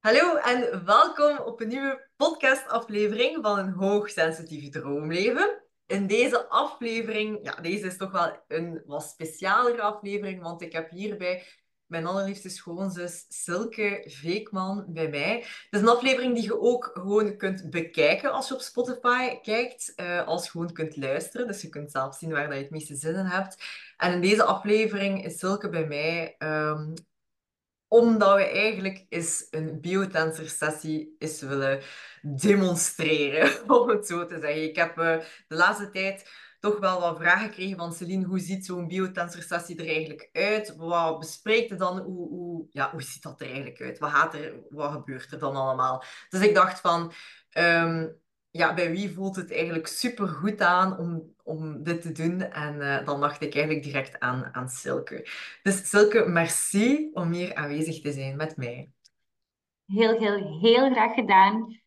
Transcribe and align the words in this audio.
Hallo 0.00 0.36
en 0.36 0.84
welkom 0.84 1.38
op 1.38 1.60
een 1.60 1.68
nieuwe 1.68 2.08
podcastaflevering 2.16 3.38
van 3.42 3.58
een 3.58 3.72
hoogsensitieve 3.72 4.68
droomleven. 4.68 5.62
In 5.86 6.06
deze 6.06 6.48
aflevering, 6.48 7.38
ja, 7.42 7.54
deze 7.54 7.86
is 7.86 7.96
toch 7.96 8.10
wel 8.10 8.44
een 8.48 8.82
wat 8.86 9.02
specialere 9.02 9.82
aflevering, 9.82 10.42
want 10.42 10.62
ik 10.62 10.72
heb 10.72 10.90
hierbij 10.90 11.46
mijn 11.86 12.06
allerliefste 12.06 12.48
schoonzus 12.48 13.24
Silke 13.28 14.04
Veekman 14.06 14.84
bij 14.88 15.08
mij. 15.08 15.36
Het 15.36 15.68
is 15.70 15.80
een 15.80 15.88
aflevering 15.88 16.34
die 16.34 16.44
je 16.44 16.60
ook 16.60 16.90
gewoon 16.94 17.36
kunt 17.36 17.70
bekijken 17.70 18.32
als 18.32 18.48
je 18.48 18.54
op 18.54 18.60
Spotify 18.60 19.40
kijkt, 19.40 19.92
uh, 19.96 20.26
als 20.26 20.50
gewoon 20.50 20.72
kunt 20.72 20.96
luisteren. 20.96 21.46
Dus 21.46 21.62
je 21.62 21.68
kunt 21.68 21.90
zelf 21.90 22.14
zien 22.14 22.30
waar 22.30 22.46
dat 22.46 22.56
je 22.56 22.62
het 22.62 22.70
meeste 22.70 22.96
zin 22.96 23.14
in 23.14 23.24
hebt. 23.24 23.64
En 23.96 24.12
in 24.12 24.20
deze 24.20 24.42
aflevering 24.44 25.24
is 25.24 25.38
Silke 25.38 25.68
bij 25.68 25.86
mij 25.86 26.34
um, 26.38 26.94
omdat 27.92 28.36
we 28.36 28.44
eigenlijk 28.44 29.06
eens 29.08 29.46
een 29.50 29.80
biotensor 29.80 30.48
sessie 30.48 31.16
eens 31.18 31.40
willen 31.40 31.82
demonstreren, 32.22 33.50
om 33.80 33.88
het 33.88 34.06
zo 34.06 34.26
te 34.26 34.38
zeggen. 34.40 34.62
Ik 34.62 34.76
heb 34.76 34.98
uh, 34.98 35.18
de 35.48 35.54
laatste 35.54 35.90
tijd 35.90 36.30
toch 36.60 36.78
wel 36.78 37.00
wat 37.00 37.18
vragen 37.18 37.48
gekregen 37.48 37.76
van 37.76 37.92
Celine. 37.92 38.26
Hoe 38.26 38.38
ziet 38.38 38.66
zo'n 38.66 38.88
biotensor 38.88 39.42
sessie 39.42 39.78
er 39.78 39.86
eigenlijk 39.86 40.28
uit? 40.32 40.76
Wat 40.76 41.18
bespreekt 41.18 41.70
het 41.70 41.78
dan? 41.78 41.98
Hoe, 41.98 42.28
hoe, 42.28 42.66
ja, 42.70 42.90
hoe 42.90 43.02
ziet 43.02 43.22
dat 43.22 43.40
er 43.40 43.46
eigenlijk 43.46 43.80
uit? 43.80 43.98
Wat, 43.98 44.10
gaat 44.10 44.34
er, 44.34 44.54
wat 44.68 44.92
gebeurt 44.92 45.32
er 45.32 45.38
dan 45.38 45.56
allemaal? 45.56 46.04
Dus 46.28 46.40
ik 46.40 46.54
dacht 46.54 46.80
van... 46.80 47.12
Um, 47.52 48.18
ja, 48.50 48.74
bij 48.74 48.90
wie 48.90 49.14
voelt 49.14 49.36
het 49.36 49.52
eigenlijk 49.52 49.86
super 49.86 50.28
goed 50.28 50.60
aan 50.60 50.98
om, 50.98 51.34
om 51.44 51.82
dit 51.82 52.02
te 52.02 52.12
doen? 52.12 52.40
En 52.40 52.74
uh, 52.74 53.06
dan 53.06 53.20
dacht 53.20 53.42
ik 53.42 53.54
eigenlijk 53.54 53.84
direct 53.84 54.20
aan, 54.20 54.54
aan 54.54 54.68
Silke. 54.68 55.28
Dus 55.62 55.88
Silke, 55.88 56.28
merci 56.28 57.10
om 57.12 57.32
hier 57.32 57.54
aanwezig 57.54 58.00
te 58.00 58.12
zijn 58.12 58.36
met 58.36 58.56
mij. 58.56 58.90
Heel, 59.86 60.18
heel, 60.18 60.60
heel 60.60 60.90
graag 60.92 61.14
gedaan. 61.14 61.80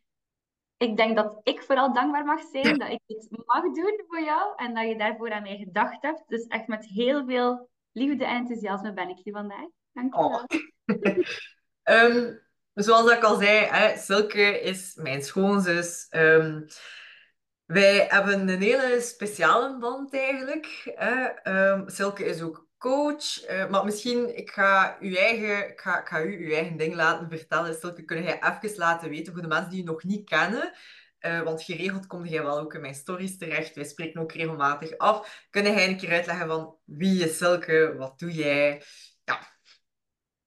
Ik 0.78 0.98
denk 0.98 1.16
dat 1.16 1.40
ik 1.44 1.62
vooral 1.62 1.94
dankbaar 1.94 2.26
mag 2.26 2.42
zijn 2.52 2.78
dat 2.78 2.90
ik 2.90 3.00
dit 3.06 3.28
mag 3.46 3.62
doen 3.62 4.04
voor 4.08 4.22
jou 4.22 4.54
en 4.56 4.74
dat 4.74 4.88
je 4.88 4.98
daarvoor 4.98 5.32
aan 5.32 5.42
mij 5.42 5.58
gedacht 5.58 6.02
hebt. 6.02 6.24
Dus 6.28 6.48
echt 6.48 6.68
met 6.68 6.86
heel 6.86 7.26
veel 7.26 7.70
liefde 7.92 8.26
en 8.26 8.36
enthousiasme 8.36 8.94
ben 8.94 9.10
ik 9.10 9.20
hier 9.24 9.34
vandaag. 9.34 9.68
Dank 9.92 10.16
je 10.16 10.20
wel. 10.20 10.46
Oh. 11.84 12.06
um, 12.16 12.42
zoals 12.74 13.12
ik 13.12 13.24
al 13.24 13.40
zei, 13.40 13.66
hè, 13.66 13.98
Silke 13.98 14.60
is 14.60 14.96
mijn 14.96 15.24
schoonzus. 15.24 16.08
Um, 16.10 16.66
wij 17.66 18.06
hebben 18.10 18.48
een 18.48 18.62
hele 18.62 19.02
speciale 19.02 19.78
band 19.78 20.14
eigenlijk. 20.14 20.92
Hè. 20.96 21.50
Um, 21.72 21.90
Silke 21.90 22.26
is 22.26 22.42
ook 22.42 22.68
coach. 22.78 23.50
Uh, 23.50 23.70
maar 23.70 23.86
misschien, 23.86 24.38
ik 24.38 24.50
ga, 24.50 24.98
uw 25.00 25.16
eigen, 25.16 25.70
ik 25.70 25.80
ga, 25.80 26.02
ga 26.02 26.22
u 26.22 26.46
uw 26.46 26.54
eigen 26.54 26.78
ding 26.78 26.96
laten 26.96 27.30
vertellen. 27.30 27.76
Silke, 27.76 28.04
kun 28.04 28.24
jij 28.24 28.42
even 28.42 28.78
laten 28.78 29.10
weten 29.10 29.34
voor 29.34 29.42
de 29.42 29.48
mensen 29.48 29.70
die 29.70 29.80
je 29.80 29.86
nog 29.86 30.04
niet 30.04 30.30
kennen. 30.30 30.74
Uh, 31.20 31.42
want 31.42 31.64
geregeld 31.64 32.08
kom 32.08 32.26
jij 32.26 32.44
wel 32.44 32.60
ook 32.60 32.74
in 32.74 32.82
mijn 32.82 32.96
stories 32.96 33.38
terecht. 33.38 33.76
Wij 33.76 33.84
spreken 33.84 34.22
ook 34.22 34.32
regelmatig 34.32 34.98
af. 34.98 35.46
Kun 35.50 35.64
jij 35.64 35.88
een 35.88 35.98
keer 35.98 36.12
uitleggen 36.12 36.48
van 36.48 36.76
wie 36.86 37.24
is 37.24 37.38
Silke? 37.38 37.96
Wat 37.98 38.20
doe 38.20 38.32
jij? 38.32 38.84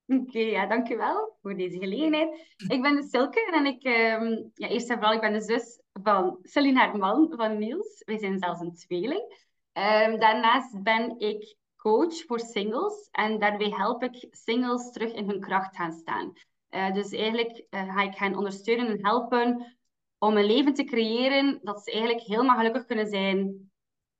Oké, 0.07 0.39
ja, 0.39 0.67
dankjewel 0.67 1.37
voor 1.43 1.57
deze 1.57 1.79
gelegenheid. 1.79 2.55
Ik 2.69 2.83
ben 2.83 2.97
de 2.97 3.03
Silke 3.03 3.51
en 3.53 3.67
ik, 3.67 3.85
um, 3.85 4.51
ja, 4.55 4.69
eerst 4.69 4.91
en 4.91 4.97
vooral, 4.97 5.15
ik 5.15 5.21
ben 5.21 5.33
de 5.33 5.41
zus 5.41 5.81
van 6.03 6.39
Celine 6.43 6.79
haar 6.79 6.97
man, 6.97 7.33
van 7.37 7.59
Niels. 7.59 8.03
Wij 8.05 8.19
zijn 8.19 8.39
zelfs 8.39 8.61
een 8.61 8.75
tweeling. 8.75 9.45
Um, 9.73 10.19
daarnaast 10.19 10.83
ben 10.83 11.19
ik 11.19 11.57
coach 11.77 12.25
voor 12.27 12.41
singles 12.41 13.09
en 13.11 13.39
daarbij 13.39 13.71
help 13.71 14.03
ik 14.03 14.27
singles 14.31 14.91
terug 14.91 15.13
in 15.13 15.29
hun 15.29 15.41
kracht 15.41 15.77
gaan 15.77 15.93
staan. 15.93 16.33
Uh, 16.71 16.93
dus 16.93 17.13
eigenlijk 17.13 17.67
uh, 17.71 17.95
ga 17.95 18.03
ik 18.03 18.15
hen 18.15 18.37
ondersteunen 18.37 18.87
en 18.87 19.05
helpen 19.05 19.77
om 20.19 20.37
een 20.37 20.47
leven 20.47 20.75
te 20.75 20.85
creëren 20.85 21.61
dat 21.63 21.83
ze 21.83 21.91
eigenlijk 21.91 22.23
helemaal 22.23 22.57
gelukkig 22.57 22.85
kunnen 22.85 23.07
zijn, 23.07 23.71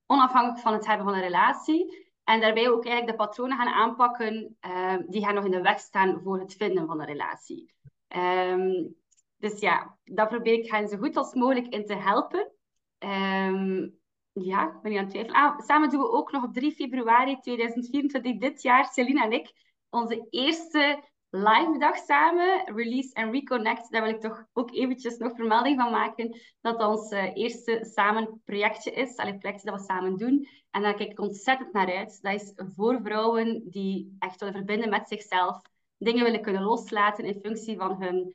onafhankelijk 0.07 0.61
van 0.61 0.73
het 0.73 0.87
hebben 0.87 1.07
van 1.07 1.15
een 1.15 1.21
relatie. 1.21 2.06
En 2.27 2.41
daarbij 2.41 2.69
ook 2.69 2.85
eigenlijk 2.85 3.19
de 3.19 3.25
patronen 3.25 3.57
gaan 3.57 3.75
aanpakken 3.75 4.57
uh, 4.67 4.97
die 5.07 5.25
gaan 5.25 5.35
nog 5.35 5.45
in 5.45 5.51
de 5.51 5.61
weg 5.61 5.79
staan 5.79 6.21
voor 6.23 6.39
het 6.39 6.55
vinden 6.55 6.87
van 6.87 7.01
een 7.01 7.07
relatie. 7.07 7.75
Um, 8.17 8.97
dus 9.37 9.61
ja, 9.61 9.97
daar 10.05 10.29
probeer 10.29 10.53
ik 10.53 10.71
hen 10.71 10.89
zo 10.89 10.97
goed 10.97 11.17
als 11.17 11.35
mogelijk 11.35 11.67
in 11.67 11.87
te 11.87 11.95
helpen. 11.95 12.51
Um, 12.99 13.99
ja, 14.33 14.67
ik 14.67 14.81
ben 14.83 14.91
niet 14.91 14.99
aan 14.99 15.05
het 15.05 15.13
twijfelen. 15.13 15.41
Ah, 15.41 15.59
samen 15.61 15.91
doen 15.91 16.01
we 16.01 16.11
ook 16.11 16.33
nog 16.33 16.45
op 16.45 16.53
3 16.53 16.73
februari 16.73 17.39
2024, 17.41 18.39
dit 18.39 18.63
jaar, 18.63 18.85
Celine 18.85 19.23
en 19.23 19.33
ik, 19.33 19.53
onze 19.91 20.27
eerste 20.31 21.03
live 21.31 21.79
dag 21.79 21.97
samen, 21.97 22.75
Release 22.75 23.15
and 23.15 23.33
Reconnect. 23.33 23.91
Daar 23.91 24.03
wil 24.03 24.11
ik 24.11 24.21
toch 24.21 24.47
ook 24.53 24.75
eventjes 24.75 25.17
nog 25.17 25.35
vermelding 25.35 25.81
van 25.81 25.91
maken. 25.91 26.41
Dat 26.61 26.85
ons 26.87 27.11
uh, 27.13 27.37
eerste 27.37 27.89
samen 27.95 28.43
projectje 28.45 28.91
is. 28.91 29.17
Allee, 29.17 29.39
projectje 29.39 29.71
dat 29.71 29.81
we 29.81 29.87
samen 29.87 30.17
doen. 30.17 30.49
En 30.77 30.83
daar 30.83 30.95
kijk 30.95 31.11
ik 31.11 31.21
ontzettend 31.21 31.73
naar 31.73 31.97
uit. 31.97 32.19
Dat 32.23 32.35
is 32.35 32.53
voor 32.77 33.01
vrouwen 33.03 33.63
die 33.71 34.17
echt 34.19 34.41
willen 34.41 34.55
verbinden 34.55 34.91
met 34.91 35.09
zichzelf. 35.09 35.61
Dingen 35.99 36.25
willen 36.25 36.43
kunnen 36.43 36.63
loslaten 36.63 37.25
in 37.25 37.41
functie 37.43 37.77
van 37.77 38.03
hun 38.03 38.35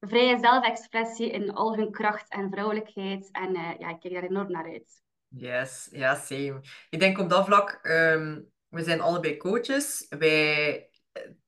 vrije 0.00 0.38
zelfexpressie 0.38 1.30
in 1.30 1.52
al 1.52 1.76
hun 1.76 1.90
kracht 1.90 2.30
en 2.30 2.50
vrouwelijkheid. 2.50 3.28
En 3.32 3.50
uh, 3.56 3.70
ja, 3.78 3.88
ik 3.88 4.00
kijk 4.00 4.14
daar 4.14 4.22
enorm 4.22 4.50
naar 4.50 4.64
uit. 4.64 5.02
Yes, 5.28 5.88
ja, 5.90 6.14
same. 6.14 6.60
Ik 6.90 7.00
denk 7.00 7.18
op 7.18 7.30
dat 7.30 7.44
vlak, 7.44 7.78
um, 7.82 8.50
we 8.68 8.82
zijn 8.82 9.00
allebei 9.00 9.36
coaches. 9.36 10.06
Wij 10.08 10.88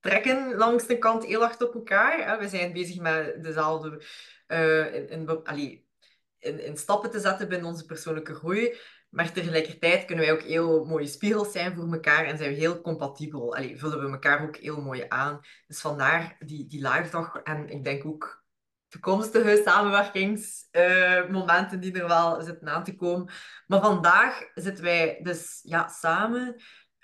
trekken 0.01 0.55
langs 0.55 0.87
de 0.87 0.99
kant 0.99 1.27
heel 1.27 1.41
hard 1.41 1.63
op 1.63 1.75
elkaar. 1.75 2.27
Hè. 2.27 2.39
We 2.39 2.49
zijn 2.49 2.73
bezig 2.73 3.01
met 3.01 3.43
dezelfde 3.43 4.03
uh, 4.49 4.95
in, 4.95 6.65
in, 6.65 6.77
stappen 6.77 7.11
te 7.11 7.21
zetten 7.21 7.49
binnen 7.49 7.69
onze 7.69 7.85
persoonlijke 7.85 8.35
groei. 8.35 8.77
Maar 9.11 9.33
tegelijkertijd 9.33 10.05
kunnen 10.05 10.25
wij 10.25 10.35
ook 10.35 10.43
heel 10.43 10.85
mooie 10.85 11.07
spiegels 11.07 11.53
zijn 11.53 11.75
voor 11.75 11.93
elkaar 11.93 12.25
en 12.25 12.39
zijn 12.39 12.51
we 12.51 12.57
heel 12.57 12.81
compatibel. 12.81 13.57
Allee, 13.57 13.79
vullen 13.79 14.05
we 14.05 14.11
elkaar 14.11 14.43
ook 14.43 14.57
heel 14.57 14.81
mooi 14.81 15.05
aan. 15.09 15.41
Dus 15.67 15.81
vandaar 15.81 16.37
die, 16.39 16.67
die 16.67 16.89
live 16.89 17.11
dag 17.11 17.37
en 17.37 17.69
ik 17.69 17.85
denk 17.85 18.07
ook 18.07 18.45
toekomstige 18.89 19.63
samenwerkingsmomenten 19.65 21.77
uh, 21.77 21.81
die 21.81 22.01
er 22.01 22.09
wel 22.09 22.43
zitten 22.43 22.69
aan 22.69 22.85
te 22.85 22.97
komen. 22.97 23.33
Maar 23.67 23.81
vandaag 23.81 24.51
zitten 24.55 24.85
wij 24.85 25.21
dus 25.23 25.61
ja, 25.63 25.89
samen 25.89 26.57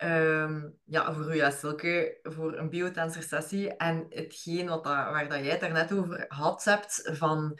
Um, 0.05 0.79
ja, 0.85 1.15
voor 1.15 1.37
u, 1.37 1.51
Silke, 1.51 2.19
voor 2.23 2.59
een 2.59 2.71
biotensor 2.71 3.23
sessie. 3.23 3.77
En 3.77 4.07
hetgeen 4.09 4.69
wat 4.69 4.85
waar 4.85 5.29
dat 5.29 5.39
jij 5.39 5.51
het 5.51 5.61
daarnet 5.61 5.93
over 5.93 6.25
had 6.29 6.65
hebt, 6.65 7.11
van 7.13 7.59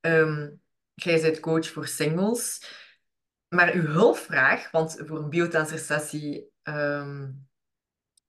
um, 0.00 0.60
jij 0.94 1.20
bent 1.20 1.40
coach 1.40 1.68
voor 1.68 1.86
singles. 1.86 2.66
Maar 3.48 3.72
uw 3.72 3.86
hulpvraag, 3.86 4.70
want 4.70 5.02
voor 5.06 5.18
een 5.18 5.30
biotensor 5.30 5.78
sessie 5.78 6.52
um, 6.62 7.48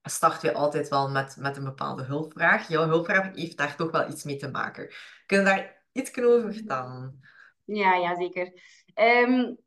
starten 0.02 0.52
we 0.52 0.56
altijd 0.56 0.88
wel 0.88 1.10
met, 1.10 1.36
met 1.38 1.56
een 1.56 1.64
bepaalde 1.64 2.02
hulpvraag. 2.02 2.68
Jouw 2.68 2.86
hulpvraag 2.86 3.34
heeft 3.34 3.56
daar 3.56 3.76
toch 3.76 3.90
wel 3.90 4.08
iets 4.08 4.24
mee 4.24 4.36
te 4.36 4.50
maken. 4.50 4.88
Kun 5.26 5.38
je 5.38 5.44
daar 5.44 5.82
iets 5.92 6.18
over 6.18 6.52
vertellen? 6.52 7.20
Ja, 7.64 7.94
ja 7.94 8.16
zeker. 8.16 8.52
Um, 8.94 9.58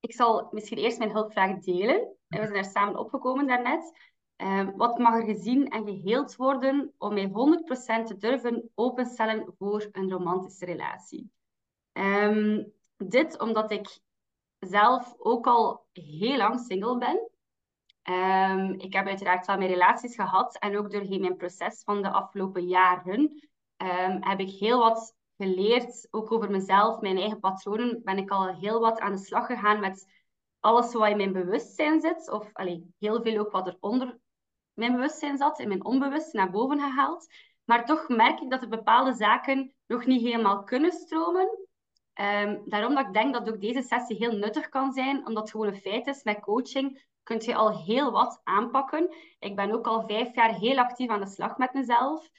ik 0.00 0.12
zal 0.12 0.48
misschien 0.50 0.78
eerst 0.78 0.98
mijn 0.98 1.10
hulpvraag 1.10 1.58
delen. 1.58 2.16
En 2.28 2.40
we 2.40 2.46
zijn 2.46 2.52
daar 2.52 2.64
samen 2.64 2.98
opgekomen 2.98 3.46
daarnet. 3.46 3.98
Um, 4.36 4.76
wat 4.76 4.98
mag 4.98 5.14
er 5.14 5.34
gezien 5.34 5.68
en 5.68 5.84
geheeld 5.84 6.36
worden 6.36 6.94
om 6.98 7.14
mij 7.14 7.28
100% 7.28 8.06
te 8.06 8.16
durven 8.18 8.70
openstellen 8.74 9.54
voor 9.58 9.88
een 9.92 10.10
romantische 10.10 10.64
relatie? 10.64 11.30
Dit 12.96 13.38
omdat 13.40 13.70
ik 13.70 13.98
zelf 14.60 15.14
ook 15.18 15.46
al 15.46 15.86
heel 15.92 16.36
lang 16.36 16.60
single 16.60 16.98
ben. 16.98 17.30
Um, 18.14 18.72
ik 18.72 18.92
heb 18.92 19.06
uiteraard 19.06 19.46
wel 19.46 19.56
mijn 19.56 19.70
relaties 19.70 20.14
gehad 20.14 20.58
en 20.58 20.78
ook 20.78 20.90
doorheen 20.90 21.20
mijn 21.20 21.36
proces 21.36 21.82
van 21.84 22.02
de 22.02 22.10
afgelopen 22.10 22.66
jaren 22.66 23.48
heb 24.20 24.40
ik 24.40 24.50
heel 24.50 24.78
wat 24.78 25.16
geleerd, 25.36 26.08
ook 26.10 26.32
over 26.32 26.50
mezelf, 26.50 27.00
mijn 27.00 27.16
eigen 27.16 27.40
patronen. 27.40 28.00
Ben 28.04 28.18
ik 28.18 28.30
al 28.30 28.54
heel 28.54 28.80
wat 28.80 29.00
aan 29.00 29.12
de 29.12 29.18
slag 29.18 29.46
gegaan 29.46 29.80
met 29.80 30.06
alles 30.60 30.92
wat 30.92 31.08
in 31.08 31.16
mijn 31.16 31.32
bewustzijn 31.32 32.00
zit, 32.00 32.30
of 32.30 32.50
allee, 32.52 32.94
heel 32.98 33.22
veel 33.22 33.38
ook 33.38 33.50
wat 33.50 33.66
er 33.66 33.76
onder 33.80 34.18
mijn 34.72 34.92
bewustzijn 34.92 35.36
zat, 35.36 35.58
in 35.58 35.68
mijn 35.68 35.84
onbewust 35.84 36.32
naar 36.32 36.50
boven 36.50 36.78
gehaald. 36.78 37.26
Maar 37.64 37.84
toch 37.84 38.08
merk 38.08 38.40
ik 38.40 38.50
dat 38.50 38.62
er 38.62 38.68
bepaalde 38.68 39.14
zaken 39.14 39.74
nog 39.86 40.06
niet 40.06 40.22
helemaal 40.22 40.62
kunnen 40.64 40.92
stromen. 40.92 41.68
Um, 42.20 42.62
daarom 42.64 42.94
dat 42.94 43.06
ik 43.06 43.12
denk 43.12 43.34
dat 43.34 43.48
ook 43.48 43.60
deze 43.60 43.82
sessie 43.82 44.16
heel 44.16 44.32
nuttig 44.32 44.68
kan 44.68 44.92
zijn, 44.92 45.26
omdat 45.26 45.42
het 45.42 45.50
gewoon 45.50 45.66
een 45.66 45.80
feit 45.80 46.06
is, 46.06 46.22
met 46.22 46.40
coaching 46.40 47.08
kun 47.22 47.40
je 47.40 47.54
al 47.54 47.84
heel 47.84 48.10
wat 48.10 48.40
aanpakken. 48.44 49.14
Ik 49.38 49.56
ben 49.56 49.72
ook 49.72 49.86
al 49.86 50.06
vijf 50.06 50.34
jaar 50.34 50.54
heel 50.54 50.78
actief 50.78 51.08
aan 51.08 51.20
de 51.20 51.26
slag 51.26 51.56
met 51.56 51.72
mezelf. 51.72 52.30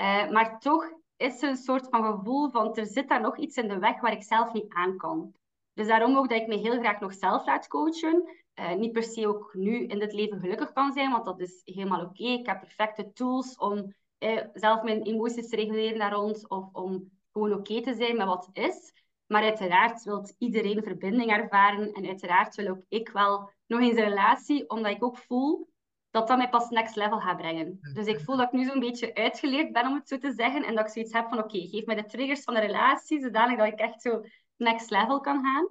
Uh, 0.00 0.30
maar 0.30 0.58
toch 0.58 0.92
is 1.16 1.42
er 1.42 1.48
een 1.48 1.56
soort 1.56 1.88
van 1.88 2.04
gevoel 2.04 2.50
van, 2.50 2.74
er 2.74 2.86
zit 2.86 3.08
daar 3.08 3.20
nog 3.20 3.38
iets 3.38 3.56
in 3.56 3.68
de 3.68 3.78
weg 3.78 4.00
waar 4.00 4.12
ik 4.12 4.22
zelf 4.22 4.52
niet 4.52 4.72
aan 4.72 4.96
kan. 4.96 5.34
Dus 5.72 5.86
daarom 5.86 6.16
ook 6.16 6.28
dat 6.28 6.40
ik 6.40 6.46
me 6.46 6.56
heel 6.56 6.78
graag 6.78 7.00
nog 7.00 7.14
zelf 7.14 7.46
laat 7.46 7.68
coachen. 7.68 8.28
Uh, 8.54 8.74
niet 8.74 8.92
per 8.92 9.02
se 9.02 9.28
ook 9.28 9.54
nu 9.54 9.86
in 9.86 9.98
dit 9.98 10.12
leven 10.12 10.40
gelukkig 10.40 10.72
kan 10.72 10.92
zijn, 10.92 11.10
want 11.10 11.24
dat 11.24 11.40
is 11.40 11.60
helemaal 11.64 12.04
oké. 12.04 12.24
Ik 12.24 12.46
heb 12.46 12.60
perfecte 12.60 13.12
tools 13.12 13.56
om 13.56 13.94
eh, 14.18 14.40
zelf 14.52 14.82
mijn 14.82 15.02
emoties 15.02 15.48
te 15.48 15.56
reguleren 15.56 15.98
daar 15.98 16.12
rond 16.12 16.48
of 16.48 16.68
om 16.72 17.10
gewoon 17.32 17.52
oké 17.52 17.80
te 17.80 17.94
zijn 17.94 18.16
met 18.16 18.26
wat 18.26 18.48
is. 18.52 18.92
Maar 19.26 19.42
uiteraard 19.42 20.02
wil 20.02 20.28
iedereen 20.38 20.82
verbinding 20.82 21.30
ervaren 21.30 21.92
en 21.92 22.06
uiteraard 22.06 22.54
wil 22.54 22.68
ook 22.68 22.84
ik 22.88 23.08
wel 23.08 23.50
nog 23.66 23.80
eens 23.80 23.96
een 23.96 24.04
relatie, 24.04 24.70
omdat 24.70 24.92
ik 24.92 25.04
ook 25.04 25.18
voel 25.18 25.72
dat 26.10 26.28
dat 26.28 26.36
mij 26.36 26.48
pas 26.48 26.68
next 26.68 26.96
level 26.96 27.20
gaat 27.20 27.36
brengen. 27.36 27.78
Dus 27.94 28.06
ik 28.06 28.20
voel 28.20 28.36
dat 28.36 28.46
ik 28.46 28.52
nu 28.52 28.64
zo'n 28.64 28.80
beetje 28.80 29.14
uitgeleerd 29.14 29.72
ben, 29.72 29.86
om 29.86 29.94
het 29.94 30.08
zo 30.08 30.18
te 30.18 30.32
zeggen, 30.32 30.64
en 30.64 30.74
dat 30.74 30.84
ik 30.84 30.92
zoiets 30.92 31.12
heb 31.12 31.28
van, 31.28 31.38
oké, 31.38 31.58
geef 31.58 31.84
mij 31.84 31.94
de 31.94 32.04
triggers 32.04 32.42
van 32.42 32.54
de 32.54 32.60
relatie, 32.60 33.20
zodanig 33.20 33.58
dat 33.58 33.66
ik 33.66 33.78
echt 33.78 34.02
zo 34.02 34.24
next 34.56 34.90
level 34.90 35.20
kan 35.20 35.44
gaan. 35.44 35.68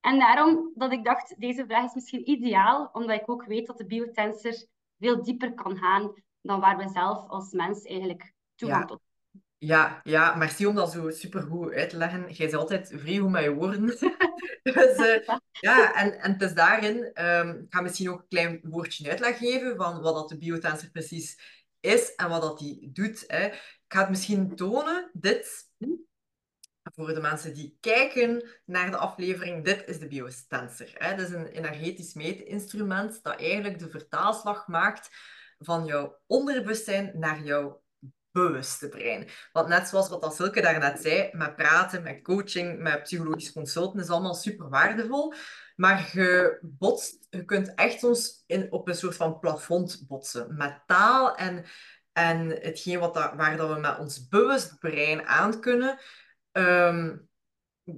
En 0.00 0.18
daarom 0.18 0.72
dat 0.74 0.92
ik 0.92 1.04
dacht, 1.04 1.40
deze 1.40 1.64
vraag 1.66 1.84
is 1.84 1.94
misschien 1.94 2.30
ideaal, 2.30 2.90
omdat 2.92 3.20
ik 3.20 3.30
ook 3.30 3.44
weet 3.44 3.66
dat 3.66 3.78
de 3.78 3.86
biotensor 3.86 4.52
veel 4.98 5.22
dieper 5.22 5.54
kan 5.54 5.76
gaan 5.76 6.12
dan 6.40 6.60
waar 6.60 6.76
we 6.76 6.88
zelf 6.88 7.28
als 7.28 7.52
mens 7.52 7.84
eigenlijk 7.84 8.32
toegang 8.54 8.86
tot 8.86 9.00
ja, 9.62 10.00
ja, 10.04 10.34
merci 10.34 10.66
om 10.66 10.74
dat 10.74 10.92
zo 10.92 11.10
supergoed 11.10 11.72
uit 11.72 11.90
te 11.90 11.96
leggen. 11.96 12.32
Jij 12.32 12.46
is 12.46 12.54
altijd 12.54 12.92
vrij 12.94 13.16
goed 13.16 13.30
met 13.30 13.42
je 13.42 13.54
woorden. 13.54 13.86
dus 14.62 14.96
uh, 14.96 15.28
ja, 15.50 15.94
en, 15.94 16.20
en 16.20 16.32
het 16.32 16.42
is 16.42 16.54
daarin, 16.54 17.24
um, 17.24 17.58
ik 17.58 17.66
ga 17.74 17.80
misschien 17.80 18.10
ook 18.10 18.20
een 18.20 18.28
klein 18.28 18.60
woordje 18.62 19.10
uitleg 19.10 19.38
geven 19.38 19.76
van 19.76 20.00
wat 20.00 20.14
dat 20.14 20.28
de 20.28 20.38
biotensor 20.38 20.90
precies 20.90 21.38
is 21.80 22.14
en 22.14 22.28
wat 22.28 22.42
dat 22.42 22.58
die 22.58 22.90
doet. 22.92 23.24
Hè. 23.26 23.46
Ik 23.46 23.84
ga 23.88 24.00
het 24.00 24.08
misschien 24.08 24.56
tonen, 24.56 25.10
dit, 25.12 25.68
voor 26.94 27.14
de 27.14 27.20
mensen 27.20 27.54
die 27.54 27.76
kijken 27.80 28.48
naar 28.64 28.90
de 28.90 28.96
aflevering, 28.96 29.64
dit 29.64 29.88
is 29.88 29.98
de 29.98 30.08
biotensor. 30.08 30.90
Hè. 30.94 31.16
Dat 31.16 31.26
is 31.26 31.34
een 31.34 31.46
energetisch 31.46 32.14
meetinstrument 32.14 33.22
dat 33.22 33.40
eigenlijk 33.40 33.78
de 33.78 33.90
vertaalslag 33.90 34.66
maakt 34.66 35.08
van 35.58 35.84
jouw 35.84 36.18
onderbewustzijn 36.26 37.12
naar 37.14 37.42
jouw 37.42 37.82
bewuste 38.32 38.88
brein. 38.88 39.28
Want 39.52 39.68
net 39.68 39.88
zoals 39.88 40.08
wat 40.08 40.34
Silke 40.34 40.60
daarnet 40.60 41.00
zei, 41.00 41.28
met 41.32 41.56
praten, 41.56 42.02
met 42.02 42.22
coaching, 42.22 42.78
met 42.78 43.02
psychologisch 43.02 43.52
consulten 43.52 44.00
is 44.00 44.08
allemaal 44.08 44.34
super 44.34 44.68
waardevol. 44.68 45.34
Maar 45.76 46.10
je 46.12 46.58
botst, 46.62 47.26
je 47.30 47.44
kunt 47.44 47.74
echt 47.74 47.98
soms 47.98 48.44
in, 48.46 48.72
op 48.72 48.88
een 48.88 48.94
soort 48.94 49.16
van 49.16 49.38
plafond 49.38 50.04
botsen. 50.08 50.56
Met 50.56 50.82
taal 50.86 51.36
en, 51.36 51.64
en 52.12 52.48
hetgeen 52.48 52.98
wat 52.98 53.14
dat, 53.14 53.34
waar 53.34 53.56
dat 53.56 53.74
we 53.74 53.80
met 53.80 53.98
ons 53.98 54.28
bewust 54.28 54.78
brein 54.78 55.26
aan 55.26 55.60
kunnen. 55.60 55.98
Ehm, 56.52 57.16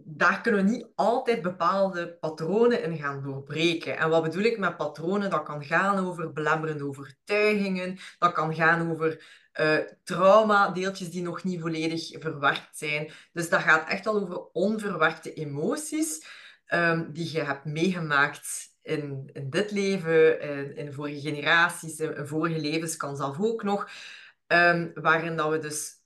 daar 0.04 0.40
kunnen 0.40 0.64
we 0.64 0.70
niet 0.70 0.86
altijd 0.94 1.42
bepaalde 1.42 2.16
patronen 2.20 2.82
in 2.82 2.96
gaan 2.96 3.22
doorbreken. 3.22 3.98
En 3.98 4.08
wat 4.08 4.22
bedoel 4.22 4.42
ik 4.42 4.58
met 4.58 4.76
patronen? 4.76 5.30
Dat 5.30 5.42
kan 5.42 5.64
gaan 5.64 6.06
over 6.06 6.32
belemmerende 6.32 6.86
overtuigingen, 6.86 7.98
dat 8.18 8.32
kan 8.32 8.54
gaan 8.54 8.90
over 8.90 9.24
uh, 9.60 9.78
trauma, 10.04 10.70
deeltjes 10.70 11.10
die 11.10 11.22
nog 11.22 11.44
niet 11.44 11.60
volledig 11.60 12.20
verwerkt 12.20 12.78
zijn. 12.78 13.10
Dus 13.32 13.48
dat 13.48 13.60
gaat 13.60 13.88
echt 13.88 14.06
al 14.06 14.20
over 14.20 14.44
onverwerkte 14.52 15.32
emoties 15.32 16.26
um, 16.66 17.12
die 17.12 17.32
je 17.32 17.40
hebt 17.40 17.64
meegemaakt 17.64 18.70
in, 18.82 19.30
in 19.32 19.50
dit 19.50 19.70
leven, 19.70 20.40
in, 20.40 20.76
in 20.76 20.92
vorige 20.92 21.20
generaties, 21.20 22.00
in, 22.00 22.26
vorige 22.26 22.60
levens 22.60 22.96
kan 22.96 23.16
zelf 23.16 23.40
ook 23.40 23.62
nog. 23.62 23.90
Um, 24.46 24.90
waarin 24.94 25.36
dat 25.36 25.50
we 25.50 25.58
dus 25.58 26.01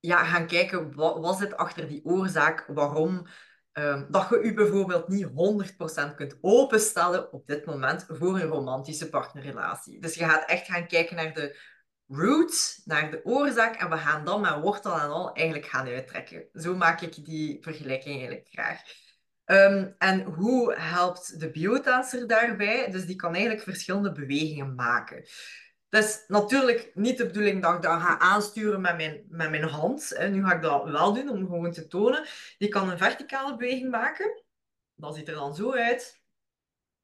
ja, 0.00 0.24
gaan 0.24 0.46
kijken, 0.46 0.94
wat, 0.94 1.18
wat 1.18 1.38
zit 1.38 1.56
achter 1.56 1.88
die 1.88 2.04
oorzaak, 2.04 2.64
waarom 2.66 3.26
um, 3.72 4.06
dat 4.10 4.28
je 4.28 4.40
je 4.44 4.54
bijvoorbeeld 4.54 5.08
niet 5.08 5.26
100% 5.26 6.14
kunt 6.14 6.38
openstellen 6.40 7.32
op 7.32 7.46
dit 7.46 7.66
moment 7.66 8.06
voor 8.08 8.34
een 8.34 8.48
romantische 8.48 9.08
partnerrelatie. 9.08 10.00
Dus 10.00 10.14
je 10.14 10.24
gaat 10.24 10.48
echt 10.48 10.66
gaan 10.66 10.86
kijken 10.86 11.16
naar 11.16 11.34
de 11.34 11.58
root, 12.06 12.80
naar 12.84 13.10
de 13.10 13.20
oorzaak, 13.24 13.76
en 13.76 13.90
we 13.90 13.96
gaan 13.96 14.24
dan 14.24 14.40
met 14.40 14.60
wortel 14.60 15.00
en 15.00 15.08
al 15.08 15.32
eigenlijk 15.32 15.66
gaan 15.66 15.86
uittrekken. 15.86 16.48
Zo 16.52 16.76
maak 16.76 17.00
ik 17.00 17.24
die 17.24 17.58
vergelijking 17.60 18.14
eigenlijk 18.16 18.48
graag. 18.50 18.80
Um, 19.44 19.94
en 19.98 20.22
hoe 20.22 20.74
helpt 20.74 21.40
de 21.40 21.50
biotensor 21.50 22.26
daarbij? 22.26 22.90
Dus 22.90 23.06
die 23.06 23.16
kan 23.16 23.32
eigenlijk 23.34 23.62
verschillende 23.62 24.12
bewegingen 24.12 24.74
maken. 24.74 25.24
Het 25.96 26.04
is 26.04 26.24
natuurlijk 26.28 26.90
niet 26.94 27.18
de 27.18 27.26
bedoeling 27.26 27.62
dat 27.62 27.74
ik 27.74 27.82
dat 27.82 28.00
ga 28.00 28.18
aansturen 28.18 28.80
met 28.80 28.96
mijn, 28.96 29.24
met 29.28 29.50
mijn 29.50 29.62
hand. 29.62 30.16
Nu 30.30 30.44
ga 30.44 30.54
ik 30.54 30.62
dat 30.62 30.84
wel 30.84 31.12
doen 31.12 31.28
om 31.28 31.46
gewoon 31.46 31.72
te 31.72 31.86
tonen. 31.86 32.26
Die 32.58 32.68
kan 32.68 32.90
een 32.90 32.98
verticale 32.98 33.56
beweging 33.56 33.90
maken. 33.90 34.42
Dat 34.94 35.14
ziet 35.14 35.28
er 35.28 35.34
dan 35.34 35.54
zo 35.54 35.72
uit. 35.72 36.22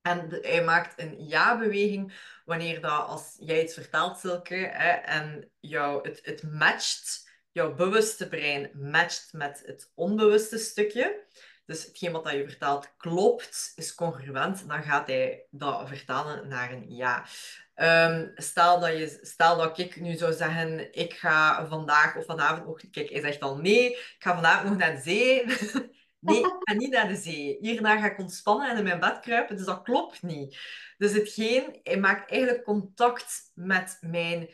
En 0.01 0.39
hij 0.43 0.65
maakt 0.65 1.01
een 1.01 1.27
ja-beweging 1.27 2.13
wanneer 2.45 2.81
dat, 2.81 3.07
als 3.07 3.37
jij 3.41 3.63
iets 3.63 3.75
vertelt, 3.75 4.19
Silke, 4.19 4.55
hè, 4.55 4.91
en 4.91 5.51
jou, 5.61 6.09
het, 6.09 6.21
het 6.23 6.43
matcht, 6.43 7.31
jouw 7.51 7.75
bewuste 7.75 8.29
brein 8.29 8.71
matcht 8.75 9.33
met 9.33 9.63
het 9.67 9.93
onbewuste 9.95 10.59
stukje. 10.59 11.25
Dus 11.65 11.85
hetgeen 11.85 12.13
wat 12.13 12.31
je 12.31 12.49
vertelt 12.49 12.97
klopt, 12.97 13.73
is 13.75 13.95
congruent, 13.95 14.69
dan 14.69 14.83
gaat 14.83 15.07
hij 15.07 15.47
dat 15.51 15.89
vertalen 15.89 16.49
naar 16.49 16.73
een 16.73 16.95
ja. 16.95 17.27
Um, 17.77 18.33
stel, 18.35 18.81
dat 18.81 18.99
je, 18.99 19.19
stel 19.23 19.57
dat 19.57 19.79
ik 19.79 20.01
nu 20.01 20.17
zou 20.17 20.33
zeggen, 20.33 20.95
ik 20.95 21.13
ga 21.13 21.67
vandaag 21.67 22.17
of 22.17 22.25
vanavond 22.25 22.67
nog... 22.67 22.91
Kijk, 22.91 23.11
hij 23.11 23.21
zegt 23.21 23.41
al 23.41 23.57
nee, 23.57 23.91
ik 23.91 24.17
ga 24.19 24.35
vanavond 24.35 24.69
nog 24.69 24.79
naar 24.79 24.95
de 24.95 25.01
zee. 25.01 25.45
Nee, 26.23 26.39
ik 26.39 26.57
ga 26.59 26.75
niet 26.75 26.91
naar 26.91 27.09
de 27.09 27.17
zee. 27.17 27.59
Hierna 27.61 28.01
ga 28.01 28.11
ik 28.11 28.19
ontspannen 28.19 28.71
en 28.71 28.77
in 28.77 28.85
mijn 28.85 29.01
bed 29.01 29.21
kruipen. 29.21 29.57
Dus 29.57 29.67
dat 29.67 29.83
klopt 29.83 30.23
niet. 30.23 30.59
Dus 30.99 31.13
hetgeen, 31.13 31.81
hij 31.83 31.99
maakt 31.99 32.31
eigenlijk 32.31 32.65
contact 32.65 33.51
met 33.55 33.99
mijn 34.01 34.49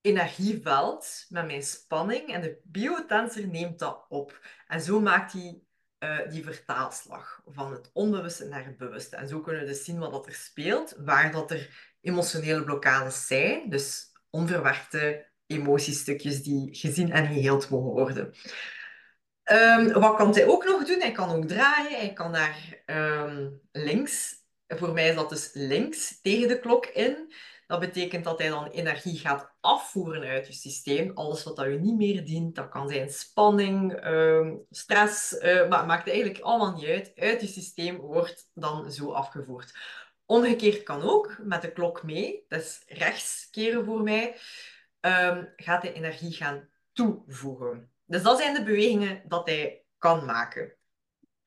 energieveld, 0.00 1.26
met 1.28 1.46
mijn 1.46 1.62
spanning. 1.62 2.32
En 2.32 2.40
de 2.40 2.60
biotensor 2.64 3.46
neemt 3.46 3.78
dat 3.78 4.06
op. 4.08 4.40
En 4.66 4.80
zo 4.80 5.00
maakt 5.00 5.32
hij 5.32 5.60
uh, 6.02 6.18
die 6.30 6.44
vertaalslag 6.44 7.42
van 7.46 7.72
het 7.72 7.90
onbewuste 7.92 8.44
naar 8.44 8.64
het 8.64 8.76
bewuste. 8.76 9.16
En 9.16 9.28
zo 9.28 9.40
kunnen 9.40 9.62
we 9.62 9.68
dus 9.68 9.84
zien 9.84 9.98
wat 9.98 10.26
er 10.26 10.34
speelt, 10.34 10.94
waar 10.98 11.32
dat 11.32 11.50
er 11.50 11.94
emotionele 12.00 12.64
blokkades 12.64 13.26
zijn. 13.26 13.70
Dus 13.70 14.12
onverwerkte 14.30 15.26
emotiestukjes 15.46 16.42
die 16.42 16.74
gezien 16.74 17.12
en 17.12 17.26
geheeld 17.26 17.68
mogen 17.68 17.90
worden. 17.90 18.34
Um, 19.44 19.92
wat 19.92 20.16
kan 20.16 20.34
hij 20.34 20.46
ook 20.46 20.64
nog 20.64 20.84
doen? 20.84 21.00
Hij 21.00 21.12
kan 21.12 21.30
ook 21.30 21.48
draaien. 21.48 21.98
Hij 21.98 22.12
kan 22.12 22.30
naar 22.30 22.82
um, 22.86 23.60
links. 23.72 24.34
Voor 24.66 24.92
mij 24.92 25.08
is 25.08 25.14
dat 25.14 25.28
dus 25.28 25.50
links 25.52 26.20
tegen 26.20 26.48
de 26.48 26.60
klok 26.60 26.86
in. 26.86 27.32
Dat 27.66 27.80
betekent 27.80 28.24
dat 28.24 28.38
hij 28.38 28.48
dan 28.48 28.66
energie 28.66 29.18
gaat 29.18 29.52
afvoeren 29.60 30.28
uit 30.28 30.46
je 30.46 30.52
systeem. 30.52 31.10
Alles 31.14 31.44
wat 31.44 31.56
dat 31.56 31.66
je 31.66 31.78
niet 31.78 31.96
meer 31.96 32.24
dient, 32.24 32.54
dat 32.54 32.68
kan 32.68 32.88
zijn 32.88 33.10
spanning, 33.10 34.06
um, 34.06 34.66
stress, 34.70 35.32
uh, 35.32 35.68
maar 35.68 35.86
maakt 35.86 36.08
eigenlijk 36.08 36.40
allemaal 36.40 36.74
niet 36.74 36.86
uit. 36.86 37.12
Uit 37.16 37.40
je 37.40 37.46
systeem 37.46 37.96
wordt 37.96 38.50
dan 38.54 38.92
zo 38.92 39.12
afgevoerd. 39.12 39.72
Omgekeerd 40.26 40.82
kan 40.82 41.02
ook, 41.02 41.38
met 41.42 41.62
de 41.62 41.72
klok 41.72 42.02
mee. 42.02 42.44
Dat 42.48 42.60
is 42.60 42.82
rechts 42.86 43.48
keren 43.50 43.84
voor 43.84 44.02
mij. 44.02 44.36
gaat 45.56 45.82
hij 45.82 45.92
energie 45.92 46.32
gaan 46.32 46.68
toevoegen. 46.92 47.90
Dus 48.06 48.22
dat 48.22 48.38
zijn 48.38 48.54
de 48.54 48.62
bewegingen 48.62 49.22
dat 49.28 49.46
hij 49.46 49.84
kan 49.98 50.24
maken. 50.24 50.76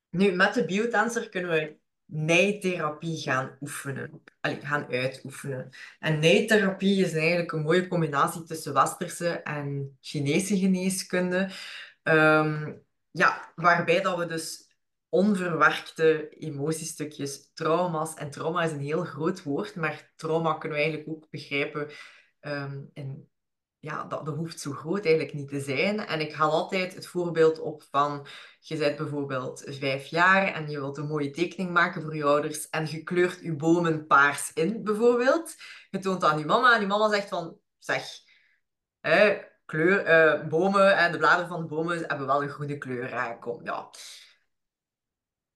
Nu, 0.09 0.31
met 0.31 0.53
de 0.53 0.65
biotensor 0.65 1.29
kunnen 1.29 1.51
we 1.51 1.77
nijtherapie 2.05 3.17
gaan 3.17 3.57
oefenen. 3.61 4.23
Gaan 4.41 4.87
uitoefenen. 4.91 5.69
En 5.99 6.19
nijtherapie 6.19 7.05
is 7.05 7.13
eigenlijk 7.13 7.51
een 7.51 7.61
mooie 7.61 7.87
combinatie 7.87 8.43
tussen 8.43 8.73
westerse 8.73 9.29
en 9.29 9.97
Chinese 10.01 10.57
geneeskunde. 10.57 11.49
Ehm, 12.03 12.73
ja, 13.11 13.51
waarbij 13.55 14.01
dat 14.01 14.17
we 14.17 14.25
dus 14.25 14.69
onverwerkte 15.09 16.29
emotiestukjes, 16.29 17.51
trauma's, 17.53 18.13
en 18.13 18.31
trauma 18.31 18.63
is 18.63 18.71
een 18.71 18.79
heel 18.79 19.03
groot 19.03 19.43
woord, 19.43 19.75
maar 19.75 20.13
trauma 20.15 20.53
kunnen 20.53 20.77
we 20.77 20.83
eigenlijk 20.83 21.15
ook 21.15 21.29
begrijpen 21.29 21.89
um, 22.41 22.89
in 22.93 23.29
ja, 23.85 24.03
dat, 24.03 24.27
hoeft 24.27 24.59
zo 24.59 24.71
groot 24.71 25.05
eigenlijk 25.05 25.33
niet 25.33 25.47
te 25.47 25.59
zijn. 25.59 25.99
En 25.99 26.19
ik 26.19 26.33
haal 26.33 26.51
altijd 26.51 26.95
het 26.95 27.07
voorbeeld 27.07 27.59
op 27.59 27.83
van, 27.91 28.27
je 28.59 28.77
bent 28.77 28.97
bijvoorbeeld 28.97 29.63
vijf 29.65 30.05
jaar 30.05 30.53
en 30.53 30.69
je 30.69 30.79
wilt 30.79 30.97
een 30.97 31.07
mooie 31.07 31.29
tekening 31.31 31.71
maken 31.71 32.01
voor 32.01 32.15
je 32.15 32.23
ouders 32.23 32.69
en 32.69 32.87
je 32.87 33.03
kleurt 33.03 33.39
je 33.41 33.55
bomen 33.55 34.07
paars 34.07 34.53
in, 34.53 34.83
bijvoorbeeld. 34.83 35.55
Je 35.89 35.99
toont 35.99 36.23
aan 36.23 36.39
je 36.39 36.45
mama 36.45 36.75
en 36.75 36.81
je 36.81 36.87
mama 36.87 37.09
zegt 37.09 37.29
van, 37.29 37.57
zeg, 37.79 38.03
hè, 38.99 39.41
kleur, 39.65 40.07
uh, 40.07 40.47
bomen 40.47 40.97
en 40.97 41.11
de 41.11 41.17
bladeren 41.17 41.47
van 41.49 41.61
de 41.61 41.67
bomen 41.67 41.97
hebben 41.97 42.27
wel 42.27 42.43
een 42.43 42.49
groene 42.49 42.77
kleur. 42.77 43.37
Kom, 43.39 43.65
ja. 43.65 43.89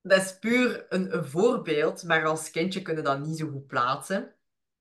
Dat 0.01 0.21
is 0.21 0.39
puur 0.39 0.86
een, 0.89 1.15
een 1.15 1.25
voorbeeld, 1.25 2.03
maar 2.03 2.25
als 2.25 2.51
kindje 2.51 2.81
kunnen 2.81 3.03
dat 3.03 3.19
niet 3.19 3.38
zo 3.38 3.50
goed 3.50 3.67
plaatsen. 3.67 4.38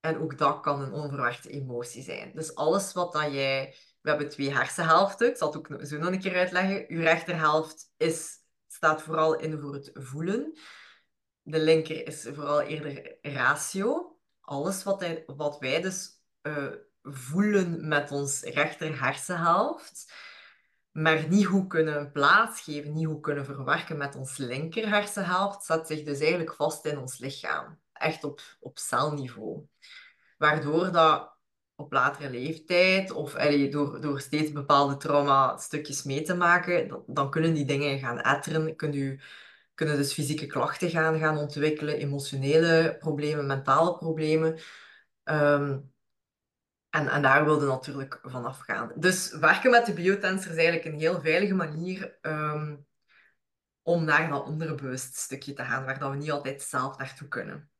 En 0.08 0.20
ook 0.20 0.38
dat 0.38 0.60
kan 0.60 0.80
een 0.82 0.92
onverwachte 0.92 1.50
emotie 1.50 2.02
zijn. 2.02 2.32
Dus 2.34 2.54
alles 2.54 2.92
wat 2.92 3.12
dat 3.12 3.32
jij... 3.32 3.74
We 4.00 4.08
hebben 4.08 4.28
twee 4.28 4.52
hersenhelften. 4.52 5.28
Ik 5.28 5.36
zal 5.36 5.52
het 5.52 5.56
ook 5.56 5.86
zo 5.86 5.98
nog 5.98 6.10
een 6.10 6.20
keer 6.20 6.36
uitleggen. 6.36 6.84
Uw 6.88 7.00
rechterhelft 7.00 7.92
is, 7.96 8.36
staat 8.66 9.02
vooral 9.02 9.38
in 9.38 9.58
voor 9.60 9.74
het 9.74 9.90
voelen. 9.94 10.58
De 11.42 11.58
linker 11.58 12.06
is 12.06 12.28
vooral 12.34 12.60
eerder 12.60 13.16
ratio. 13.22 14.18
Alles 14.40 14.82
wat, 14.82 15.04
wat 15.26 15.58
wij 15.58 15.80
dus 15.80 16.10
uh, 16.42 16.72
voelen 17.02 17.88
met 17.88 18.10
ons 18.10 18.42
rechter 18.42 19.00
hersenhelft, 19.00 20.12
maar 20.90 21.28
niet 21.28 21.46
goed 21.46 21.68
kunnen 21.68 22.12
plaatsgeven, 22.12 22.92
niet 22.92 23.06
goed 23.06 23.22
kunnen 23.22 23.44
verwerken 23.44 23.96
met 23.96 24.14
ons 24.14 24.36
linker 24.36 24.88
hersenhelft, 24.88 25.64
zet 25.64 25.86
zich 25.86 26.02
dus 26.02 26.20
eigenlijk 26.20 26.54
vast 26.54 26.84
in 26.84 26.98
ons 26.98 27.18
lichaam. 27.18 27.78
Echt 27.92 28.24
op, 28.24 28.40
op 28.60 28.78
celniveau. 28.78 29.66
Waardoor 30.38 30.92
dat 30.92 31.36
op 31.74 31.92
latere 31.92 32.30
leeftijd 32.30 33.10
of 33.10 33.32
door, 33.70 34.00
door 34.00 34.20
steeds 34.20 34.52
bepaalde 34.52 34.96
trauma-stukjes 34.96 36.02
mee 36.02 36.22
te 36.22 36.34
maken, 36.34 37.02
dan, 37.06 37.30
kunnen 37.30 37.54
die 37.54 37.64
dingen 37.64 37.98
gaan 37.98 38.20
etteren. 38.20 38.74
U, 38.94 39.20
kunnen 39.74 39.96
dus 39.96 40.12
fysieke 40.12 40.46
klachten 40.46 40.90
gaan, 40.90 41.18
gaan 41.18 41.38
ontwikkelen, 41.38 41.96
emotionele 41.98 42.96
problemen, 42.98 43.46
mentale 43.46 43.96
problemen. 43.96 44.58
Ehm, 45.24 45.78
en, 46.90 47.08
en 47.08 47.22
daar 47.22 47.44
wilde 47.44 47.66
natuurlijk 47.66 48.18
vanaf 48.22 48.58
gaan. 48.58 48.92
Dus 48.96 49.30
werken 49.32 49.70
met 49.70 49.86
de 49.86 49.92
biotensor 49.92 50.50
is 50.50 50.56
eigenlijk 50.56 50.84
een 50.84 51.00
heel 51.00 51.20
veilige 51.20 51.54
manier 51.54 52.18
ehm, 52.20 52.76
om 53.82 54.04
naar 54.04 54.28
dat 54.28 54.46
onderbewust 54.46 55.16
stukje 55.16 55.52
te 55.52 55.64
gaan, 55.64 55.84
waar 55.84 55.98
dat 55.98 56.10
we 56.10 56.16
niet 56.16 56.30
altijd 56.30 56.62
zelf 56.62 56.98
naartoe 56.98 57.28
kunnen. 57.28 57.70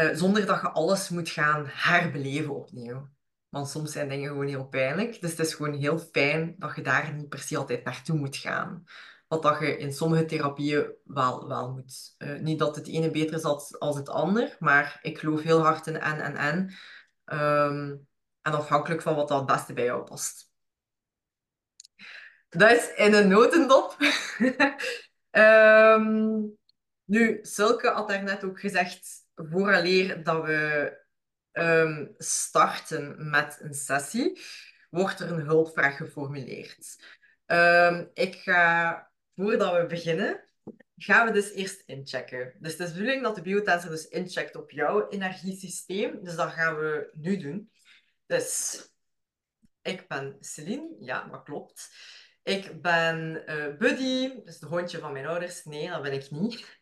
Uh, 0.00 0.14
zonder 0.14 0.46
dat 0.46 0.60
je 0.60 0.70
alles 0.70 1.08
moet 1.08 1.28
gaan 1.28 1.66
herbeleven 1.66 2.54
opnieuw. 2.54 3.08
Want 3.48 3.68
soms 3.68 3.92
zijn 3.92 4.08
dingen 4.08 4.28
gewoon 4.28 4.46
heel 4.46 4.68
pijnlijk. 4.68 5.20
Dus 5.20 5.30
het 5.30 5.38
is 5.38 5.54
gewoon 5.54 5.74
heel 5.74 5.98
fijn 5.98 6.54
dat 6.58 6.76
je 6.76 6.82
daar 6.82 7.12
niet 7.12 7.28
per 7.28 7.38
se 7.38 7.56
altijd 7.56 7.84
naartoe 7.84 8.16
moet 8.16 8.36
gaan. 8.36 8.84
Wat 9.28 9.42
dat 9.42 9.60
je 9.60 9.76
in 9.76 9.92
sommige 9.92 10.24
therapieën 10.24 10.94
wel, 11.04 11.48
wel 11.48 11.72
moet. 11.72 12.14
Uh, 12.18 12.40
niet 12.40 12.58
dat 12.58 12.76
het 12.76 12.88
ene 12.88 13.10
beter 13.10 13.34
is 13.34 13.44
als, 13.44 13.96
het 13.96 14.08
ander, 14.08 14.56
maar 14.58 14.98
ik 15.02 15.18
geloof 15.18 15.42
heel 15.42 15.60
hard 15.60 15.86
in 15.86 16.00
en 16.00 16.20
en 16.20 16.36
en. 16.36 16.74
Um, 17.38 18.08
en 18.42 18.52
afhankelijk 18.52 19.02
van 19.02 19.14
wat 19.14 19.28
dat 19.28 19.38
het 19.38 19.46
beste 19.46 19.72
bij 19.72 19.84
jou 19.84 20.04
past. 20.04 20.50
Dat 22.48 22.70
is 22.70 22.94
in 22.94 23.14
een 23.14 23.28
notendop. 23.28 23.96
um, 25.30 26.58
nu, 27.14 27.38
Silke 27.42 27.88
had 27.88 28.08
daarnet 28.08 28.44
ook 28.44 28.60
gezegd, 28.60 29.19
vooraleer 29.48 30.22
dat 30.22 30.44
we 30.44 30.98
um, 31.52 32.14
starten 32.16 33.30
met 33.30 33.58
een 33.60 33.74
sessie, 33.74 34.40
wordt 34.90 35.20
er 35.20 35.32
een 35.32 35.46
hulpvraag 35.46 35.96
geformuleerd. 35.96 37.04
Um, 37.46 38.10
ik 38.14 38.34
ga, 38.34 39.10
voordat 39.36 39.76
we 39.76 39.86
beginnen, 39.86 40.44
gaan 40.96 41.26
we 41.26 41.32
dus 41.32 41.52
eerst 41.52 41.82
inchecken. 41.86 42.54
Dus 42.58 42.72
het 42.72 42.80
is 42.80 42.86
de 42.86 42.92
bedoeling 42.92 43.22
dat 43.22 43.34
de 43.34 43.42
biotensor 43.42 43.90
dus 43.90 44.08
incheckt 44.08 44.56
op 44.56 44.70
jouw 44.70 45.08
energiesysteem. 45.08 46.24
Dus 46.24 46.34
dat 46.34 46.52
gaan 46.52 46.76
we 46.76 47.10
nu 47.12 47.36
doen. 47.36 47.70
Dus, 48.26 48.84
ik 49.82 50.08
ben 50.08 50.36
Celine. 50.40 50.96
Ja, 51.00 51.28
dat 51.28 51.42
klopt. 51.42 51.90
Ik 52.42 52.82
ben 52.82 53.42
uh, 53.46 53.76
Buddy, 53.76 54.42
dus 54.44 54.58
de 54.58 54.66
hondje 54.66 54.98
van 54.98 55.12
mijn 55.12 55.26
ouders. 55.26 55.64
Nee, 55.64 55.88
dat 55.88 56.02
ben 56.02 56.12
ik 56.12 56.30
niet. 56.30 56.80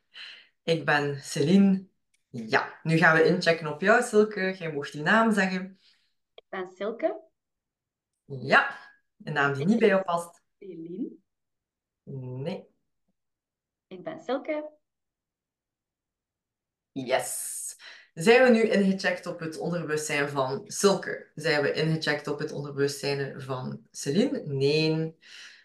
Ik 0.62 0.84
ben 0.84 1.18
Celine. 1.22 1.86
Ja, 2.30 2.80
nu 2.82 2.96
gaan 2.96 3.16
we 3.16 3.24
inchecken 3.24 3.66
op 3.66 3.80
jou, 3.80 4.02
Silke. 4.02 4.54
Jij 4.58 4.72
mocht 4.72 4.92
die 4.92 5.02
naam 5.02 5.32
zeggen. 5.32 5.78
Ik 6.34 6.44
ben 6.48 6.70
Silke. 6.70 7.20
Ja, 8.24 8.78
een 9.24 9.32
naam 9.32 9.54
die 9.54 9.66
niet 9.66 9.78
bij 9.78 9.88
jou 9.88 10.02
past. 10.02 10.42
Celine. 10.58 11.10
Nee. 12.04 12.66
Ik 13.86 14.04
ben 14.04 14.20
Silke. 14.20 14.70
Yes. 16.92 17.76
Zijn 18.14 18.42
we 18.42 18.50
nu 18.50 18.62
ingecheckt 18.62 19.26
op 19.26 19.40
het 19.40 19.58
onderbewustzijn 19.58 20.28
van 20.28 20.62
Silke? 20.66 21.30
Zijn 21.34 21.62
we 21.62 21.72
ingecheckt 21.72 22.26
op 22.26 22.38
het 22.38 22.52
onderbewustzijn 22.52 23.40
van 23.40 23.86
Celine? 23.90 24.42
Nee. 24.46 25.18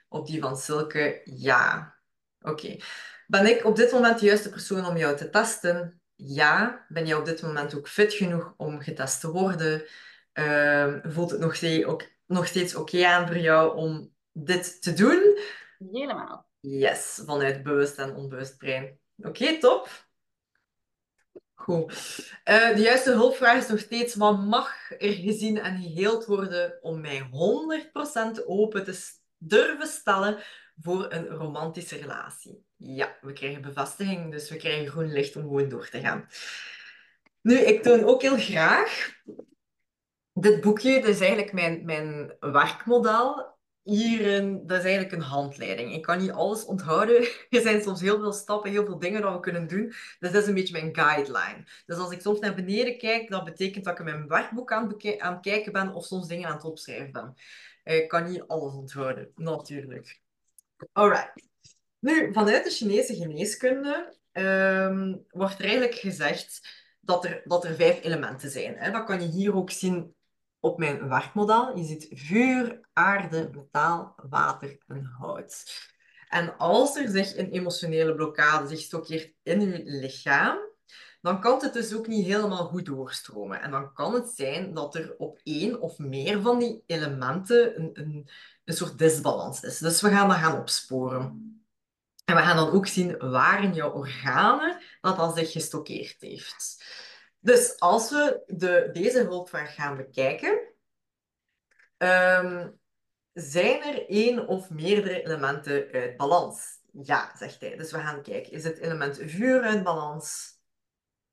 Op 0.07 0.27
die 0.27 0.41
van 0.41 0.57
Silke? 0.57 1.21
Ja. 1.23 1.95
Oké. 2.41 2.77
Ben 3.27 3.45
ik 3.45 3.65
op 3.65 3.75
dit 3.75 3.91
moment 3.91 4.19
de 4.19 4.25
juiste 4.25 4.49
persoon 4.49 4.85
om 4.85 4.97
jou 4.97 5.17
te 5.17 5.29
testen? 5.29 6.01
Ja. 6.15 6.85
Ben 6.89 7.05
jij 7.05 7.17
op 7.17 7.25
dit 7.25 7.41
moment 7.41 7.75
ook 7.75 7.87
fit 7.87 8.13
genoeg 8.13 8.53
om 8.57 8.81
getest 8.81 9.19
te 9.19 9.31
worden? 9.31 9.83
Uh, 10.33 10.95
voelt 11.03 11.31
het 11.31 11.39
nog 11.39 11.55
steeds, 11.55 11.85
ook, 11.85 12.03
nog 12.25 12.47
steeds 12.47 12.75
oké 12.75 13.05
aan 13.05 13.27
voor 13.27 13.37
jou 13.37 13.75
om 13.75 14.13
dit 14.31 14.81
te 14.81 14.93
doen? 14.93 15.37
Helemaal. 15.91 16.49
Yes, 16.59 17.21
vanuit 17.25 17.63
bewust 17.63 17.97
en 17.97 18.15
onbewust 18.15 18.57
brein. 18.57 18.99
Oké, 19.17 19.59
top. 19.59 20.07
Goed. 21.53 21.91
Uh, 22.45 22.75
de 22.75 22.81
juiste 22.81 23.11
hulpvraag 23.11 23.57
is 23.57 23.67
nog 23.67 23.79
steeds: 23.79 24.15
wat 24.15 24.39
mag 24.39 24.91
er 24.91 25.13
gezien 25.13 25.57
en 25.57 25.81
geheeld 25.81 26.25
worden 26.25 26.77
om 26.81 27.01
mij 27.01 27.29
100% 28.39 28.45
open 28.45 28.83
te 28.83 29.13
durven 29.37 29.87
stellen 29.87 30.43
voor 30.81 31.13
een 31.13 31.27
romantische 31.27 31.97
relatie? 31.97 32.65
Ja, 32.85 33.17
we 33.21 33.33
krijgen 33.33 33.61
bevestiging, 33.61 34.31
dus 34.31 34.49
we 34.49 34.57
krijgen 34.57 34.87
groen 34.87 35.11
licht 35.11 35.35
om 35.35 35.41
gewoon 35.41 35.69
door 35.69 35.89
te 35.89 35.99
gaan. 35.99 36.27
Nu, 37.41 37.57
ik 37.57 37.83
toon 37.83 38.03
ook 38.03 38.21
heel 38.21 38.37
graag 38.37 39.21
dit 40.33 40.61
boekje. 40.61 40.99
Dat 40.99 41.09
is 41.09 41.19
eigenlijk 41.19 41.53
mijn, 41.53 41.85
mijn 41.85 42.35
werkmodel 42.39 43.51
hierin, 43.83 44.67
dat 44.67 44.77
is 44.77 44.83
eigenlijk 44.83 45.13
een 45.13 45.21
handleiding. 45.21 45.93
Ik 45.93 46.01
kan 46.01 46.17
niet 46.17 46.31
alles 46.31 46.65
onthouden. 46.65 47.27
Er 47.49 47.61
zijn 47.61 47.81
soms 47.81 48.01
heel 48.01 48.19
veel 48.19 48.33
stappen, 48.33 48.71
heel 48.71 48.85
veel 48.85 48.99
dingen 48.99 49.21
dat 49.21 49.33
we 49.33 49.39
kunnen 49.39 49.67
doen. 49.67 49.87
Dus 50.19 50.31
dat 50.31 50.41
is 50.41 50.47
een 50.47 50.53
beetje 50.53 50.81
mijn 50.81 50.95
guideline. 50.95 51.63
Dus 51.85 51.97
als 51.97 52.11
ik 52.11 52.21
soms 52.21 52.39
naar 52.39 52.55
beneden 52.55 52.97
kijk, 52.97 53.29
dat 53.29 53.43
betekent 53.43 53.85
dat 53.85 53.99
ik 53.99 54.05
mijn 54.05 54.27
werkboek 54.27 54.71
aan, 54.71 54.95
aan 55.17 55.33
het 55.33 55.41
kijken 55.41 55.71
ben 55.71 55.93
of 55.93 56.05
soms 56.05 56.27
dingen 56.27 56.47
aan 56.47 56.55
het 56.55 56.63
opschrijven 56.63 57.11
ben. 57.11 57.33
Ik 57.83 58.07
kan 58.07 58.31
niet 58.31 58.43
alles 58.47 58.73
onthouden, 58.73 59.31
natuurlijk. 59.35 60.21
Alright. 60.91 61.51
Nu, 62.03 62.33
vanuit 62.33 62.63
de 62.63 62.69
Chinese 62.69 63.15
geneeskunde 63.15 64.17
um, 64.31 65.25
wordt 65.29 65.59
er 65.59 65.65
eigenlijk 65.65 65.95
gezegd 65.95 66.67
dat 66.99 67.25
er, 67.25 67.41
dat 67.45 67.65
er 67.65 67.75
vijf 67.75 68.03
elementen 68.03 68.49
zijn. 68.49 68.75
Hè. 68.77 68.91
Dat 68.91 69.05
kan 69.05 69.21
je 69.21 69.27
hier 69.27 69.55
ook 69.55 69.71
zien 69.71 70.15
op 70.59 70.77
mijn 70.77 71.09
werkmodel. 71.09 71.77
Je 71.77 71.83
ziet 71.83 72.07
vuur, 72.11 72.79
aarde, 72.93 73.49
metaal, 73.53 74.15
water 74.29 74.77
en 74.87 75.03
hout. 75.19 75.63
En 76.29 76.57
als 76.57 76.95
er 76.95 77.09
zich 77.09 77.37
een 77.37 77.51
emotionele 77.51 78.15
blokkade 78.15 78.67
zich 78.67 78.79
stokkeert 78.79 79.33
in 79.43 79.61
je 79.61 79.81
lichaam, 79.83 80.57
dan 81.21 81.41
kan 81.41 81.59
het 81.61 81.73
dus 81.73 81.95
ook 81.95 82.07
niet 82.07 82.25
helemaal 82.25 82.65
goed 82.65 82.85
doorstromen. 82.85 83.61
En 83.61 83.71
dan 83.71 83.93
kan 83.93 84.13
het 84.13 84.29
zijn 84.29 84.73
dat 84.73 84.95
er 84.95 85.15
op 85.17 85.39
één 85.43 85.81
of 85.81 85.97
meer 85.97 86.41
van 86.41 86.59
die 86.59 86.83
elementen 86.85 87.79
een, 87.79 87.89
een, 87.93 88.29
een 88.65 88.73
soort 88.73 88.97
disbalans 88.97 89.61
is. 89.61 89.77
Dus 89.77 90.01
we 90.01 90.09
gaan 90.09 90.27
dat 90.27 90.37
gaan 90.37 90.59
opsporen. 90.59 91.52
En 92.23 92.35
we 92.35 92.41
gaan 92.41 92.55
dan 92.55 92.71
ook 92.71 92.87
zien 92.87 93.17
waar 93.17 93.63
in 93.63 93.73
jouw 93.73 93.91
organen 93.91 94.81
dat 95.01 95.17
al 95.17 95.31
zich 95.31 95.51
gestockeerd 95.51 96.21
heeft. 96.21 96.85
Dus 97.39 97.79
als 97.79 98.09
we 98.09 98.43
de, 98.47 98.89
deze 98.93 99.19
hulpvraag 99.19 99.75
gaan 99.75 99.97
bekijken, 99.97 100.73
um, 101.97 102.79
zijn 103.33 103.83
er 103.83 104.09
één 104.09 104.47
of 104.47 104.69
meerdere 104.69 105.23
elementen 105.23 105.91
uit 105.91 106.17
balans? 106.17 106.79
Ja, 106.91 107.35
zegt 107.37 107.61
hij. 107.61 107.75
Dus 107.77 107.91
we 107.91 107.99
gaan 107.99 108.21
kijken. 108.21 108.51
Is 108.51 108.63
het 108.63 108.77
element 108.77 109.17
vuur 109.17 109.61
uit 109.61 109.83
balans? 109.83 110.57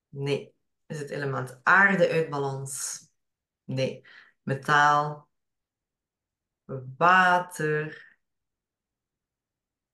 Nee. 0.08 0.54
Is 0.86 0.98
het 0.98 1.10
element 1.10 1.60
aarde 1.62 2.08
uit 2.08 2.30
balans? 2.30 3.00
Nee. 3.64 4.04
Metaal? 4.42 5.28
Water? 6.96 8.09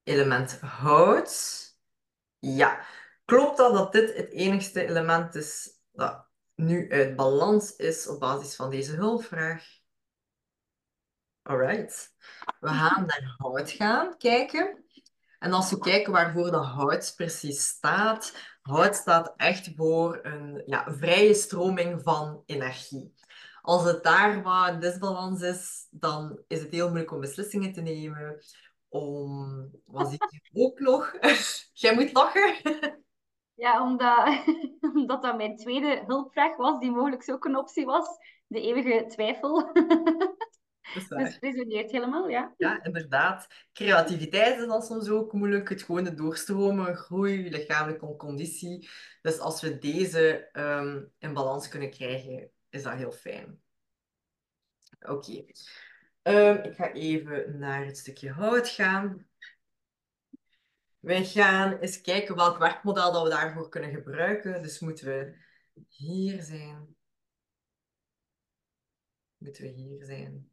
Element 0.07 0.61
hout? 0.61 1.65
Ja. 2.39 2.85
Klopt 3.25 3.57
dat 3.57 3.73
dat 3.73 3.93
dit 3.93 4.17
het 4.17 4.31
enigste 4.31 4.87
element 4.87 5.35
is 5.35 5.71
dat 5.93 6.27
nu 6.55 6.93
uit 6.93 7.17
balans 7.17 7.77
is 7.77 8.09
op 8.09 8.21
basis 8.21 8.57
van 8.57 8.71
deze 8.71 8.95
hulpvraag. 8.95 9.65
Alright. 11.43 12.15
We 12.61 12.69
gaan 12.69 13.07
naar 13.07 13.35
hout 13.37 13.71
gaan 13.71 14.17
kijken. 14.17 14.85
En 15.39 15.53
als 15.53 15.71
we 15.71 15.79
kijken 15.79 16.13
waarvoor 16.13 16.51
dat 16.51 16.65
hout 16.65 17.13
precies 17.17 17.67
staat, 17.67 18.37
hout 18.63 18.95
staat 18.95 19.33
echt 19.37 19.71
voor 19.77 20.19
een 20.23 20.63
ja, 20.67 20.93
vrije 20.93 21.35
stroming 21.35 22.03
van 22.03 22.43
energie. 22.47 23.15
Als 23.63 23.85
het 23.85 24.03
daar 24.03 24.43
wat 24.43 24.69
een 24.69 24.81
disbalans 24.81 25.41
is, 25.41 25.87
dan 25.91 26.43
is 26.49 26.61
het 26.61 26.73
heel 26.73 26.87
moeilijk 26.87 27.13
om 27.13 27.21
beslissingen 27.21 27.73
te 27.73 27.81
nemen. 27.81 28.39
Om, 28.89 29.71
wat 29.85 30.09
zie 30.09 30.19
je 30.29 30.65
ook 30.65 30.79
nog? 30.79 31.17
Jij 31.73 31.95
moet 31.95 32.13
lachen. 32.13 32.55
Ja, 33.55 33.83
omdat, 33.83 34.45
omdat 34.95 35.23
dat 35.23 35.37
mijn 35.37 35.57
tweede 35.57 36.03
hulpvraag 36.07 36.57
was, 36.57 36.81
die 36.81 36.91
mogelijk 36.91 37.31
ook 37.31 37.45
een 37.45 37.57
optie 37.57 37.85
was. 37.85 38.09
De 38.47 38.61
eeuwige 38.61 39.05
twijfel. 39.09 39.71
Dus 40.95 41.39
resoneert 41.41 41.91
helemaal, 41.91 42.29
ja. 42.29 42.55
Ja, 42.57 42.85
inderdaad. 42.85 43.47
Creativiteit 43.73 44.59
is 44.61 44.67
dan 44.67 44.83
soms 44.83 45.09
ook 45.09 45.33
moeilijk. 45.33 45.69
Het 45.69 45.83
gewone 45.83 46.15
doorstromen, 46.15 46.97
groei, 46.97 47.51
lichamelijke 47.51 48.17
conditie. 48.17 48.89
Dus 49.23 49.39
als 49.39 49.61
we 49.61 49.79
deze 49.79 50.49
um, 50.53 51.13
in 51.19 51.33
balans 51.33 51.69
kunnen 51.69 51.91
krijgen, 51.91 52.51
is 52.69 52.83
dat 52.83 52.93
heel 52.93 53.13
fijn. 53.13 53.61
Oké. 55.01 55.45
Ehm, 56.27 56.63
ik 56.63 56.75
ga 56.75 56.93
even 56.93 57.59
naar 57.59 57.85
het 57.85 57.99
stukje 57.99 58.31
hout 58.31 58.69
gaan. 58.69 59.29
Wij 60.99 61.25
gaan 61.25 61.79
eens 61.79 62.01
kijken 62.01 62.37
welk 62.37 62.59
werkmodel 62.59 63.13
dat 63.13 63.23
we 63.23 63.29
daarvoor 63.29 63.69
kunnen 63.69 63.91
gebruiken. 63.91 64.63
Dus 64.63 64.81
moeten 64.81 65.07
we 65.07 65.37
hier 65.89 66.43
zijn. 66.43 66.97
Moeten 69.37 69.63
we 69.63 69.69
hier 69.69 70.05
zijn. 70.05 70.51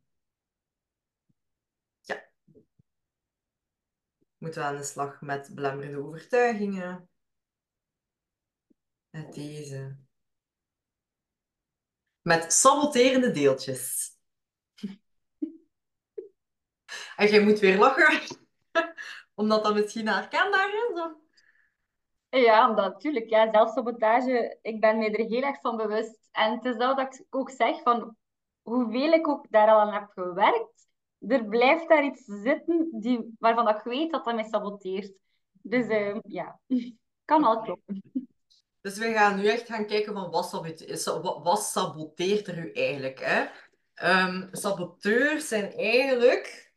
Ja. 2.01 2.29
Moeten 4.37 4.61
we 4.61 4.67
aan 4.67 4.77
de 4.77 4.83
slag 4.83 5.21
met 5.21 5.55
belemmerende 5.55 6.03
overtuigingen. 6.03 7.09
Met 9.09 9.33
deze. 9.33 9.97
Met 12.21 12.53
saboterende 12.53 13.31
deeltjes. 13.31 14.12
En 17.15 17.27
jij 17.27 17.43
moet 17.43 17.59
weer 17.59 17.77
lachen, 17.77 18.37
omdat 19.35 19.63
dat 19.63 19.73
misschien 19.73 20.07
herkenbaar 20.07 20.69
is. 20.69 21.01
Of? 21.01 21.11
Ja, 22.29 22.69
omdat 22.69 22.93
natuurlijk, 22.93 23.29
ja, 23.29 23.51
zelfsabotage, 23.51 24.57
ik 24.61 24.79
ben 24.79 24.97
me 24.97 25.09
er 25.09 25.25
heel 25.25 25.41
erg 25.41 25.59
van 25.61 25.77
bewust. 25.77 26.29
En 26.31 26.51
het 26.51 26.65
is 26.65 26.77
dat 26.77 26.97
dat 26.97 27.13
ik 27.13 27.25
ook 27.29 27.49
zeg, 27.49 27.81
van 27.81 28.15
hoeveel 28.61 29.11
ik 29.11 29.27
ook 29.27 29.45
daar 29.49 29.67
al 29.67 29.79
aan 29.79 29.93
heb 29.93 30.09
gewerkt, 30.13 30.87
er 31.27 31.45
blijft 31.45 31.89
daar 31.89 32.05
iets 32.05 32.23
zitten 32.25 32.87
die, 32.91 33.35
waarvan 33.39 33.69
ik 33.69 33.81
weet 33.83 34.11
dat 34.11 34.25
dat 34.25 34.35
mij 34.35 34.43
saboteert. 34.43 35.13
Dus 35.51 35.87
uh, 35.87 36.17
ja, 36.23 36.59
kan 37.25 37.43
al 37.43 37.61
kloppen. 37.61 38.01
Dus 38.81 38.97
we 38.97 39.13
gaan 39.13 39.35
nu 39.35 39.47
echt 39.47 39.67
gaan 39.67 39.85
kijken 39.85 40.13
van 40.13 40.31
wat, 40.31 40.49
saboteert, 40.49 41.03
wat 41.43 41.63
saboteert 41.63 42.47
er 42.47 42.57
u 42.57 42.71
eigenlijk. 42.71 43.19
Hè? 43.19 43.45
Um, 44.25 44.49
saboteurs 44.51 45.47
zijn 45.47 45.73
eigenlijk 45.73 46.72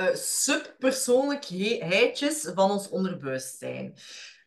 uh, 0.00 0.14
subpersoonlijkheidjes 0.14 2.50
van 2.54 2.70
ons 2.70 2.88
onderbewustzijn. 2.88 3.94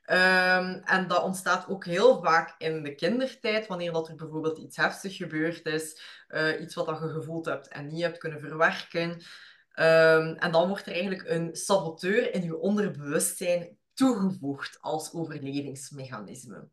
Um, 0.05 0.81
en 0.83 1.07
dat 1.07 1.23
ontstaat 1.23 1.67
ook 1.67 1.85
heel 1.85 2.21
vaak 2.21 2.55
in 2.57 2.83
de 2.83 2.95
kindertijd, 2.95 3.67
wanneer 3.67 3.91
dat 3.91 4.07
er 4.07 4.15
bijvoorbeeld 4.15 4.57
iets 4.57 4.77
heftigs 4.77 5.17
gebeurd 5.17 5.65
is, 5.65 6.01
uh, 6.29 6.61
iets 6.61 6.75
wat 6.75 6.85
dat 6.85 6.99
je 6.99 7.09
gevoeld 7.09 7.45
hebt 7.45 7.67
en 7.67 7.87
niet 7.87 8.01
hebt 8.01 8.17
kunnen 8.17 8.39
verwerken. 8.39 9.09
Um, 9.09 10.35
en 10.35 10.51
dan 10.51 10.67
wordt 10.67 10.85
er 10.85 10.93
eigenlijk 10.93 11.29
een 11.29 11.55
saboteur 11.55 12.33
in 12.33 12.43
je 12.43 12.57
onderbewustzijn 12.57 13.77
toegevoegd 13.93 14.77
als 14.81 15.13
overlevingsmechanisme. 15.13 16.67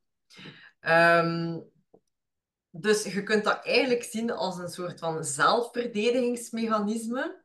Um, 0.81 1.65
dus 2.71 3.05
je 3.05 3.23
kunt 3.23 3.45
dat 3.45 3.65
eigenlijk 3.65 4.03
zien 4.03 4.31
als 4.31 4.59
een 4.59 4.69
soort 4.69 4.99
van 4.99 5.25
zelfverdedigingsmechanisme. 5.25 7.43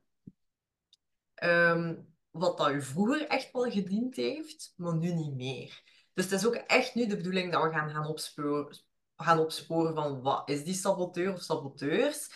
Um, 1.44 2.14
wat 2.30 2.58
dat 2.58 2.72
u 2.72 2.82
vroeger 2.82 3.28
echt 3.28 3.52
wel 3.52 3.72
gediend 3.72 4.16
heeft, 4.16 4.74
maar 4.76 4.96
nu 4.96 5.14
niet 5.14 5.36
meer. 5.36 5.82
Dus 6.14 6.24
het 6.24 6.34
is 6.34 6.46
ook 6.46 6.56
echt 6.56 6.96
nu 6.96 7.08
de 7.08 7.18
bedoeling 7.18 7.52
dat 7.52 7.64
we 7.64 7.70
gaan, 7.70 7.90
gaan, 7.90 8.08
opsporen, 8.08 8.78
gaan 9.16 9.40
opsporen 9.40 9.94
van 9.94 10.22
wat 10.22 10.50
is 10.50 10.64
die 10.64 10.74
saboteur 10.74 11.34
of 11.34 11.42
saboteurs. 11.42 12.30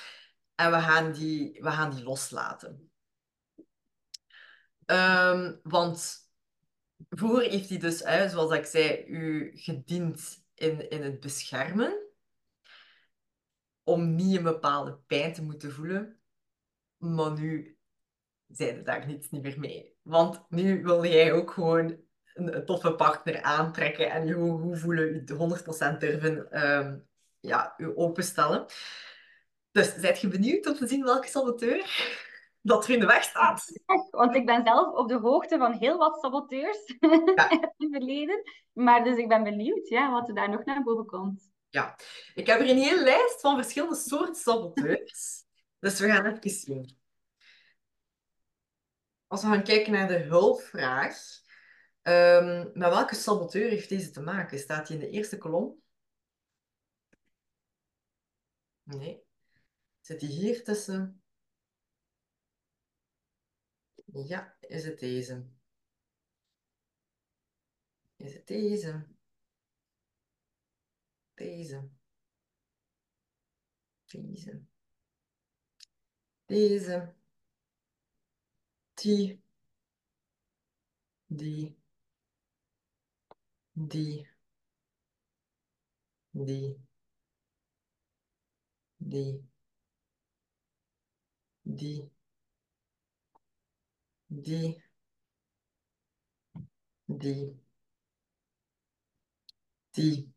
En 0.55 0.71
we 0.71 0.79
gaan 0.79 1.11
die, 1.11 1.61
we 1.61 1.71
gaan 1.71 1.91
die 1.91 2.03
loslaten. 2.03 2.91
Um, 4.85 5.59
want 5.63 6.27
vroeger 7.09 7.49
heeft 7.49 7.69
hij 7.69 7.77
dus, 7.77 7.97
zoals 8.31 8.51
ik 8.51 8.65
zei, 8.65 9.03
u 9.07 9.51
gediend 9.53 10.45
in, 10.53 10.89
in 10.89 11.03
het 11.03 11.19
beschermen. 11.19 12.07
Om 13.83 14.15
niet 14.15 14.37
een 14.37 14.43
bepaalde 14.43 14.97
pijn 14.97 15.33
te 15.33 15.41
moeten 15.41 15.71
voelen. 15.71 16.19
Maar 16.97 17.31
nu 17.31 17.78
zijn 18.49 18.75
er 18.75 18.83
daar 18.83 19.05
niets 19.05 19.29
niet 19.29 19.41
meer 19.41 19.59
mee. 19.59 19.97
Want 20.01 20.41
nu 20.49 20.83
wil 20.83 21.05
jij 21.05 21.33
ook 21.33 21.51
gewoon 21.51 21.97
een, 22.33 22.65
toffe 22.65 22.93
partner 22.93 23.41
aantrekken 23.41 24.11
en 24.11 24.27
je 24.27 24.33
hoe 24.33 24.77
voelen, 24.77 25.23
je 25.25 25.93
100% 25.93 25.97
durven 25.97 26.63
um, 26.67 27.07
ja, 27.39 27.73
je 27.77 27.97
openstellen. 27.97 28.65
Dus 29.71 29.95
zijt 29.95 30.21
je 30.21 30.27
benieuwd 30.27 30.67
om 30.67 30.73
te 30.73 30.87
zien 30.87 31.03
welke 31.03 31.27
saboteur 31.27 32.17
dat 32.61 32.83
er 32.83 32.93
in 32.93 32.99
de 32.99 33.05
weg 33.05 33.23
staat? 33.23 33.81
Want 34.09 34.35
ik 34.35 34.45
ben 34.45 34.63
zelf 34.63 34.93
op 34.95 35.07
de 35.07 35.19
hoogte 35.19 35.57
van 35.57 35.73
heel 35.73 35.97
wat 35.97 36.19
saboteurs 36.21 36.95
ja. 37.35 37.49
in 37.51 37.61
het 37.61 37.75
verleden. 37.77 38.41
Maar 38.73 39.03
dus 39.03 39.17
ik 39.17 39.27
ben 39.27 39.43
benieuwd 39.43 39.87
ja, 39.87 40.11
wat 40.11 40.27
er 40.27 40.35
daar 40.35 40.49
nog 40.49 40.65
naar 40.65 40.83
boven 40.83 41.05
komt. 41.05 41.51
Ja, 41.69 41.95
ik 42.33 42.47
heb 42.47 42.59
er 42.59 42.69
een 42.69 42.77
hele 42.77 43.03
lijst 43.03 43.41
van 43.41 43.55
verschillende 43.55 43.95
soorten 43.95 44.35
saboteurs. 44.35 45.45
dus 45.79 45.99
we 45.99 46.07
gaan 46.07 46.25
even 46.25 46.49
zien 46.49 46.98
als 49.29 49.41
we 49.41 49.47
gaan 49.47 49.63
kijken 49.63 49.91
naar 49.91 50.07
de 50.07 50.17
hulpvraag, 50.17 51.41
um, 52.01 52.71
met 52.73 52.89
welke 52.89 53.15
saboteur 53.15 53.69
heeft 53.69 53.89
deze 53.89 54.11
te 54.11 54.21
maken? 54.21 54.59
Staat 54.59 54.87
hij 54.87 54.97
in 54.97 55.03
de 55.03 55.09
eerste 55.09 55.37
kolom? 55.37 55.81
Nee. 58.83 59.23
Zit 59.99 60.21
hij 60.21 60.29
hier 60.29 60.63
tussen? 60.63 61.21
Ja, 64.05 64.57
is 64.59 64.85
het 64.85 64.99
deze? 64.99 65.47
Is 68.15 68.33
het 68.33 68.47
deze? 68.47 69.07
Deze. 71.33 71.89
Deze. 74.05 74.61
Deze 76.45 77.18
die, 79.03 79.39
die, 81.29 81.75
die, 83.75 84.27
die, 86.33 86.79
die, 88.99 89.41
die, 91.65 92.09
die, 94.29 94.81
die, 97.07 97.59
die, 99.93 100.29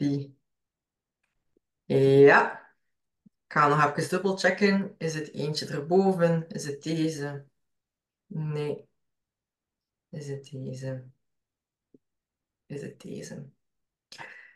die. 0.00 0.34
Ja. 1.86 2.61
Ik 2.61 2.61
ga 3.52 3.68
nog 3.68 3.96
even 3.96 4.08
dubbel 4.10 4.36
checken. 4.36 4.94
Is 4.98 5.14
het 5.14 5.32
eentje 5.32 5.66
erboven? 5.66 6.48
Is 6.48 6.64
het 6.66 6.82
deze? 6.82 7.44
Nee. 8.26 8.88
Is 10.08 10.28
het 10.28 10.50
deze? 10.50 11.04
Is 12.66 12.82
het 12.82 13.00
deze? 13.00 13.50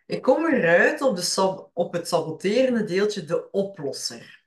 Ik 0.07 0.23
kom 0.23 0.45
eruit 0.47 1.01
op, 1.01 1.17
de 1.17 1.71
op 1.73 1.93
het 1.93 2.09
saboterende 2.09 2.85
deeltje 2.85 3.25
de 3.25 3.51
oplosser. 3.51 4.45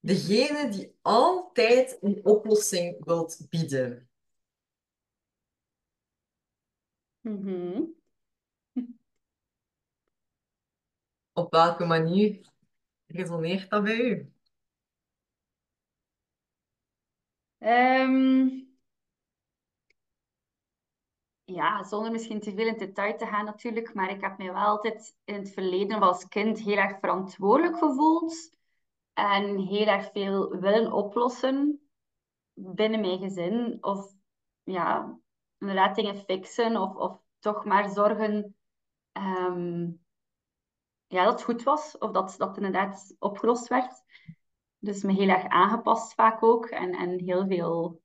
Degene 0.00 0.68
die 0.70 0.96
altijd 1.02 1.98
een 2.00 2.24
oplossing 2.24 3.04
wilt 3.04 3.46
bieden. 3.48 4.08
Mm 7.20 7.96
Op 11.32 11.52
welke 11.52 11.84
manier 11.84 12.47
resoneert 13.08 13.70
dat 13.70 13.82
bij 13.82 13.96
u? 13.96 14.32
Um, 17.58 18.68
ja, 21.44 21.84
zonder 21.84 22.12
misschien 22.12 22.40
te 22.40 22.54
veel 22.54 22.66
in 22.66 22.78
detail 22.78 23.16
te 23.16 23.26
gaan 23.26 23.44
natuurlijk, 23.44 23.94
maar 23.94 24.10
ik 24.10 24.20
heb 24.20 24.38
me 24.38 24.52
wel 24.52 24.62
altijd 24.62 25.16
in 25.24 25.34
het 25.34 25.52
verleden 25.52 26.02
als 26.02 26.28
kind 26.28 26.58
heel 26.58 26.76
erg 26.76 26.98
verantwoordelijk 26.98 27.78
gevoeld 27.78 28.50
en 29.12 29.58
heel 29.58 29.86
erg 29.86 30.10
veel 30.12 30.58
willen 30.60 30.92
oplossen 30.92 31.80
binnen 32.54 33.00
mijn 33.00 33.18
gezin 33.18 33.78
of 33.80 34.14
ja, 34.62 35.18
inderdaad 35.58 35.96
dingen 35.96 36.16
fixen 36.16 36.76
of, 36.76 36.94
of 36.94 37.20
toch 37.38 37.64
maar 37.64 37.88
zorgen 37.88 38.56
um, 39.12 40.00
ja, 41.08 41.24
dat 41.24 41.32
het 41.32 41.42
goed 41.42 41.62
was 41.62 41.98
of 41.98 42.10
dat 42.10 42.34
dat 42.38 42.56
inderdaad 42.56 43.14
opgelost 43.18 43.68
werd. 43.68 44.02
Dus 44.78 45.02
me 45.02 45.12
heel 45.12 45.28
erg 45.28 45.46
aangepast 45.46 46.14
vaak 46.14 46.42
ook 46.42 46.66
en, 46.66 46.92
en 46.94 47.24
heel 47.24 47.46
veel 47.46 48.02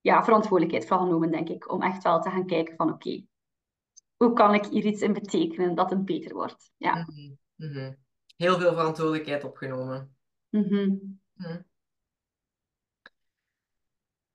ja, 0.00 0.24
verantwoordelijkheid 0.24 0.86
vooral 0.86 1.06
genomen, 1.06 1.30
denk 1.30 1.48
ik, 1.48 1.72
om 1.72 1.82
echt 1.82 2.02
wel 2.02 2.20
te 2.20 2.30
gaan 2.30 2.46
kijken 2.46 2.76
van 2.76 2.92
oké, 2.92 3.24
hoe 4.16 4.32
kan 4.32 4.54
ik 4.54 4.64
hier 4.64 4.84
iets 4.84 5.02
in 5.02 5.12
betekenen 5.12 5.74
dat 5.74 5.90
het 5.90 6.04
beter 6.04 6.34
wordt? 6.34 6.72
Ja. 6.76 7.06
Mm 7.08 7.38
-hmm. 7.56 7.96
Heel 8.36 8.58
veel 8.58 8.72
verantwoordelijkheid 8.72 9.44
opgenomen. 9.44 10.16
Mm 10.48 10.64
-hmm. 10.64 11.20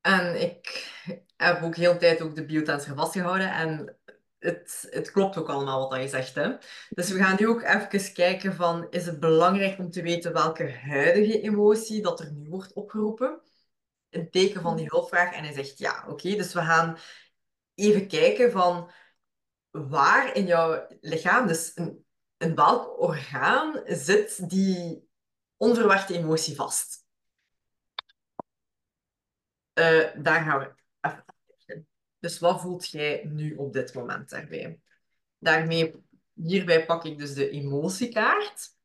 En 0.01 0.41
ik 0.41 0.91
heb 1.35 1.63
ook 1.63 1.75
heel 1.75 1.93
de 1.93 1.99
tijd 1.99 2.21
ook 2.21 2.35
de 2.35 2.45
biotensor 2.45 2.95
vastgehouden 2.95 3.51
en 3.51 3.96
het, 4.39 4.87
het 4.89 5.11
klopt 5.11 5.37
ook 5.37 5.49
allemaal 5.49 5.89
wat 5.89 6.01
je 6.01 6.07
zegt. 6.07 6.35
Hè? 6.35 6.55
Dus 6.89 7.09
we 7.09 7.17
gaan 7.17 7.35
nu 7.39 7.47
ook 7.47 7.61
even 7.61 8.13
kijken 8.13 8.55
van, 8.55 8.87
is 8.89 9.05
het 9.05 9.19
belangrijk 9.19 9.79
om 9.79 9.91
te 9.91 10.01
weten 10.01 10.33
welke 10.33 10.71
huidige 10.71 11.41
emotie 11.41 12.01
dat 12.01 12.19
er 12.19 12.31
nu 12.31 12.49
wordt 12.49 12.73
opgeroepen? 12.73 13.41
Een 14.09 14.29
teken 14.29 14.61
van 14.61 14.75
die 14.75 14.85
hulpvraag. 14.89 15.33
En 15.33 15.43
hij 15.43 15.53
zegt 15.53 15.77
ja, 15.77 16.05
oké. 16.07 16.35
dus 16.35 16.53
we 16.53 16.61
gaan 16.61 16.97
even 17.75 18.07
kijken 18.07 18.51
van 18.51 18.91
waar 19.71 20.35
in 20.35 20.45
jouw 20.45 20.87
lichaam, 21.01 21.47
dus 21.47 21.73
in, 21.73 22.05
in 22.37 22.55
welk 22.55 22.99
orgaan 22.99 23.81
zit 23.85 24.49
die 24.49 25.09
onverwachte 25.57 26.17
emotie 26.17 26.55
vast? 26.55 27.05
Uh, 29.73 30.23
daar 30.23 30.43
gaan 30.43 30.59
we. 30.59 30.75
Dus 32.19 32.39
wat 32.39 32.61
voelt 32.61 32.89
jij 32.89 33.23
nu 33.23 33.55
op 33.55 33.73
dit 33.73 33.93
moment 33.93 34.29
daarbij? 34.29 34.79
Daarmee, 35.37 36.03
hierbij 36.33 36.85
pak 36.85 37.05
ik 37.05 37.17
dus 37.17 37.33
de 37.33 37.49
emotiekaart. 37.49 38.75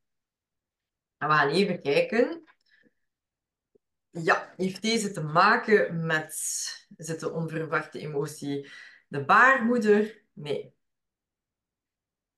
En 1.17 1.29
we 1.29 1.35
gaan 1.35 1.49
even 1.49 1.81
kijken. 1.81 2.45
Ja, 4.11 4.55
heeft 4.57 4.83
deze 4.83 5.11
te 5.11 5.23
maken 5.23 6.07
met, 6.07 6.35
zit 6.97 7.21
de 7.21 7.31
onverwachte 7.31 7.99
emotie 7.99 8.71
de 9.09 9.25
baarmoeder? 9.25 10.25
Nee. 10.33 10.75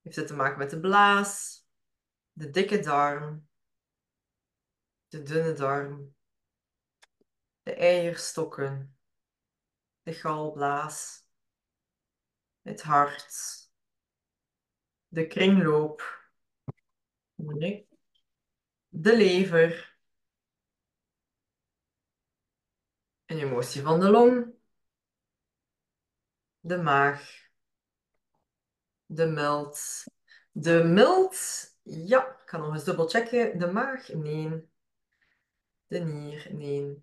Heeft 0.03 0.17
het 0.17 0.27
te 0.27 0.35
maken 0.35 0.59
met 0.59 0.71
de 0.71 0.81
blaas, 0.81 1.65
de 2.33 2.51
dikke 2.51 2.81
darm, 2.81 3.49
de 5.09 5.23
dunne 5.23 5.53
darm, 5.53 6.15
de 7.63 7.75
eierstokken, 7.75 8.94
de 10.05 10.13
galblaas, 10.13 11.27
het 12.63 12.83
hart, 12.83 13.35
de 15.09 15.27
kringloop, 15.27 16.29
de 18.89 19.17
lever, 19.17 19.99
een 23.27 23.39
emotie 23.39 23.83
van 23.83 24.01
de 24.01 24.11
long, 24.11 24.55
de 26.61 26.77
maag, 26.77 27.49
de 29.07 29.27
mild. 29.27 30.05
De 30.53 30.85
mild, 30.85 31.39
ja, 31.83 32.27
ik 32.29 32.49
ga 32.49 32.59
nog 32.59 32.75
eens 32.75 32.85
dubbel 32.85 33.09
checken. 33.09 33.59
De 33.59 33.67
maag, 33.67 34.09
nee. 34.09 34.69
De 35.87 35.99
nier, 35.99 36.49
nee. 36.55 37.03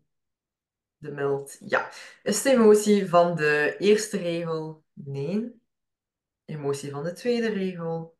De 1.02 1.12
mild, 1.12 1.58
ja. 1.60 1.92
Is 2.24 2.42
de 2.42 2.50
emotie 2.50 3.10
van 3.10 3.36
de 3.36 3.76
eerste 3.80 4.18
regel? 4.18 4.84
Nee. 4.94 5.62
Emotie 6.46 6.92
van 6.92 7.04
de 7.04 7.14
tweede 7.14 7.50
regel? 7.50 8.18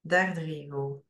Derde 0.00 0.40
regel? 0.40 1.04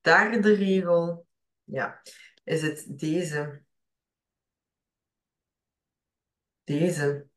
Derde 0.00 0.54
regel? 0.54 1.26
Ja. 1.64 2.02
Is 2.44 2.62
het 2.62 2.98
deze? 2.98 3.62
Deze. 6.64 7.28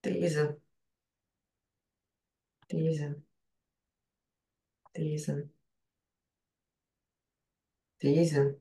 Deze. 0.00 0.60
Deze. 2.66 3.22
Deze. 4.92 5.53
Deze. 8.04 8.58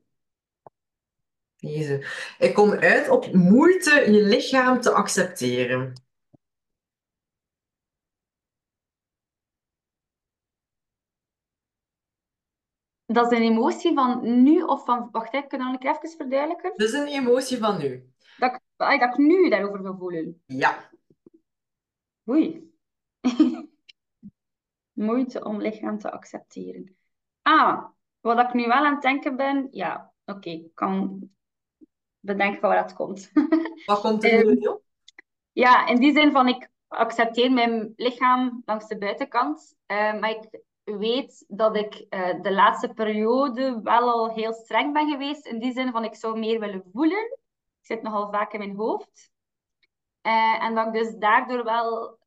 Deze. 1.56 2.06
Ik 2.39 2.53
kom 2.53 2.71
uit 2.71 3.10
op 3.10 3.34
moeite 3.34 4.12
je 4.12 4.23
lichaam 4.23 4.82
te 4.82 4.91
accepteren. 4.91 5.93
Dat 13.06 13.32
is 13.32 13.38
een 13.38 13.43
emotie 13.43 13.93
van 13.93 14.43
nu 14.43 14.62
of 14.62 14.86
van... 14.86 15.10
Wacht, 15.12 15.32
hè, 15.32 15.41
kan 15.41 15.73
ik 15.73 15.84
even 15.84 16.10
verduidelijken? 16.10 16.73
Dat 16.75 16.88
is 16.88 16.93
een 16.93 17.08
emotie 17.08 17.58
van 17.58 17.77
nu. 17.77 18.13
Dat, 18.38 18.53
ik, 18.53 18.62
dat 18.77 19.01
ik 19.01 19.17
nu 19.17 19.49
daarover 19.49 19.82
wil 19.82 19.97
voelen. 19.97 20.43
Ja. 20.45 20.89
Oei. 22.29 22.73
Moeite 24.91 25.43
om 25.43 25.62
lichaam 25.62 25.99
te 25.99 26.12
accepteren. 26.12 26.95
Ah, 27.41 27.86
wat 28.23 28.39
ik 28.39 28.53
nu 28.53 28.65
wel 28.65 28.86
aan 28.86 28.93
het 28.93 29.01
denken 29.01 29.36
ben, 29.36 29.67
ja, 29.71 30.13
oké, 30.25 30.49
ik 30.49 30.75
kan 30.75 31.21
bedenken 32.19 32.59
van 32.59 32.69
waar 32.69 32.81
dat 32.81 32.93
komt. 32.93 33.31
Wat 33.86 34.01
komt 34.01 34.23
er 34.23 34.45
nu 34.45 34.65
um, 34.65 34.79
Ja, 35.51 35.88
in 35.88 35.99
die 35.99 36.13
zin 36.13 36.31
van 36.31 36.47
ik 36.47 36.69
accepteer 36.88 37.51
mijn 37.51 37.93
lichaam 37.95 38.62
langs 38.65 38.88
de 38.88 38.97
buitenkant, 38.97 39.75
uh, 39.88 40.19
maar 40.19 40.29
ik 40.29 40.62
weet 40.83 41.45
dat 41.47 41.75
ik 41.75 42.05
uh, 42.09 42.41
de 42.41 42.53
laatste 42.53 42.93
periode 42.93 43.79
wel 43.83 44.09
al 44.09 44.33
heel 44.33 44.53
streng 44.53 44.93
ben 44.93 45.09
geweest. 45.09 45.45
In 45.45 45.59
die 45.59 45.73
zin 45.73 45.91
van 45.91 46.03
ik 46.03 46.15
zou 46.15 46.39
meer 46.39 46.59
willen 46.59 46.83
voelen 46.93 47.41
zit 47.86 48.01
nogal 48.01 48.31
vaak 48.31 48.53
in 48.53 48.59
mijn 48.59 48.75
hoofd. 48.75 49.31
Uh, 50.21 50.63
en 50.63 50.75
dat 50.75 50.88
ik 50.88 50.93
dus 50.93 51.15
daardoor 51.15 51.63
wel, 51.63 52.17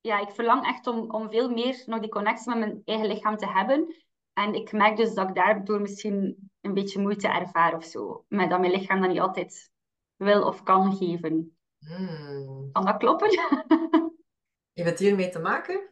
ja, 0.00 0.20
ik 0.20 0.30
verlang 0.30 0.66
echt 0.66 0.86
om, 0.86 1.10
om 1.10 1.30
veel 1.30 1.50
meer 1.50 1.82
nog 1.86 2.00
die 2.00 2.10
connectie 2.10 2.48
met 2.48 2.58
mijn 2.58 2.82
eigen 2.84 3.06
lichaam 3.06 3.36
te 3.36 3.48
hebben. 3.48 3.94
En 4.38 4.54
ik 4.54 4.72
merk 4.72 4.96
dus 4.96 5.14
dat 5.14 5.28
ik 5.28 5.34
daardoor 5.34 5.80
misschien 5.80 6.50
een 6.60 6.74
beetje 6.74 7.00
moeite 7.00 7.28
ervaar 7.28 7.76
of 7.76 7.84
zo. 7.84 8.24
Met 8.28 8.50
dat 8.50 8.60
mijn 8.60 8.72
lichaam 8.72 9.00
dat 9.00 9.10
niet 9.10 9.20
altijd 9.20 9.70
wil 10.16 10.46
of 10.46 10.62
kan 10.62 10.96
geven. 10.96 11.58
Hmm. 11.78 12.72
Kan 12.72 12.84
dat 12.84 12.96
kloppen? 12.96 13.28
Heeft 14.72 14.88
het 14.90 14.98
hiermee 14.98 15.28
te 15.28 15.38
maken? 15.38 15.90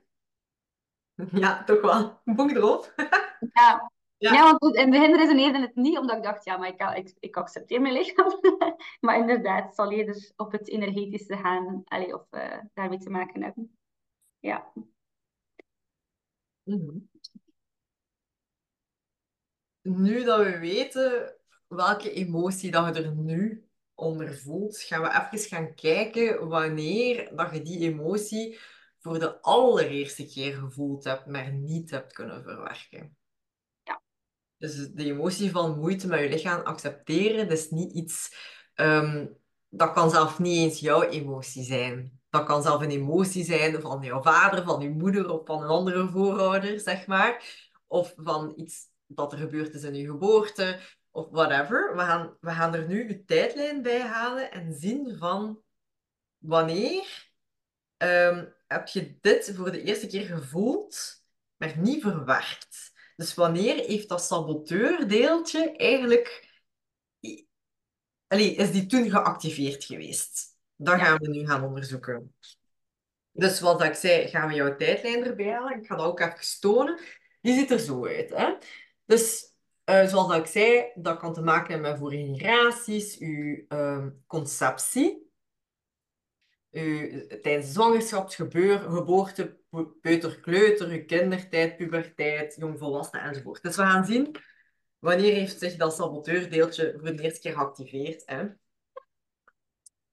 Ja, 1.32 1.64
toch 1.64 1.80
wel. 1.80 2.20
Boek 2.24 2.50
erop. 2.50 2.94
ja, 3.54 3.90
ja. 4.16 4.56
want 4.58 4.74
in 4.74 4.80
het 4.80 4.90
begin 4.90 5.16
resoneerde 5.16 5.60
het 5.60 5.74
niet, 5.74 5.98
omdat 5.98 6.16
ik 6.16 6.22
dacht, 6.22 6.44
ja, 6.44 6.56
maar 6.56 6.68
ik, 6.68 7.06
ik, 7.06 7.16
ik 7.20 7.36
accepteer 7.36 7.80
mijn 7.80 7.94
lichaam. 7.94 8.40
maar 9.00 9.18
inderdaad, 9.18 9.64
het 9.64 9.74
zal 9.74 9.92
eerder 9.92 10.32
op 10.36 10.52
het 10.52 10.68
energetische 10.68 11.36
gaan, 11.36 11.82
allee, 11.84 12.14
of 12.14 12.26
uh, 12.30 12.58
daarmee 12.74 12.98
te 12.98 13.10
maken 13.10 13.42
hebben. 13.42 13.78
Ja. 14.38 14.72
Mhm. 16.62 16.98
Nu 19.84 20.24
dat 20.24 20.44
we 20.44 20.58
weten 20.58 21.34
welke 21.68 22.12
emotie 22.12 22.70
dat 22.70 22.96
je 22.96 23.02
er 23.02 23.14
nu 23.14 23.68
onder 23.94 24.38
voelt, 24.38 24.78
gaan 24.78 25.02
we 25.02 25.28
even 25.32 25.48
gaan 25.48 25.74
kijken 25.74 26.48
wanneer 26.48 27.36
dat 27.36 27.52
je 27.52 27.62
die 27.62 27.78
emotie 27.78 28.58
voor 28.98 29.18
de 29.18 29.40
allereerste 29.40 30.26
keer 30.26 30.54
gevoeld 30.54 31.04
hebt, 31.04 31.26
maar 31.26 31.52
niet 31.52 31.90
hebt 31.90 32.12
kunnen 32.12 32.42
verwerken. 32.42 33.16
Dus 34.56 34.90
de 34.92 35.04
emotie 35.04 35.50
van 35.50 35.78
moeite 35.78 36.06
met 36.06 36.20
je 36.20 36.28
lichaam 36.28 36.60
accepteren, 36.60 37.48
dat 37.48 37.58
is 37.58 37.70
niet 37.70 37.92
iets... 37.92 38.36
Um, 38.74 39.36
dat 39.68 39.92
kan 39.92 40.10
zelf 40.10 40.38
niet 40.38 40.56
eens 40.56 40.80
jouw 40.80 41.02
emotie 41.02 41.64
zijn. 41.64 42.20
Dat 42.30 42.44
kan 42.44 42.62
zelf 42.62 42.82
een 42.82 42.90
emotie 42.90 43.44
zijn 43.44 43.80
van 43.80 44.02
jouw 44.02 44.22
vader, 44.22 44.64
van 44.64 44.80
je 44.80 44.90
moeder 44.90 45.30
of 45.30 45.46
van 45.46 45.62
een 45.62 45.68
andere 45.68 46.08
voorouder, 46.08 46.80
zeg 46.80 47.06
maar. 47.06 47.44
Of 47.86 48.14
van 48.16 48.52
iets 48.56 48.92
dat 49.16 49.32
er 49.32 49.38
gebeurd 49.38 49.74
is 49.74 49.82
in 49.82 49.94
je 49.94 50.06
geboorte, 50.06 50.80
of 51.10 51.28
whatever. 51.30 51.96
We 51.96 52.02
gaan, 52.02 52.36
we 52.40 52.50
gaan 52.50 52.74
er 52.74 52.86
nu 52.88 53.08
je 53.08 53.24
tijdlijn 53.24 53.82
bij 53.82 54.00
halen 54.00 54.50
en 54.50 54.74
zien 54.74 55.16
van 55.16 55.62
wanneer 56.38 57.32
um, 57.98 58.54
heb 58.66 58.88
je 58.88 59.18
dit 59.20 59.52
voor 59.56 59.70
de 59.72 59.82
eerste 59.82 60.06
keer 60.06 60.26
gevoeld, 60.26 61.24
maar 61.56 61.78
niet 61.78 62.02
verwerkt. 62.02 62.92
Dus 63.16 63.34
wanneer 63.34 63.74
heeft 63.74 64.08
dat 64.08 64.22
saboteurdeeltje 64.22 65.76
eigenlijk... 65.76 66.52
Allee, 68.26 68.54
is 68.54 68.72
die 68.72 68.86
toen 68.86 69.10
geactiveerd 69.10 69.84
geweest? 69.84 70.56
Dat 70.76 71.00
gaan 71.00 71.18
we 71.18 71.28
nu 71.28 71.46
gaan 71.46 71.64
onderzoeken. 71.64 72.34
Dus 73.30 73.60
wat 73.60 73.82
ik 73.82 73.94
zei, 73.94 74.28
gaan 74.28 74.48
we 74.48 74.54
jouw 74.54 74.76
tijdlijn 74.76 75.24
erbij 75.24 75.50
halen. 75.50 75.78
Ik 75.78 75.86
ga 75.86 75.96
dat 75.96 76.06
ook 76.06 76.20
even 76.20 76.60
tonen. 76.60 76.98
Die 77.40 77.54
ziet 77.54 77.70
er 77.70 77.78
zo 77.78 78.06
uit. 78.06 78.30
Hè? 78.30 78.54
Dus 79.06 79.54
uh, 79.90 80.06
zoals 80.06 80.36
ik 80.36 80.46
zei, 80.46 80.90
dat 80.94 81.18
kan 81.18 81.34
te 81.34 81.42
maken 81.42 81.72
hebben 81.72 81.90
met 81.90 82.00
vorige 82.00 82.24
generaties, 82.24 83.18
uw 83.18 83.64
uh, 83.68 84.06
conceptie, 84.26 85.32
uw, 86.70 87.26
tijdens 87.42 87.72
zwangerschap, 87.72 88.28
gebeur, 88.28 88.78
geboorte, 88.78 89.58
peuter, 90.00 90.40
kleuter, 90.40 90.92
je 90.92 91.04
kindertijd, 91.04 91.76
puberteit, 91.76 92.56
jongvolwassenen 92.58 93.24
enzovoort. 93.24 93.62
Dus 93.62 93.76
we 93.76 93.82
gaan 93.82 94.04
zien 94.04 94.36
wanneer 94.98 95.34
heeft 95.34 95.58
zich 95.58 95.76
dat 95.76 95.94
saboteurdeeltje 95.94 96.94
voor 96.98 97.16
de 97.16 97.22
eerste 97.22 97.40
keer 97.40 97.52
geactiveerd. 97.52 98.22
Hè? 98.26 98.42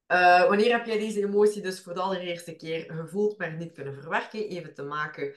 Uh, 0.08 0.48
wanneer 0.48 0.72
heb 0.72 0.86
jij 0.86 0.98
deze 0.98 1.20
emotie 1.20 1.62
dus 1.62 1.84
voor 1.84 1.94
de 1.94 2.02
allereerste 2.02 2.56
keer 2.56 2.94
gevoeld, 2.94 3.38
maar 3.38 3.56
niet 3.58 3.74
kunnen 3.74 3.94
verwerken? 3.94 4.50
Even 4.50 4.74
te 4.74 4.84
maken 4.84 5.36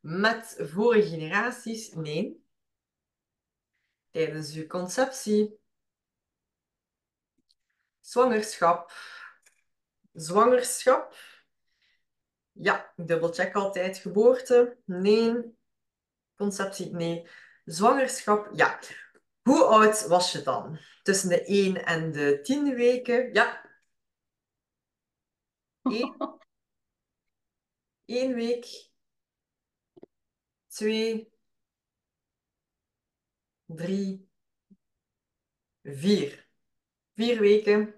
met 0.00 0.56
vorige 0.58 1.08
generaties? 1.08 1.92
Nee. 1.92 2.45
Tijdens 4.16 4.52
je 4.52 4.66
conceptie, 4.66 5.60
Zwangerschap. 8.00 8.92
Zwangerschap. 10.12 11.16
Ja, 12.52 12.92
ik 12.96 13.06
dubbelcheck 13.06 13.54
altijd. 13.54 13.98
Geboorte. 13.98 14.78
Nee. 14.84 15.56
Conceptie. 16.34 16.94
Nee. 16.94 17.28
Zwangerschap. 17.64 18.48
Ja. 18.52 18.80
Hoe 19.42 19.62
oud 19.64 20.06
was 20.06 20.32
je 20.32 20.42
dan? 20.42 20.78
Tussen 21.02 21.28
de 21.28 21.44
1 21.44 21.84
en 21.84 22.12
de 22.12 22.40
10 22.40 22.74
weken? 22.74 23.32
Ja. 23.32 23.70
1, 25.82 26.38
1 28.04 28.34
week. 28.40 28.90
2. 30.66 31.35
3. 33.66 34.28
4. 35.82 36.48
4 37.14 37.40
weken. 37.40 37.94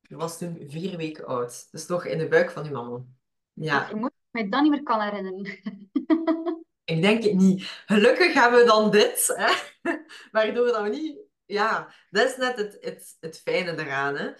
Je 0.00 0.16
was 0.16 0.38
toen 0.38 0.70
4 0.70 0.96
weken 0.96 1.26
oud. 1.26 1.68
Dus 1.70 1.86
nog 1.86 2.04
in 2.04 2.18
de 2.18 2.28
buik 2.28 2.50
van 2.50 2.64
je 2.64 2.70
mama. 2.70 3.04
Ja. 3.52 3.88
Ik 3.88 3.96
moet 3.96 4.12
me 4.30 4.48
dat 4.48 4.62
niet 4.62 4.70
meer 4.70 4.82
kan 4.82 5.00
herinneren. 5.00 5.90
Ik 6.84 7.02
denk 7.02 7.22
het 7.22 7.34
niet. 7.34 7.82
Gelukkig 7.86 8.34
hebben 8.34 8.60
we 8.60 8.66
dan 8.66 8.90
dit, 8.90 9.32
hè? 9.36 9.52
waardoor 10.32 10.66
dat 10.66 10.82
we 10.82 10.88
niet... 10.88 11.18
Ja, 11.44 11.94
dat 12.10 12.28
is 12.28 12.36
net 12.36 12.56
het, 12.56 12.76
het, 12.80 13.16
het 13.20 13.40
fijne 13.40 13.70
eraan. 13.70 14.16
Hè? 14.16 14.32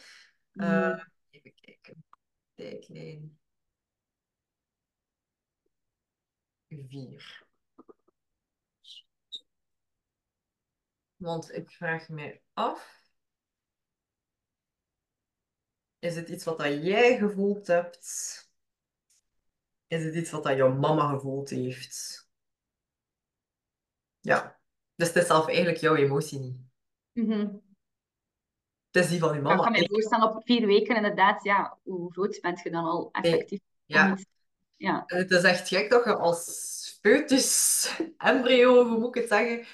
Uh, 0.52 1.04
even 1.30 1.54
kijken. 1.54 2.04
Tijdlijn. 2.54 3.38
Vier. 6.68 7.41
Want 11.22 11.54
ik 11.54 11.70
vraag 11.70 12.08
me 12.08 12.40
af... 12.52 13.00
Is 15.98 16.16
het 16.16 16.28
iets 16.28 16.44
wat 16.44 16.58
dat 16.58 16.84
jij 16.84 17.18
gevoeld 17.18 17.66
hebt? 17.66 18.06
Is 19.86 20.04
het 20.04 20.14
iets 20.14 20.30
wat 20.30 20.44
dat 20.44 20.56
jouw 20.56 20.74
mama 20.74 21.08
gevoeld 21.08 21.50
heeft? 21.50 22.28
Ja. 24.20 24.60
Dus 24.94 25.06
het 25.08 25.16
is 25.16 25.26
zelf 25.26 25.46
eigenlijk 25.46 25.78
jouw 25.78 25.94
emotie 25.94 26.38
niet. 26.38 26.56
Mm 27.12 27.62
Het 28.90 29.04
is 29.04 29.08
die 29.08 29.18
van 29.18 29.34
je 29.34 29.40
mama. 29.40 29.54
Ik 29.54 29.62
kan 29.62 29.72
me 29.72 29.88
voorstellen 29.88 30.36
op 30.36 30.44
vier 30.44 30.66
weken 30.66 30.96
inderdaad, 30.96 31.44
ja, 31.44 31.78
hoe 31.82 32.12
groot 32.12 32.38
bent 32.40 32.60
je 32.60 32.70
dan 32.70 32.84
al 32.84 33.08
effectief? 33.12 33.60
Ja. 33.84 34.18
ja. 34.76 35.02
Het 35.06 35.30
is 35.30 35.42
echt 35.42 35.68
gek 35.68 35.90
dat 35.90 36.04
je 36.04 36.16
als 36.16 36.98
foetus, 37.02 37.86
embryo, 38.18 38.88
hoe 38.88 38.98
moet 38.98 39.16
ik 39.16 39.22
het 39.22 39.30
zeggen, 39.30 39.66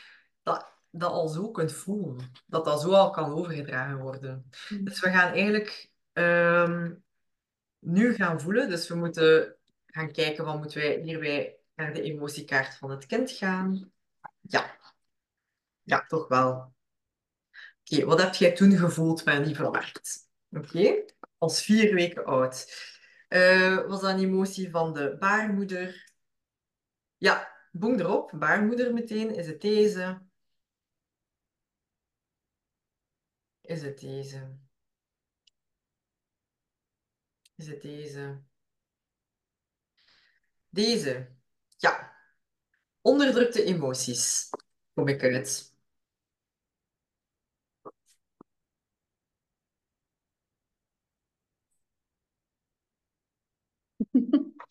dat, 0.98 1.10
al 1.10 1.28
zo 1.28 1.50
kunt 1.50 1.72
voelen. 1.72 2.32
Dat 2.46 2.64
dat 2.64 2.80
zo 2.80 2.92
al 2.92 3.10
kan 3.10 3.32
overgedragen 3.32 3.98
worden. 3.98 4.50
Mhm. 4.68 4.84
Dus 4.84 5.00
we 5.00 5.10
gaan 5.10 5.32
eigenlijk 5.32 5.90
ehm, 6.12 6.94
nu 7.78 8.14
gaan 8.14 8.40
voelen. 8.40 8.68
Dus 8.68 8.88
we 8.88 8.94
moeten 8.94 9.56
gaan 9.86 10.12
kijken, 10.12 10.44
wat 10.44 10.58
moeten 10.58 10.80
wij 10.80 11.00
hierbij 11.00 11.58
naar 11.74 11.94
de 11.94 12.02
emotiekaart 12.02 12.76
van 12.76 12.90
het 12.90 13.06
kind 13.06 13.30
gaan. 13.30 13.92
Ja. 14.40 14.76
Ja, 15.82 16.04
toch 16.06 16.28
wel. 16.28 16.74
Oké, 17.90 18.04
wat 18.04 18.22
heb 18.22 18.34
jij 18.34 18.52
toen 18.52 18.76
gevoeld, 18.76 19.24
mijn 19.24 19.44
lieve 19.44 19.70
Bart? 19.70 20.16
Oké, 20.50 21.04
als 21.38 21.62
vier 21.62 21.94
weken 21.94 22.24
oud. 22.24 22.86
Uh, 23.28 23.86
was 23.86 24.00
dat 24.00 24.10
een 24.10 24.18
emotie 24.18 24.70
van 24.70 24.94
de 24.94 25.16
baarmoeder? 25.18 26.12
Ja, 27.16 27.52
boem 27.72 27.98
erop. 27.98 28.32
Baarmoeder 28.34 28.92
meteen. 28.92 29.34
Is 29.34 29.46
het 29.46 29.60
deze? 29.60 30.27
Is 33.68 33.82
het 33.82 34.00
deze? 34.00 34.58
Is 37.56 37.66
het 37.68 37.82
deze? 37.82 38.42
Deze. 40.70 41.36
Ja. 41.76 42.16
Onderdrukte 43.00 43.64
emoties. 43.64 44.50
Kom 44.94 45.08
ik 45.08 45.22
uit. 45.22 45.74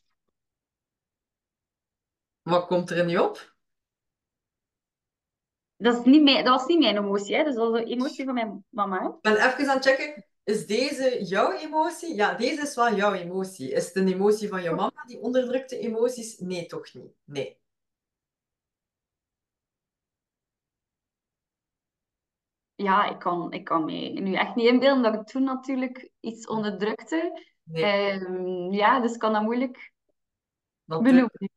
Wat 2.41 2.67
komt 2.67 2.89
er 2.91 3.05
niet 3.05 3.19
op? 3.19 3.56
Dat, 5.77 5.97
is 5.97 6.03
niet 6.03 6.23
mijn, 6.23 6.43
dat 6.43 6.59
was 6.59 6.67
niet 6.67 6.79
mijn 6.79 6.97
emotie, 6.97 7.35
hè? 7.35 7.43
Dus 7.43 7.55
dat 7.55 7.71
was 7.71 7.81
de 7.81 7.85
emotie 7.85 8.25
van 8.25 8.33
mijn 8.33 8.65
mama. 8.69 9.05
Ik 9.05 9.21
ben 9.21 9.35
even 9.35 9.69
aan 9.69 9.75
het 9.75 9.85
checken. 9.85 10.25
Is 10.43 10.65
deze 10.65 11.23
jouw 11.23 11.51
emotie? 11.51 12.15
Ja, 12.15 12.33
deze 12.33 12.61
is 12.61 12.75
wel 12.75 12.95
jouw 12.95 13.13
emotie. 13.13 13.71
Is 13.71 13.85
het 13.85 13.95
een 13.95 14.07
emotie 14.07 14.49
van 14.49 14.63
je 14.63 14.69
mama, 14.69 15.03
die 15.05 15.19
onderdrukte 15.19 15.79
emoties? 15.79 16.37
Nee, 16.39 16.65
toch 16.65 16.93
niet. 16.93 17.11
Nee. 17.23 17.59
Ja, 22.75 23.09
ik 23.09 23.19
kan, 23.19 23.51
ik 23.51 23.63
kan 23.63 23.85
me 23.85 23.93
nu 23.93 24.33
echt 24.33 24.55
niet 24.55 24.67
inbeelden 24.67 25.03
dat 25.03 25.13
ik 25.13 25.27
toen 25.27 25.43
natuurlijk 25.43 26.09
iets 26.19 26.47
onderdrukte. 26.47 27.43
Nee. 27.63 28.11
Um, 28.11 28.71
ja, 28.71 28.99
dus 28.99 29.17
kan 29.17 29.33
dat 29.33 29.41
moeilijk 29.41 29.91
benoemen. 30.85 31.51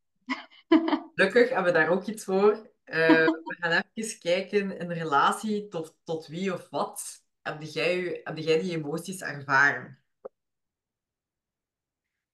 Gelukkig 1.15 1.49
hebben 1.49 1.73
we 1.73 1.79
daar 1.79 1.89
ook 1.89 2.05
iets 2.05 2.23
voor. 2.23 2.70
Uh, 2.85 3.25
we 3.25 3.55
gaan 3.59 3.83
even 3.93 4.19
kijken 4.19 4.77
in 4.77 4.91
relatie 4.91 5.67
tot, 5.67 5.97
tot 6.03 6.27
wie 6.27 6.53
of 6.53 6.69
wat 6.69 7.23
heb 7.41 7.61
jij, 7.61 8.21
heb 8.23 8.37
jij 8.37 8.61
die 8.61 8.71
emoties 8.71 9.21
ervaren? 9.21 9.99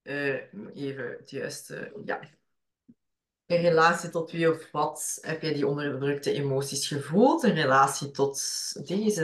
Uh, 0.04 0.54
even 0.74 1.12
het 1.12 1.30
juiste, 1.30 2.02
ja. 2.06 2.20
In 3.46 3.62
relatie 3.62 4.10
tot 4.10 4.32
wie 4.32 4.52
of 4.52 4.72
wat 4.72 5.18
heb 5.22 5.42
jij 5.42 5.54
die 5.54 5.68
onderdrukte 5.68 6.32
emoties 6.32 6.88
gevoeld? 6.88 7.44
In 7.44 7.54
relatie 7.54 8.12
tot 8.12 8.38
deze? 8.88 9.24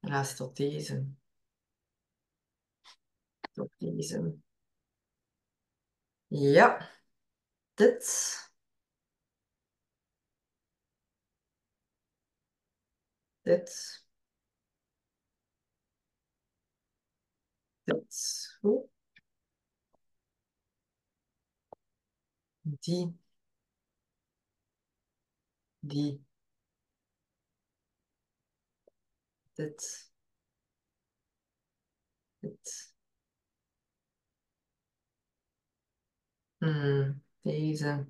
In 0.00 0.08
relatie 0.08 0.36
tot 0.36 0.56
deze? 0.56 1.06
Tot 3.52 3.70
deze? 3.78 4.34
Ja. 6.26 6.90
Dit. 7.74 8.47
Dit. 13.48 14.04
Dit. 17.86 18.58
Goed. 18.60 18.90
Die. 22.82 23.14
Die. 25.82 26.20
Dit. 29.56 30.10
Dit. 32.40 32.94
Hmm, 36.60 37.22
deze. 37.42 38.06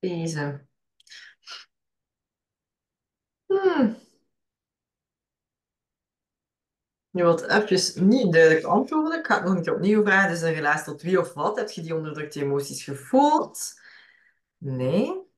Deze. 0.00 0.66
Hmm. 3.46 3.96
Je 7.10 7.22
wilt 7.22 7.42
even 7.42 8.08
niet 8.08 8.32
duidelijk 8.32 8.64
antwoorden. 8.64 9.18
Ik 9.18 9.26
ga 9.26 9.34
het 9.34 9.44
nog 9.44 9.54
niet 9.54 9.70
opnieuw 9.70 10.02
vragen. 10.02 10.30
Dus 10.30 10.40
een 10.40 10.52
relatie 10.52 10.84
tot 10.84 11.02
wie 11.02 11.20
of 11.20 11.32
wat? 11.32 11.56
Heb 11.56 11.70
je 11.70 11.82
die 11.82 11.94
onderdrukte 11.94 12.40
emoties 12.40 12.84
gevoeld? 12.84 13.80
Nee. 14.58 15.28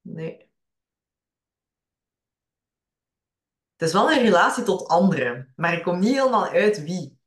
Nee. 0.00 0.50
Het 3.76 3.88
is 3.88 3.92
wel 3.92 4.12
een 4.12 4.22
relatie 4.22 4.64
tot 4.64 4.88
anderen, 4.88 5.52
maar 5.56 5.72
ik 5.72 5.82
kom 5.82 5.98
niet 5.98 6.14
helemaal 6.14 6.48
uit 6.48 6.82
wie. 6.82 7.18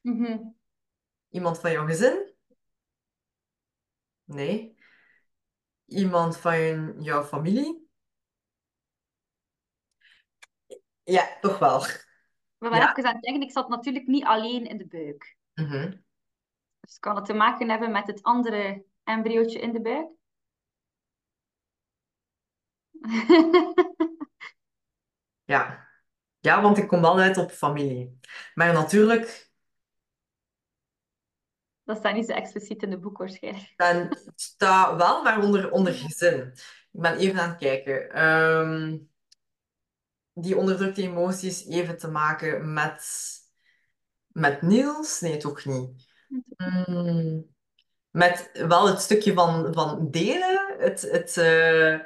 Mm 0.00 0.56
Iemand 1.28 1.60
van 1.60 1.72
jouw 1.72 1.86
gezin? 1.86 2.32
Nee. 4.24 4.73
Iemand 5.86 6.36
van 6.36 6.94
jouw 7.02 7.22
familie? 7.22 7.88
Ja, 11.02 11.38
toch 11.40 11.58
wel. 11.58 11.80
We 12.58 12.68
waren 12.68 12.78
ja. 12.78 12.90
even 12.90 13.08
aan 13.08 13.14
het 13.14 13.22
denken, 13.22 13.42
ik 13.42 13.50
zat 13.50 13.68
natuurlijk 13.68 14.06
niet 14.06 14.24
alleen 14.24 14.66
in 14.66 14.78
de 14.78 14.86
buik. 14.86 15.36
Mm 15.54 15.66
-hmm. 15.66 16.04
Dus 16.80 16.98
kan 16.98 17.16
het 17.16 17.24
te 17.24 17.32
maken 17.32 17.70
hebben 17.70 17.90
met 17.90 18.06
het 18.06 18.22
andere 18.22 18.84
embryootje 19.04 19.60
in 19.60 19.72
de 19.72 19.80
buik? 19.80 20.08
ja. 25.54 25.88
Ja, 26.40 26.62
want 26.62 26.78
ik 26.78 26.88
kom 26.88 27.00
wel 27.00 27.18
uit 27.18 27.36
op 27.36 27.50
familie. 27.50 28.20
Maar 28.54 28.72
natuurlijk, 28.72 29.52
Dat 31.84 31.96
staat 31.96 32.14
niet 32.14 32.26
zo 32.26 32.32
expliciet 32.32 32.82
in 32.82 32.90
het 32.90 33.00
boek 33.00 33.18
waarschijnlijk. 33.18 33.72
Het 33.76 34.40
staat 34.40 34.96
wel, 34.96 35.22
maar 35.22 35.42
onder, 35.42 35.70
onder 35.70 35.92
gezin. 35.92 36.52
Ik 36.92 37.00
ben 37.00 37.16
even 37.16 37.40
aan 37.40 37.48
het 37.48 37.58
kijken. 37.58 38.10
Ehm, 38.10 38.98
die 40.32 40.56
onderdrukte 40.56 41.02
emoties 41.02 41.66
even 41.66 41.98
te 41.98 42.08
maken 42.08 42.72
met, 42.72 43.04
met 44.26 44.62
Niels? 44.62 45.20
Nee, 45.20 45.36
toch 45.36 45.64
niet. 45.64 46.12
Hmm, 46.56 47.54
met 48.10 48.50
wel 48.52 48.88
het 48.88 49.00
stukje 49.00 49.32
van, 49.32 49.74
van 49.74 50.10
delen, 50.10 50.74
het, 50.78 51.00
het, 51.00 51.36
eh, 51.36 51.98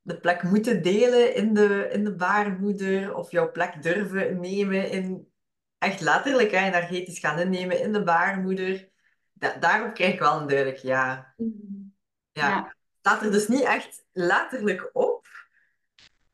de 0.00 0.20
plek 0.20 0.42
moeten 0.42 0.82
delen 0.82 1.34
in 1.34 1.54
de, 1.54 1.88
in 1.92 2.04
de 2.04 2.14
baarmoeder, 2.14 3.14
of 3.14 3.30
jouw 3.30 3.50
plek 3.50 3.82
durven 3.82 4.40
nemen 4.40 4.90
in, 4.90 5.32
echt 5.78 6.00
letterlijk, 6.00 6.50
hè, 6.50 6.66
energetisch 6.66 7.18
gaan 7.18 7.38
innemen 7.38 7.80
in 7.80 7.92
de 7.92 8.02
baarmoeder. 8.02 8.94
Da- 9.38 9.56
daarop 9.58 9.94
krijg 9.94 10.12
ik 10.12 10.18
wel 10.18 10.40
een 10.40 10.46
duidelijk 10.48 10.78
ja. 10.78 11.34
Ja. 12.32 12.48
Ja. 12.48 12.76
Staat 12.98 13.22
er 13.22 13.30
dus 13.30 13.48
niet 13.48 13.62
echt 13.62 14.04
letterlijk 14.12 14.90
op. 14.92 15.26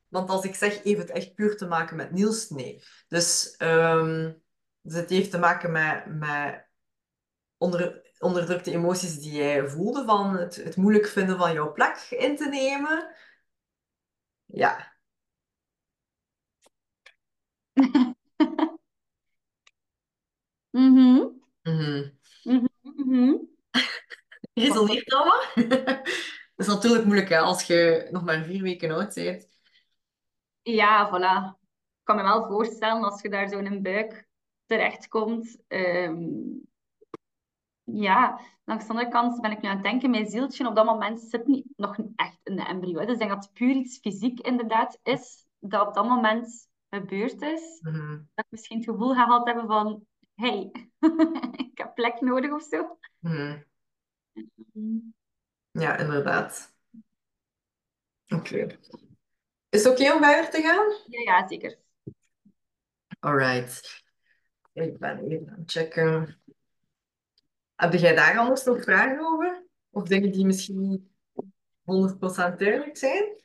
Want 0.09 0.31
als 0.31 0.45
ik 0.45 0.55
zeg, 0.55 0.83
heeft 0.83 1.01
het 1.01 1.11
echt 1.11 1.35
puur 1.35 1.57
te 1.57 1.67
maken 1.67 1.97
met 1.97 2.11
Niels? 2.11 2.51
Nee. 2.51 2.83
Dus, 3.09 3.55
ehm, 3.57 4.33
dus 4.81 4.95
het 4.95 5.11
heeft 5.11 5.31
te 5.31 5.39
maken 5.39 5.73
met, 5.73 6.07
met 6.07 6.67
onder, 7.57 8.11
onderdrukte 8.19 8.71
emoties 8.73 9.19
die 9.19 9.33
jij 9.33 9.69
voelde, 9.69 10.05
van 10.05 10.37
het, 10.37 10.57
het 10.57 10.77
moeilijk 10.77 11.07
vinden 11.07 11.39
van 11.39 11.53
jouw 11.53 11.73
plek 11.73 12.07
in 12.11 12.37
te 12.37 12.49
nemen. 12.49 13.15
Ja. 14.47 14.93
Mhm. 20.73 21.29
Mhm. 21.65 22.11
Mhm. 22.45 22.72
Mhm. 23.05 23.35
Resoneert 24.55 25.07
dat 25.09 25.25
wat? 25.25 25.69
Dat 26.57 26.67
is 26.67 26.75
natuurlijk 26.75 27.05
moeilijk 27.05 27.29
hè, 27.29 27.39
als 27.39 27.63
je 27.63 28.09
nog 28.11 28.25
maar 28.25 28.45
vier 28.45 28.63
weken 28.63 28.91
oud 28.91 29.15
bent. 29.15 29.49
Ja, 30.63 31.09
voilà. 31.09 31.61
Ik 31.99 32.05
kan 32.05 32.17
me 32.17 32.23
wel 32.23 32.47
voorstellen 32.47 33.03
als 33.03 33.23
je 33.23 33.29
daar 33.29 33.49
zo 33.49 33.59
in 33.59 33.67
een 33.67 33.83
buik 33.83 34.29
terechtkomt. 34.67 35.63
Ehm 35.69 36.25
ja, 37.85 38.41
langs 38.65 38.85
de 38.85 38.91
andere 38.91 39.11
kant 39.11 39.41
ben 39.41 39.51
ik 39.51 39.63
nu 39.63 39.69
aan 39.69 39.75
het 39.75 39.85
denken, 39.85 40.11
mijn 40.11 40.27
zieltje 40.27 40.69
op 40.69 40.75
dat 40.77 40.85
moment 40.85 41.21
zit 41.21 41.47
niet, 41.47 41.67
nog 41.77 41.97
echt 42.17 42.39
in 42.43 42.57
de 42.57 42.63
embryo. 42.63 42.99
hè. 42.99 43.05
Dus 43.05 43.13
ik 43.13 43.19
denk 43.19 43.31
dat 43.31 43.45
het 43.45 43.53
puur 43.53 43.75
iets 43.75 43.99
fysiek 43.99 44.41
inderdaad 44.41 44.99
is, 45.03 45.47
dat 45.59 45.87
op 45.87 45.95
dat 45.95 46.09
moment 46.09 46.69
gebeurd 46.91 47.43
is. 47.43 47.79
Mhm. 47.81 48.17
Dat 48.35 48.45
ik 48.45 48.51
misschien 48.51 48.77
het 48.77 48.87
gevoel 48.89 49.15
gehad 49.15 49.47
hebben 49.47 49.67
van, 49.67 50.07
hey, 50.43 50.73
ik 51.67 51.79
heb 51.79 51.95
plek 51.95 52.21
nodig 52.21 52.53
of 52.53 52.63
zo. 52.63 52.99
Mhm. 53.19 53.61
Ja, 55.71 55.97
inderdaad. 55.99 56.75
Oké. 58.29 58.79
Is 59.69 59.85
het 59.85 59.93
oké 59.93 60.13
om 60.13 60.23
verder 60.23 60.51
te 60.51 60.61
gaan? 60.61 60.87
Ja, 61.07 61.33
ja, 61.33 61.49
zeker. 61.49 61.79
Alright. 63.21 64.03
Ik 64.73 64.99
ben 64.99 65.29
even 65.29 65.49
aan 65.49 65.59
het 65.59 65.71
checken. 65.71 66.41
Heb 67.75 67.93
jij 67.93 68.15
daar 68.15 68.39
anders 68.39 68.65
nog 68.65 68.83
vragen 68.83 69.27
over? 69.27 69.67
Of 69.91 70.03
dingen 70.03 70.33
die 70.33 70.47
misschien 70.47 70.89
niet 70.89 71.03
100% 71.83 72.59
duidelijk 72.59 72.97
zijn? 72.97 73.41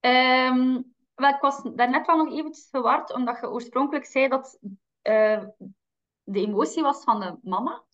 Ehm, 0.00 0.82
wel, 1.14 1.34
ik 1.34 1.40
was 1.40 1.62
daarnet 1.74 2.06
wel 2.06 2.16
nog 2.16 2.32
eventjes 2.32 2.68
verward, 2.70 3.12
omdat 3.12 3.40
je 3.40 3.50
oorspronkelijk 3.50 4.04
zei 4.04 4.28
dat 4.28 4.58
eh, 5.06 5.44
de 6.22 6.40
emotie 6.40 6.82
was 6.82 7.04
van 7.04 7.20
de 7.20 7.38
mama. 7.42 7.84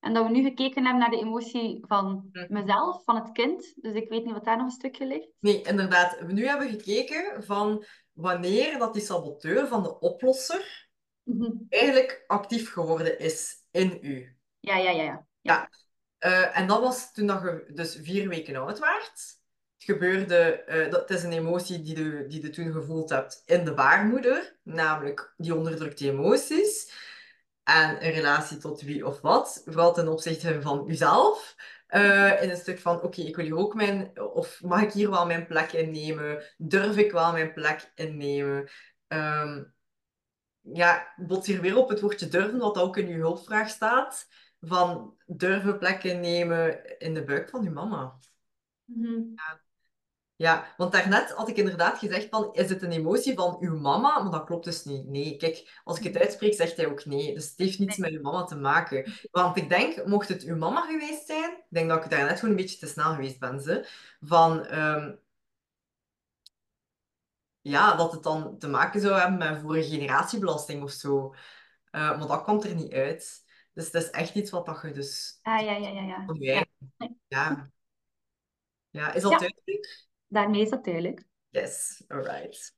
En 0.00 0.14
dat 0.14 0.26
we 0.26 0.30
nu 0.30 0.42
gekeken 0.42 0.82
hebben 0.82 1.00
naar 1.00 1.10
de 1.10 1.20
emotie 1.20 1.84
van 1.86 2.30
mezelf, 2.48 3.04
van 3.04 3.16
het 3.16 3.32
kind. 3.32 3.74
Dus 3.76 3.94
ik 3.94 4.08
weet 4.08 4.24
niet 4.24 4.32
wat 4.32 4.44
daar 4.44 4.56
nog 4.56 4.66
een 4.66 4.72
stukje 4.72 5.06
ligt. 5.06 5.28
Nee, 5.38 5.62
inderdaad. 5.62 6.20
Nu 6.26 6.46
hebben 6.46 6.66
we 6.66 6.72
gekeken 6.72 7.44
van 7.44 7.84
wanneer 8.12 8.78
dat 8.78 8.92
die 8.92 9.02
saboteur 9.02 9.66
van 9.66 9.82
de 9.82 9.98
oplosser 9.98 10.88
Mhm. 11.22 11.50
eigenlijk 11.68 12.24
actief 12.26 12.72
geworden 12.72 13.18
is 13.18 13.64
in 13.70 13.98
u. 14.02 14.36
Ja, 14.60 14.76
ja, 14.76 14.90
ja, 14.90 15.02
ja. 15.02 15.26
Ja. 15.40 15.70
Eh, 16.18 16.58
en 16.58 16.66
dat 16.66 16.80
was 16.80 17.12
toen 17.12 17.26
dat 17.26 17.42
je 17.42 17.70
dus 17.74 17.98
vier 18.02 18.28
weken 18.28 18.56
oud 18.56 18.78
werd. 18.78 19.39
Gebeurde, 19.90 20.64
eh, 20.64 20.90
dat, 20.90 21.00
het 21.00 21.10
is 21.10 21.22
een 21.22 21.32
emotie 21.32 21.82
die 21.82 21.98
je, 21.98 22.26
die 22.26 22.42
je 22.42 22.50
toen 22.50 22.72
gevoeld 22.72 23.10
hebt 23.10 23.42
in 23.46 23.64
de 23.64 23.74
baarmoeder, 23.74 24.56
namelijk 24.62 25.34
die 25.36 25.54
onderdrukte 25.54 26.10
emoties. 26.10 26.92
En 27.62 28.04
een 28.04 28.12
relatie 28.12 28.56
tot 28.56 28.80
wie 28.80 29.06
of 29.06 29.20
wat, 29.20 29.62
vooral 29.64 29.94
ten 29.94 30.08
opzichte 30.08 30.62
van 30.62 30.84
jezelf. 30.86 31.56
Eh, 31.86 32.42
in 32.42 32.50
een 32.50 32.56
stuk 32.56 32.78
van, 32.78 33.02
oké, 33.02 33.20
ik 33.20 33.36
wil 33.36 33.44
hier 33.44 33.56
ook 33.56 33.74
mijn, 33.74 34.20
of 34.20 34.62
mag 34.62 34.82
ik 34.82 34.92
hier 34.92 35.10
wel 35.10 35.26
mijn 35.26 35.46
plek 35.46 35.72
innemen? 35.72 36.42
Durf 36.56 36.96
ik 36.96 37.12
wel 37.12 37.32
mijn 37.32 37.52
plek 37.52 37.92
innemen? 37.94 38.68
Ehm, 39.06 39.64
ja, 40.60 41.14
ik 41.16 41.26
bots 41.26 41.46
hier 41.46 41.60
weer 41.60 41.76
op 41.76 41.88
het 41.88 42.00
woordje 42.00 42.28
durven, 42.28 42.58
wat 42.58 42.78
ook 42.78 42.96
in 42.96 43.08
uw 43.08 43.18
hulpvraag 43.18 43.68
staat. 43.68 44.26
Van 44.60 45.16
durven 45.26 45.78
plek 45.78 46.04
innemen 46.04 46.98
in 46.98 47.14
de 47.14 47.24
buik 47.24 47.48
van 47.48 47.66
uw 47.66 47.72
mama. 47.72 48.18
Mhm. 48.84 49.22
Ja, 49.34 49.60
want 50.76 50.92
daarnet 50.92 51.30
had 51.30 51.48
ik 51.48 51.56
inderdaad 51.56 51.98
gezegd 51.98 52.28
van, 52.28 52.52
is 52.52 52.68
het 52.68 52.82
een 52.82 52.92
emotie 52.92 53.34
van 53.34 53.56
uw 53.60 53.78
mama? 53.78 54.22
Maar 54.22 54.30
dat 54.32 54.44
klopt 54.44 54.64
dus 54.64 54.84
niet. 54.84 55.06
Nee, 55.08 55.36
kijk, 55.36 55.80
als 55.84 55.98
ik 55.98 56.04
het 56.04 56.16
uitspreek, 56.22 56.54
zegt 56.54 56.76
hij 56.76 56.86
ook 56.86 57.04
nee. 57.04 57.34
Dus 57.34 57.48
het 57.48 57.58
heeft 57.58 57.78
niets 57.78 57.96
met 57.96 58.10
uw 58.10 58.20
mama 58.20 58.44
te 58.44 58.56
maken. 58.56 59.12
Want 59.30 59.56
ik 59.56 59.68
denk, 59.68 60.06
mocht 60.06 60.28
het 60.28 60.42
uw 60.42 60.56
mama 60.56 60.80
geweest 60.86 61.26
zijn, 61.26 61.50
ik 61.50 61.64
denk 61.68 61.88
dat 61.88 62.04
ik 62.04 62.10
daarnet 62.10 62.38
gewoon 62.38 62.54
een 62.54 62.60
beetje 62.60 62.78
te 62.78 62.86
snel 62.86 63.14
geweest 63.14 63.38
ben, 63.38 63.60
ze, 63.60 63.88
van, 64.20 64.66
ehm, 64.66 65.14
ja, 67.60 67.96
dat 67.96 68.12
het 68.12 68.22
dan 68.22 68.58
te 68.58 68.68
maken 68.68 69.00
zou 69.00 69.18
hebben 69.20 69.38
met 69.38 69.60
vorige 69.60 69.90
generatiebelasting 69.90 70.82
of 70.82 70.90
zo. 70.90 71.34
Eh, 71.90 72.18
maar 72.18 72.26
dat 72.26 72.42
komt 72.42 72.64
er 72.64 72.74
niet 72.74 72.92
uit. 72.92 73.44
Dus 73.72 73.84
het 73.84 73.94
is 73.94 74.10
echt 74.10 74.34
iets 74.34 74.50
wat 74.50 74.66
dat 74.66 74.80
je 74.82 74.92
dus 74.92 75.38
Ah, 75.42 75.60
ja, 75.64 75.72
ja, 75.72 75.88
ja, 75.88 76.02
ja. 76.02 76.24
Ja, 76.38 76.64
Ja. 77.28 77.70
Ja, 78.90 79.12
is 79.12 79.22
dat 79.22 79.30
Ja. 79.30 79.38
duidelijk? 79.38 80.08
Daarmee 80.30 80.60
is 80.60 80.70
dat 80.70 80.84
duidelijk. 80.84 81.24
Yes, 81.48 82.04
alright. 82.08 82.74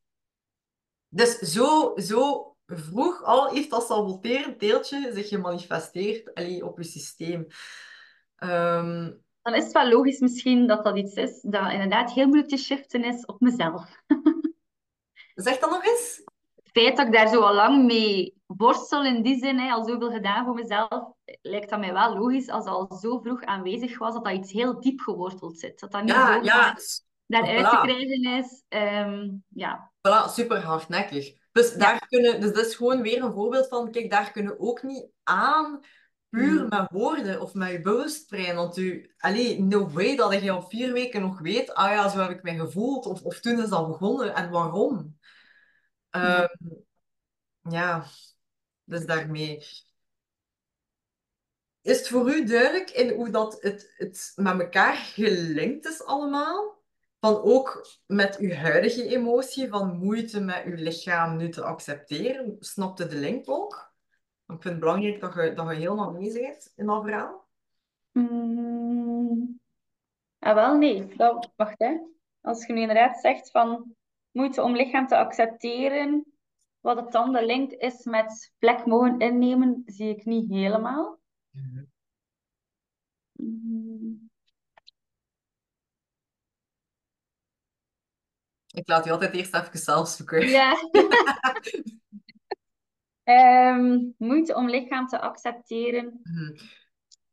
Dus 1.09 1.39
zo, 1.39 1.93
zo 1.97 2.53
vroeg 2.67 3.23
al 3.23 3.51
heeft 3.51 3.71
dat 3.71 3.87
saboterend 3.87 4.61
deeltje 4.61 5.11
zich 5.13 5.29
gemanifesteerd 5.29 6.35
allee, 6.35 6.67
op 6.67 6.79
je 6.79 6.85
systeem. 6.85 7.47
Ehm, 8.37 9.11
Dan 9.43 9.55
is 9.55 9.65
het 9.65 9.73
wel 9.73 9.89
logisch 9.89 10.19
misschien 10.19 10.67
dat 10.67 10.85
dat 10.85 10.99
iets 10.99 11.15
is 11.15 11.41
dat 11.41 11.73
inderdaad 11.73 12.13
heel 12.13 12.27
moeilijk 12.27 12.49
te 12.49 12.57
shiften 12.57 13.05
is 13.05 13.25
op 13.25 13.41
mezelf. 13.41 14.03
zeg 15.35 15.59
dat 15.59 15.71
nog 15.71 15.85
eens? 15.85 16.23
Het 16.55 16.71
feit 16.83 16.97
dat 16.97 17.07
ik 17.07 17.13
daar 17.13 17.29
zo 17.29 17.41
al 17.41 17.55
lang 17.55 17.85
mee 17.85 18.35
worstel 18.47 19.05
in 19.05 19.23
die 19.23 19.39
zin, 19.39 19.59
hè, 19.59 19.71
al 19.71 19.85
zoveel 19.85 20.11
gedaan 20.11 20.45
voor 20.45 20.55
mezelf, 20.55 21.13
lijkt 21.43 21.71
dat 21.71 21.79
mij 21.81 21.93
wel 21.93 22.19
logisch 22.19 22.49
als 22.49 22.65
dat 22.65 22.75
al 22.75 22.97
zo 22.97 23.19
vroeg 23.19 23.43
aanwezig 23.43 23.99
was, 23.99 24.15
dat 24.15 24.25
dat 24.25 24.35
iets 24.35 24.53
heel 24.53 24.81
diep 24.81 25.01
geworteld 25.01 25.59
zit. 25.59 25.81
Dat 25.81 25.93
dat 25.93 26.03
niet 26.03 26.11
Ja, 26.13 26.35
zo 26.39 26.45
ja, 26.45 26.77
daaruit 27.33 27.71
te 27.71 27.77
voilà. 27.77 27.81
krijgen 27.81 28.25
is. 28.25 28.65
Ehm, 28.69 29.29
ja. 29.49 29.93
Voilà, 30.09 30.33
super 30.33 30.61
hardnekkig. 30.61 31.33
Dus, 31.53 31.75
daar 31.75 32.07
kunnen, 32.09 32.41
dus 32.41 32.53
dat 32.53 32.67
is 32.67 32.75
gewoon 32.75 33.03
weer 33.03 33.23
een 33.23 33.33
voorbeeld 33.33 33.69
van, 33.69 33.91
kijk, 33.91 34.11
daar 34.11 34.31
kunnen 34.33 34.61
ook 34.61 34.83
niet 34.83 35.07
aan, 35.23 35.81
puur 36.29 36.59
Hmm. 36.59 36.69
met 36.69 36.91
woorden 36.91 37.41
of 37.41 37.55
met 37.55 37.71
je 37.71 37.81
bewustbrein. 37.81 38.57
Want 38.57 38.77
u, 38.77 39.15
allee, 39.19 39.63
no 39.63 39.89
way 39.89 40.17
dat 40.17 40.43
je 40.43 40.51
al 40.51 40.69
vier 40.69 40.93
weken 40.93 41.21
nog 41.21 41.41
weet, 41.41 41.75
ah 41.75 41.91
ja, 41.91 42.09
zo 42.09 42.19
heb 42.19 42.31
ik 42.31 42.43
mij 42.43 42.57
gevoeld, 42.57 43.07
of, 43.07 43.23
of 43.23 43.41
toen 43.41 43.63
is 43.63 43.69
dat 43.69 43.87
begonnen, 43.87 44.35
en 44.35 44.51
waarom? 44.51 45.19
Ehm, 46.11 46.47
ja, 47.71 48.05
dus 48.85 49.07
daarmee. 49.07 49.57
Is 51.83 51.99
het 51.99 52.09
voor 52.09 52.35
u 52.35 52.45
duidelijk 52.45 52.91
in 52.91 53.15
hoe 53.15 53.31
dat 53.31 53.63
het, 53.63 53.93
het 53.97 54.33
met 54.35 54.61
elkaar 54.61 54.95
gelinkt 54.97 55.87
is 55.87 56.05
allemaal? 56.05 56.82
Van 57.25 57.43
ook 57.43 57.87
met 58.07 58.37
uw 58.39 58.53
huidige 58.53 59.07
emotie 59.07 59.69
van 59.69 59.99
moeite 59.99 60.41
met 60.41 60.65
uw 60.65 60.75
lichaam 60.75 61.37
nu 61.37 61.49
te 61.49 61.63
accepteren. 61.63 62.57
Snapte 62.59 63.07
de 63.07 63.17
link 63.17 63.51
ook? 63.51 63.95
Ik 64.47 64.63
vind 64.63 64.65
het 64.65 64.79
belangrijk 64.79 65.21
dat 65.21 65.35
je, 65.35 65.53
dat 65.55 65.69
je 65.69 65.75
helemaal 65.75 66.11
mee 66.11 66.33
bent 66.33 66.73
in 66.77 66.87
dat 66.87 67.03
verhaal. 67.03 67.49
Mm. 68.13 69.61
Ah, 70.39 70.55
wel, 70.55 70.77
nee. 70.77 71.17
Dat, 71.17 71.53
wacht, 71.57 71.79
hè. 71.79 71.99
Als 72.41 72.67
je 72.67 72.73
nu 72.73 72.81
inderdaad 72.81 73.21
zegt 73.21 73.51
van 73.51 73.95
moeite 74.31 74.63
om 74.63 74.77
lichaam 74.77 75.07
te 75.07 75.17
accepteren, 75.17 76.33
wat 76.81 76.97
het 76.97 77.13
dan 77.13 77.33
de 77.33 77.47
link 77.47 77.73
is 77.73 78.05
met 78.05 78.53
plek 78.59 78.87
mogen 78.87 79.19
innemen, 79.19 79.83
zie 79.87 80.09
ik 80.09 80.25
niet 80.25 80.51
helemaal. 80.51 81.19
Mm. 83.33 84.31
Ik 88.73 88.89
laat 88.89 89.07
u 89.07 89.11
altijd 89.11 89.35
eerst 89.35 89.55
even 89.55 89.79
zelf 89.79 90.09
zoeken. 90.09 90.49
Ja. 90.49 90.77
Ehm, 93.23 93.99
moeite 94.19 94.55
om 94.55 94.69
lichaam 94.69 95.07
te 95.07 95.21
accepteren. 95.21 96.21
Mhm. 96.23 96.57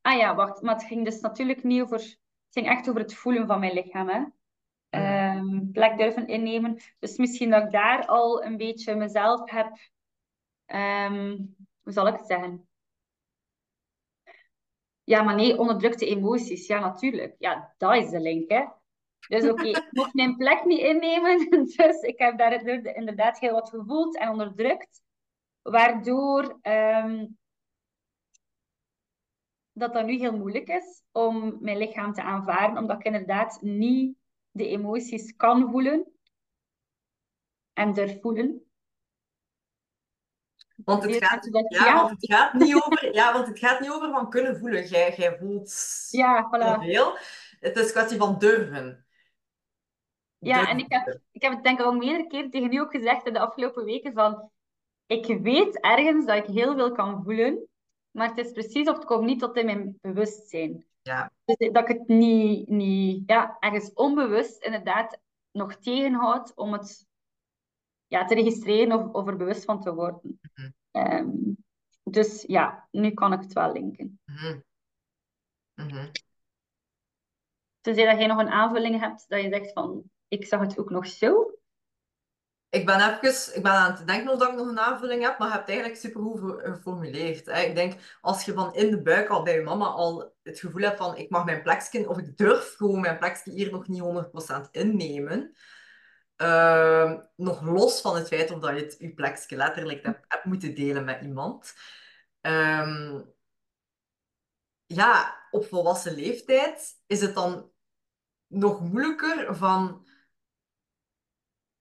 Ah 0.01 0.17
ja, 0.17 0.35
wacht. 0.35 0.61
Maar 0.61 0.73
het 0.75 0.83
ging 0.83 1.05
dus 1.05 1.19
natuurlijk 1.19 1.63
niet 1.63 1.81
over... 1.81 1.97
Het 1.97 2.57
ging 2.57 2.67
echt 2.67 2.89
over 2.89 3.01
het 3.01 3.13
voelen 3.13 3.47
van 3.47 3.59
mijn 3.59 3.73
lichaam, 3.73 4.09
hè. 4.09 4.23
Ehm, 4.89 5.71
plek 5.71 5.97
durven 5.97 6.27
innemen. 6.27 6.81
Dus 6.99 7.17
misschien 7.17 7.49
dat 7.49 7.63
ik 7.63 7.71
daar 7.71 8.05
al 8.05 8.43
een 8.43 8.57
beetje 8.57 8.95
mezelf 8.95 9.49
heb... 9.49 9.77
ehm, 10.65 11.37
hoe 11.81 11.93
zal 11.93 12.07
ik 12.07 12.17
het 12.17 12.27
zeggen? 12.27 12.67
Ja, 15.03 15.21
maar 15.21 15.35
nee, 15.35 15.57
onderdrukte 15.57 16.05
emoties. 16.05 16.67
Ja, 16.67 16.79
natuurlijk. 16.79 17.35
Ja, 17.37 17.73
dat 17.77 17.95
is 17.95 18.09
de 18.09 18.19
link, 18.19 18.51
hè. 18.51 18.65
Dus 19.29 19.49
oké, 19.49 19.63
ik 19.63 19.87
mocht 19.91 20.13
mijn 20.13 20.35
plek 20.35 20.65
niet 20.65 20.79
innemen. 20.79 21.49
Dus 21.75 22.01
ik 22.01 22.19
heb 22.19 22.37
daar 22.37 22.63
inderdaad 22.95 23.39
heel 23.39 23.53
wat 23.53 23.69
gevoeld 23.69 24.17
en 24.17 24.29
onderdrukt. 24.29 25.01
Waardoor 25.61 26.57
ehm, 26.61 27.25
dat 29.71 29.93
dat 29.93 30.05
nu 30.05 30.17
heel 30.17 30.37
moeilijk 30.37 30.67
is 30.67 31.03
om 31.11 31.57
mijn 31.59 31.77
lichaam 31.77 32.13
te 32.13 32.23
aanvaarden. 32.23 32.77
Omdat 32.77 32.97
ik 32.97 33.05
inderdaad 33.05 33.61
niet 33.61 34.17
de 34.51 34.67
emoties 34.67 35.35
kan 35.35 35.71
voelen. 35.71 36.11
En 37.73 37.93
durf 37.93 38.21
voelen. 38.21 38.63
Want 40.75 41.01
het, 41.03 41.11
Weet 41.11 41.25
gaat, 41.25 41.47
ja, 41.51 41.85
ja. 41.85 41.95
want 41.95 42.09
het 42.09 42.33
gaat 42.33 42.53
niet 42.53 42.75
over, 42.83 43.13
ja, 43.13 43.33
want 43.33 43.47
het 43.47 43.59
gaat 43.59 43.79
niet 43.79 43.89
over 43.89 44.11
van 44.11 44.29
kunnen 44.29 44.57
voelen. 44.57 44.87
Jij, 44.87 45.15
jij 45.15 45.37
voelt 45.37 45.73
Ja, 46.09 46.47
voilà. 46.47 46.83
veel. 46.83 47.17
Het 47.59 47.77
is 47.77 47.85
een 47.85 47.91
kwestie 47.91 48.17
van 48.17 48.37
durven. 48.37 49.03
Ja, 50.39 50.69
en 50.69 50.77
ik 50.77 50.85
heb, 50.91 51.19
ik 51.31 51.41
heb 51.41 51.51
het 51.51 51.63
denk 51.63 51.79
ik 51.79 51.85
al 51.85 51.93
meerdere 51.93 52.27
keer 52.27 52.49
tegen 52.49 52.73
u 52.73 52.77
ook 52.77 52.91
gezegd 52.91 53.27
in 53.27 53.33
de 53.33 53.39
afgelopen 53.39 53.83
weken 53.83 54.13
van... 54.13 54.51
Ik 55.05 55.39
weet 55.41 55.79
ergens 55.79 56.25
dat 56.25 56.35
ik 56.35 56.45
heel 56.45 56.75
veel 56.75 56.91
kan 56.91 57.23
voelen, 57.23 57.67
maar 58.11 58.27
het 58.27 58.45
is 58.45 58.51
precies 58.51 58.89
of 58.89 58.95
het 58.95 59.05
komt 59.05 59.25
niet 59.25 59.39
tot 59.39 59.57
in 59.57 59.65
mijn 59.65 59.97
bewustzijn. 60.01 60.85
Ja. 61.01 61.31
Dus 61.45 61.71
dat 61.71 61.89
ik 61.89 61.97
het 61.97 62.07
niet, 62.07 62.67
niet 62.67 63.23
ja, 63.25 63.57
ergens 63.59 63.93
onbewust 63.93 64.63
inderdaad 64.63 65.19
nog 65.51 65.75
tegenhoud 65.75 66.55
om 66.55 66.73
het 66.73 67.07
ja, 68.07 68.25
te 68.25 68.35
registreren 68.35 68.99
of, 68.99 69.13
of 69.13 69.27
er 69.27 69.37
bewust 69.37 69.65
van 69.65 69.81
te 69.81 69.93
worden. 69.93 70.39
Mhm. 70.53 70.69
Ehm, 70.91 71.29
dus 72.03 72.43
ja, 72.47 72.87
nu 72.91 73.11
kan 73.11 73.33
ik 73.33 73.39
het 73.39 73.53
wel 73.53 73.71
linken. 73.71 74.19
Mhm. 74.25 74.59
Mhm. 75.73 76.11
Tenzij 77.81 78.05
dat 78.05 78.17
jij 78.17 78.27
nog 78.27 78.39
een 78.39 78.49
aanvulling 78.49 78.99
hebt, 78.99 79.29
dat 79.29 79.41
je 79.41 79.49
zegt 79.49 79.73
van, 79.73 80.03
ik 80.29 80.45
zag 80.45 80.59
het 80.59 80.77
ook 80.77 80.89
nog 80.89 81.07
zo. 81.07 81.53
Ik 82.69 82.85
ben 82.85 82.95
even, 82.95 83.55
ik 83.55 83.63
ben 83.63 83.71
aan 83.71 83.91
het 83.91 84.07
denken 84.07 84.31
of 84.31 84.39
dat 84.39 84.49
ik 84.49 84.55
nog 84.55 84.67
een 84.67 84.79
aanvulling 84.79 85.23
heb, 85.23 85.39
maar 85.39 85.47
je 85.47 85.53
hebt 85.53 85.69
eigenlijk 85.69 85.99
supergoed 85.99 86.39
voor- 86.39 86.61
geformuleerd. 86.63 87.45
Hè. 87.45 87.61
Ik 87.61 87.75
denk, 87.75 88.17
als 88.21 88.45
je 88.45 88.53
van 88.53 88.73
in 88.73 88.89
de 88.89 89.01
buik 89.01 89.29
al 89.29 89.43
bij 89.43 89.53
je 89.53 89.61
mama 89.61 89.85
al 89.85 90.35
het 90.43 90.59
gevoel 90.59 90.81
hebt 90.81 90.97
van 90.97 91.17
ik 91.17 91.29
mag 91.29 91.45
mijn 91.45 91.61
plekje, 91.61 92.09
of 92.09 92.17
ik 92.17 92.37
durf 92.37 92.75
gewoon 92.75 92.99
mijn 92.99 93.17
plekje 93.17 93.51
hier 93.51 93.71
nog 93.71 93.87
niet 93.87 94.01
100% 94.01 94.67
innemen, 94.71 95.53
ehm, 96.35 97.19
nog 97.35 97.61
los 97.61 98.01
van 98.01 98.15
het 98.15 98.27
feit 98.27 98.51
of 98.51 98.59
dat 98.59 98.75
je 98.77 98.83
het 98.83 98.95
je 98.99 99.13
plekje 99.13 99.55
letterlijk 99.55 100.03
hebt, 100.05 100.25
hebt 100.27 100.45
moeten 100.45 100.75
delen 100.75 101.05
met 101.05 101.21
iemand. 101.21 101.73
Ehm, 102.41 103.21
ja, 104.85 105.39
op 105.51 105.65
volwassen 105.65 106.15
leeftijd 106.15 107.01
is 107.05 107.21
het 107.21 107.35
dan 107.35 107.71
nog 108.47 108.81
moeilijker 108.81 109.55
van 109.55 110.08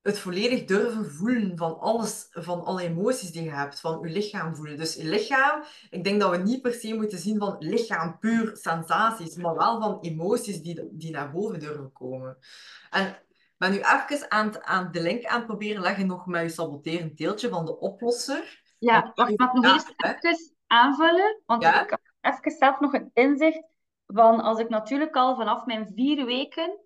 het 0.02 0.18
volledig 0.18 0.64
durven 0.64 1.10
voelen 1.10 1.56
van 1.56 1.78
alles, 1.78 2.26
van 2.30 2.64
alle 2.64 2.82
emoties 2.82 3.32
die 3.32 3.42
je 3.42 3.50
hebt, 3.50 3.80
van 3.80 4.00
je 4.02 4.08
lichaam 4.08 4.56
voelen. 4.56 4.76
Dus 4.76 4.94
je 4.94 5.04
lichaam, 5.04 5.62
ik 5.90 6.04
denk 6.04 6.20
dat 6.20 6.30
we 6.30 6.36
niet 6.36 6.62
per 6.62 6.72
se 6.72 6.94
moeten 6.94 7.18
zien 7.18 7.38
van 7.38 7.56
lichaam 7.58 8.18
puur 8.18 8.56
sensaties, 8.56 9.36
maar 9.36 9.54
wel 9.56 9.80
van 9.80 9.98
emoties 10.00 10.62
die, 10.62 10.88
die 10.90 11.10
naar 11.10 11.30
boven 11.30 11.60
durven 11.60 11.92
komen. 11.92 12.38
En 12.90 13.06
ik 13.06 13.24
ben 13.58 13.70
nu 13.70 13.76
even 13.76 14.30
aan, 14.30 14.64
aan 14.64 14.92
de 14.92 15.02
link 15.02 15.24
aan 15.24 15.38
het 15.38 15.46
proberen 15.46 15.82
leggen 15.82 16.06
nog 16.06 16.26
met 16.26 16.42
je 16.42 16.48
saboterend 16.48 17.16
deeltje 17.16 17.48
van 17.48 17.64
de 17.64 17.78
oplosser. 17.78 18.62
Ja, 18.78 19.12
wacht, 19.14 19.38
mag 19.38 19.48
ik 19.48 19.54
nog 19.54 19.64
eerst 19.64 19.94
even 19.96 20.54
aanvullen? 20.66 21.42
Want 21.46 21.62
Ja? 21.62 21.82
ik 21.82 21.90
heb 21.90 22.00
even 22.20 22.50
zelf 22.50 22.80
nog 22.80 22.92
een 22.92 23.10
inzicht 23.12 23.62
van 24.06 24.40
als 24.40 24.58
ik 24.58 24.68
natuurlijk 24.68 25.16
al 25.16 25.36
vanaf 25.36 25.66
mijn 25.66 25.92
vier 25.94 26.24
weken 26.24 26.78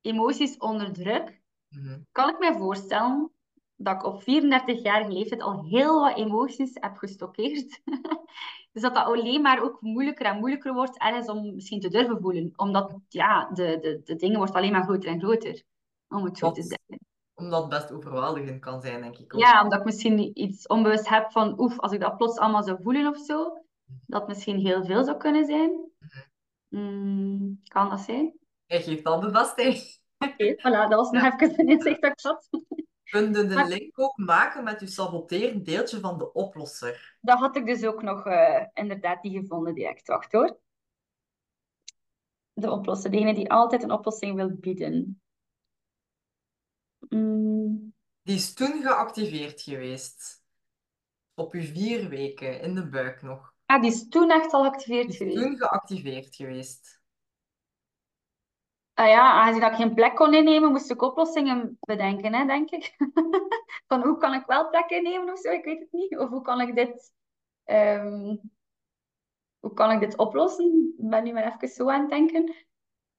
emoties 0.00 0.56
onderdruk, 0.56 1.40
Mhm. 1.68 2.00
kan 2.12 2.28
ik 2.28 2.38
mij 2.38 2.56
voorstellen 2.56 3.32
dat 3.76 3.94
ik 3.94 4.04
op 4.04 4.20
34-jarige 4.22 5.12
leeftijd 5.12 5.42
al 5.42 5.64
heel 5.64 6.00
wat 6.00 6.16
emoties 6.16 6.70
heb 6.74 6.96
gestockeerd. 6.96 7.80
Dus 8.72 8.82
dat 8.82 8.94
dat 8.94 9.06
alleen 9.06 9.42
maar 9.42 9.62
ook 9.62 9.80
moeilijker 9.80 10.26
en 10.26 10.38
moeilijker 10.38 10.74
wordt 10.74 10.98
ergens 10.98 11.28
om 11.28 11.54
misschien 11.54 11.80
te 11.80 11.88
durven 11.88 12.20
voelen. 12.20 12.52
Omdat 12.56 12.98
ja, 13.08 13.50
de, 13.52 13.78
de, 13.80 14.00
de 14.04 14.16
dingen 14.16 14.38
wordt 14.38 14.54
alleen 14.54 14.72
maar 14.72 14.82
groter 14.82 15.10
en 15.10 15.20
groter. 15.20 15.62
Om 16.08 16.24
het 16.24 16.38
zo 16.38 16.50
te 16.50 16.62
zeggen. 16.62 17.06
Omdat 17.34 17.60
het 17.60 17.70
best 17.70 17.92
overweldigend 17.92 18.60
kan 18.60 18.80
zijn, 18.80 19.00
denk 19.00 19.18
ik 19.18 19.34
ook. 19.34 19.40
Ja, 19.40 19.62
omdat 19.62 19.78
ik 19.78 19.84
misschien 19.84 20.40
iets 20.40 20.66
onbewust 20.66 21.08
heb 21.08 21.32
van, 21.32 21.60
oef, 21.60 21.78
als 21.78 21.92
ik 21.92 22.00
dat 22.00 22.16
plots 22.16 22.38
allemaal 22.38 22.62
zou 22.62 22.82
voelen 22.82 23.06
of 23.06 23.18
zo, 23.18 23.64
dat 24.06 24.28
misschien 24.28 24.58
heel 24.58 24.84
veel 24.84 25.04
zou 25.04 25.16
kunnen 25.16 25.44
zijn. 25.44 25.90
Mm, 26.68 27.60
kan 27.62 27.88
dat 27.88 28.00
zijn? 28.00 28.38
Hij 28.66 28.82
geeft 28.82 29.04
al 29.04 29.20
bevestiging. 29.20 29.97
Oké, 30.18 30.54
voilà, 30.58 30.88
dat 30.88 30.94
was 30.94 31.10
nog 31.10 31.22
even 31.22 31.58
een 31.60 31.68
inzicht 31.68 32.00
dat 32.02 32.10
ik 32.10 32.20
had. 32.20 32.48
Kun 33.04 33.24
je 33.26 33.30
de 33.46 33.54
Maar- 33.54 33.68
link 33.68 33.98
ook 34.00 34.16
maken 34.16 34.64
met 34.64 34.80
je 34.80 34.86
saboterend 34.86 35.64
deeltje 35.64 36.00
van 36.00 36.18
de 36.18 36.32
oplosser? 36.32 37.16
Dat 37.20 37.38
had 37.38 37.56
ik 37.56 37.66
dus 37.66 37.84
ook 37.84 38.02
nog 38.02 38.26
eh, 38.26 38.64
inderdaad 38.74 39.22
niet 39.22 39.36
gevonden 39.40 39.74
direct. 39.74 40.06
Wacht 40.08 40.32
hoor. 40.32 40.58
De 42.52 42.70
oplosser, 42.70 43.10
degene 43.10 43.34
die 43.34 43.50
altijd 43.50 43.82
een 43.82 43.90
oplossing 43.92 44.34
wil 44.36 44.50
bieden. 44.56 45.20
Mm, 47.08 47.94
Die 48.22 48.36
is 48.36 48.54
toen 48.54 48.82
geactiveerd 48.82 49.60
geweest. 49.62 50.42
Op 51.34 51.54
je 51.54 51.62
vier 51.62 52.08
weken, 52.08 52.60
in 52.60 52.74
de 52.74 52.88
buik 52.88 53.22
nog. 53.22 53.54
Ah, 53.66 53.80
die 53.82 53.90
is 53.90 54.08
toen 54.08 54.30
echt 54.30 54.52
al 54.52 54.62
geactiveerd 54.62 55.02
Die 55.02 55.10
is 55.12 55.16
geweest. 55.16 55.36
toen 55.38 55.56
geactiveerd 55.56 56.34
geweest. 56.36 56.97
Ah 58.98 59.06
ja, 59.08 59.32
aangezien 59.32 59.60
dat 59.60 59.70
ik 59.70 59.76
geen 59.76 59.94
plek 59.94 60.14
kon 60.16 60.34
innemen, 60.34 60.70
moest 60.70 60.90
ik 60.90 61.02
oplossingen 61.02 61.76
bedenken, 61.80 62.34
hè, 62.34 62.46
denk 62.46 62.70
ik. 62.70 62.96
Van 63.88 64.02
hoe 64.02 64.18
kan 64.18 64.34
ik 64.34 64.46
wel 64.46 64.68
plek 64.68 64.90
innemen 64.90 65.32
of 65.32 65.38
zo, 65.38 65.50
ik 65.50 65.64
weet 65.64 65.78
het 65.78 65.92
niet. 65.92 66.18
Of 66.18 66.28
hoe 66.28 66.42
kan 66.42 66.60
ik 66.60 66.74
dit, 66.74 67.12
ehm, 67.64 68.36
hoe 69.60 69.72
kan 69.74 69.90
ik 69.90 70.00
dit 70.00 70.16
oplossen? 70.16 70.94
Ik 70.98 71.10
ben 71.10 71.24
nu 71.24 71.32
maar 71.32 71.54
even 71.54 71.68
zo 71.68 71.90
aan 71.90 72.00
het 72.00 72.10
denken. 72.10 72.54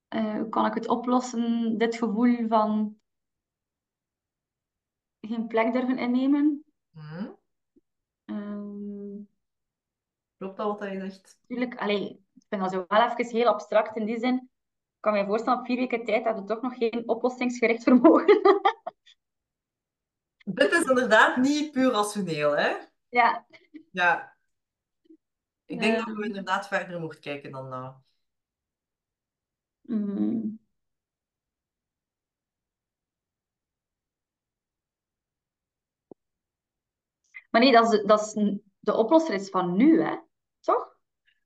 Eh, 0.08 0.34
hoe 0.34 0.48
kan 0.48 0.66
ik 0.66 0.74
het 0.74 0.88
oplossen, 0.88 1.78
dit 1.78 1.96
gevoel 1.96 2.48
van 2.48 3.00
geen 5.20 5.46
plek 5.46 5.72
durven 5.72 5.98
innemen? 5.98 6.64
Hm? 6.92 7.26
Ehm, 8.24 9.24
Klopt 10.36 10.56
dat 10.56 10.78
wat 10.78 10.90
je 10.90 11.00
zegt? 11.00 11.38
natuurlijk, 11.40 11.80
allee, 11.80 12.10
ik 12.34 12.44
vind 12.48 12.62
dat 12.62 12.70
zo 12.70 12.84
wel 12.88 13.02
even 13.10 13.36
heel 13.36 13.46
abstract 13.46 13.96
in 13.96 14.04
die 14.04 14.18
zin. 14.18 14.49
Ik 15.00 15.06
kan 15.10 15.14
me 15.14 15.26
voorstellen, 15.26 15.58
op 15.58 15.66
vier 15.66 15.76
weken 15.76 16.04
tijd 16.04 16.24
heb 16.24 16.36
je 16.36 16.44
toch 16.44 16.60
nog 16.62 16.76
geen 16.76 17.08
oplossingsgericht 17.08 17.82
vermogen. 17.82 18.26
Dit 20.44 20.72
is 20.72 20.82
inderdaad 20.82 21.36
niet 21.36 21.72
puur 21.72 21.90
rationeel, 21.90 22.56
hè? 22.56 22.76
Ja, 23.08 23.46
Ja. 23.90 24.36
Ik 25.64 25.80
denk 25.80 25.96
dat 25.96 26.06
Ehm. 26.06 26.16
we 26.16 26.24
inderdaad 26.26 26.68
verder 26.68 27.00
mochten 27.00 27.20
kijken 27.20 27.50
dan 27.50 27.70
dat. 27.70 27.96
Mm. 29.80 30.58
Maar 37.50 37.60
nee, 37.60 37.72
dat 37.72 37.92
is, 37.92 38.02
dat 38.04 38.20
is, 38.20 38.32
de 38.78 38.94
oplosser 38.94 39.34
is 39.34 39.48
van 39.48 39.76
nu, 39.76 40.02
hè? 40.02 40.16
Toch? 40.60 40.89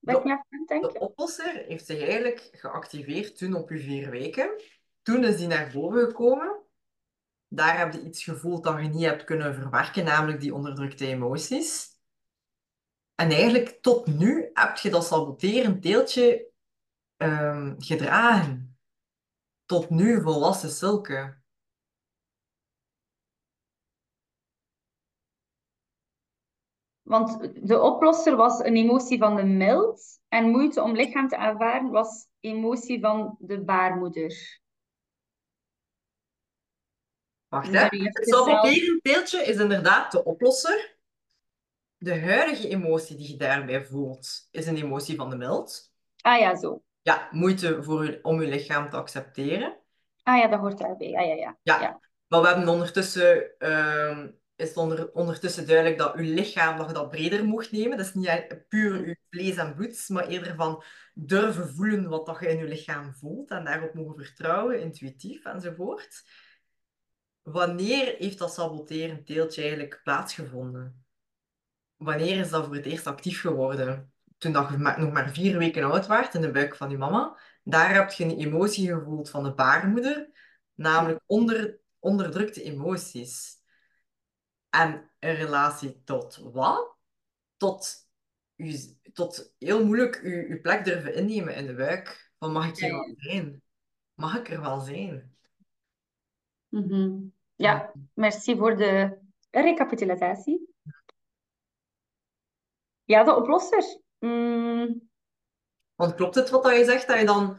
De- 0.05 0.99
oplosser 0.99 1.65
heeft 1.67 1.87
zich 1.87 2.01
eigenlijk 2.01 2.49
geactiveerd 2.53 3.39
toen 3.39 3.55
op 3.55 3.71
je 3.71 3.79
vier 3.79 4.11
weken. 4.11 4.63
Toen 5.03 5.25
is 5.25 5.37
die 5.37 5.47
naar 5.47 5.71
boven 5.73 6.01
gekomen. 6.01 6.63
Daar 7.49 7.79
heb 7.79 7.93
je 7.93 8.03
iets 8.03 8.25
gevoeld 8.25 8.65
dat 8.65 8.81
je 8.81 8.89
niet 8.89 9.05
hebt 9.05 9.25
kunnen 9.25 9.55
verwerken, 9.55 10.05
namelijk 10.05 10.41
die 10.41 10.55
onderdrukte 10.55 11.07
emoties. 11.07 11.93
En 13.15 13.31
eigenlijk 13.31 13.79
tot 13.81 14.07
nu 14.07 14.51
heb 14.53 14.77
je 14.77 14.91
dat 14.91 15.05
saboterend 15.05 15.83
deeltje 15.83 16.51
ehm, 17.17 17.75
gedragen. 17.79 18.79
Tot 19.65 19.91
nu, 19.91 20.23
volwassen 20.23 20.71
Silke. 20.71 21.43
Want 27.15 27.51
de 27.69 27.81
oplosser 27.81 28.37
was 28.37 28.59
een 28.59 28.77
emotie 28.77 29.19
van 29.19 29.37
de 29.37 29.43
mild 29.45 30.21
en 30.29 30.51
moeite 30.51 30.83
om 30.83 30.95
lichaam 30.95 31.29
te 31.29 31.37
ervaren 31.37 31.91
was 31.91 32.27
emotie 32.41 33.01
van 33.01 33.37
de 33.39 33.61
baarmoeder. 33.61 34.61
Wacht, 37.49 37.73
hè. 37.73 37.79
Het 37.79 37.93
even 37.93 38.25
zelf- 38.25 38.49
saboterend 38.49 39.03
deeltje 39.03 39.43
is 39.43 39.57
inderdaad 39.57 40.13
de 40.13 40.25
oplosser. 40.25 40.93
de 41.99 42.21
huidige 42.21 42.69
emotie 42.69 43.17
die 43.17 43.29
je 43.31 43.37
daarbij 43.37 43.85
voelt, 43.85 44.49
is 44.51 44.67
een 44.67 44.77
emotie 44.77 45.17
van 45.17 45.31
de 45.31 45.37
mild. 45.37 45.93
Ah 46.21 46.39
ja, 46.39 46.57
zo. 46.57 46.83
Ja, 47.03 47.29
moeite 47.31 47.83
voor 47.83 48.05
je, 48.05 48.19
om 48.23 48.43
je 48.43 48.49
lichaam 48.49 48.91
te 48.91 48.97
accepteren. 48.97 49.77
Ah 50.23 50.39
ja, 50.39 50.49
dat 50.49 50.61
hoort 50.61 50.79
daarbij. 50.79 51.15
Ah 51.17 51.27
ja, 51.27 51.35
ja. 51.35 51.59
Ja, 51.63 51.81
ja. 51.81 52.01
maar 52.27 52.41
we 52.41 52.47
hebben 52.47 52.69
ondertussen, 52.69 53.59
ehm, 53.59 54.29
is 54.57 54.69
het 54.69 54.77
onder, 54.77 55.13
ondertussen 55.13 55.67
duidelijk 55.67 55.99
dat 55.99 56.15
je 56.17 56.23
lichaam 56.23 56.79
dat 56.79 56.87
je 56.87 56.93
dat 56.93 57.11
breder 57.11 57.45
mocht 57.45 57.73
nemen. 57.73 57.97
Dat 57.97 58.07
is 58.07 58.15
niet 58.15 58.65
puur 58.69 59.07
je 59.07 59.19
vlees 59.31 59.57
en 59.57 59.75
bloed, 59.75 60.09
maar 60.09 60.27
eerder 60.27 60.55
van 60.55 60.83
durven 61.15 61.75
voelen 61.75 62.09
wat 62.09 62.27
dat 62.27 62.41
je 62.41 62.49
in 62.49 62.59
je 62.59 62.65
lichaam 62.65 63.15
voelt 63.15 63.51
en 63.51 63.65
daarop 63.65 63.95
mogen 63.95 64.25
vertrouwen, 64.25 64.81
intuïtief 64.81 65.45
enzovoort. 65.45 66.23
Wanneer 67.43 68.15
heeft 68.19 68.39
dat 68.39 68.55
saboteren 68.55 69.25
teeltje 69.25 69.61
eigenlijk 69.61 70.01
plaatsgevonden? 70.03 71.05
Wanneer 71.97 72.39
is 72.39 72.51
dat 72.51 72.65
voor 72.65 72.75
het 72.75 72.87
eerst 72.87 73.07
actief 73.07 73.41
geworden? 73.41 74.13
Toen 74.39 74.53
dat 74.53 74.71
je 74.71 74.77
nog 74.77 75.13
maar 75.13 75.31
vier 75.31 75.59
weken 75.59 75.85
oud 75.85 76.07
was 76.07 76.35
in 76.35 76.41
de 76.41 76.51
buik 76.51 76.77
van 76.77 76.91
je 76.91 76.99
mama. 76.99 77.39
Daar 77.63 77.95
heb 77.95 78.11
je 78.11 78.25
een 78.25 78.39
emotie 78.39 78.95
gevoeld 78.95 79.31
van 79.31 79.43
de 79.43 79.55
baarmoeder, 79.55 80.31
namelijk 80.75 81.21
onder, 81.27 81.79
onderdrukte 81.99 82.63
emoties. 82.63 83.63
En 84.75 85.11
een 85.19 85.35
relatie 85.35 86.03
tot 86.05 86.37
wat? 86.53 86.97
Tot, 87.57 88.09
u, 88.57 88.75
tot 89.13 89.55
heel 89.59 89.85
moeilijk 89.85 90.21
je, 90.23 90.49
je 90.49 90.61
plek 90.61 90.85
durven 90.85 91.15
innemen 91.15 91.55
in 91.55 91.67
de 91.67 91.75
buik. 91.75 92.33
Van 92.39 92.53
mag 92.53 92.69
ik 92.69 92.77
hier 92.77 92.89
Ja, 92.89 92.95
wel 92.95 93.15
zijn? 93.17 93.63
Mag 94.15 94.39
ik 94.39 94.51
er 94.51 94.61
wel 94.61 94.81
zijn? 94.81 95.37
Mhm. 96.69 97.19
Ja, 97.55 97.93
merci 98.15 98.57
voor 98.57 98.77
de 98.77 99.19
recapitulatie. 99.51 100.69
Ja, 103.05 103.25
de 103.25 103.37
oplosser. 103.37 104.01
Mm, 104.19 105.09
Want 105.95 106.15
klopt 106.15 106.35
het 106.35 106.51
wat 106.51 106.63
dat 106.63 106.77
je 106.77 106.85
zegt, 106.85 107.07
dat 107.07 107.19
je 107.19 107.25
dan 107.27 107.59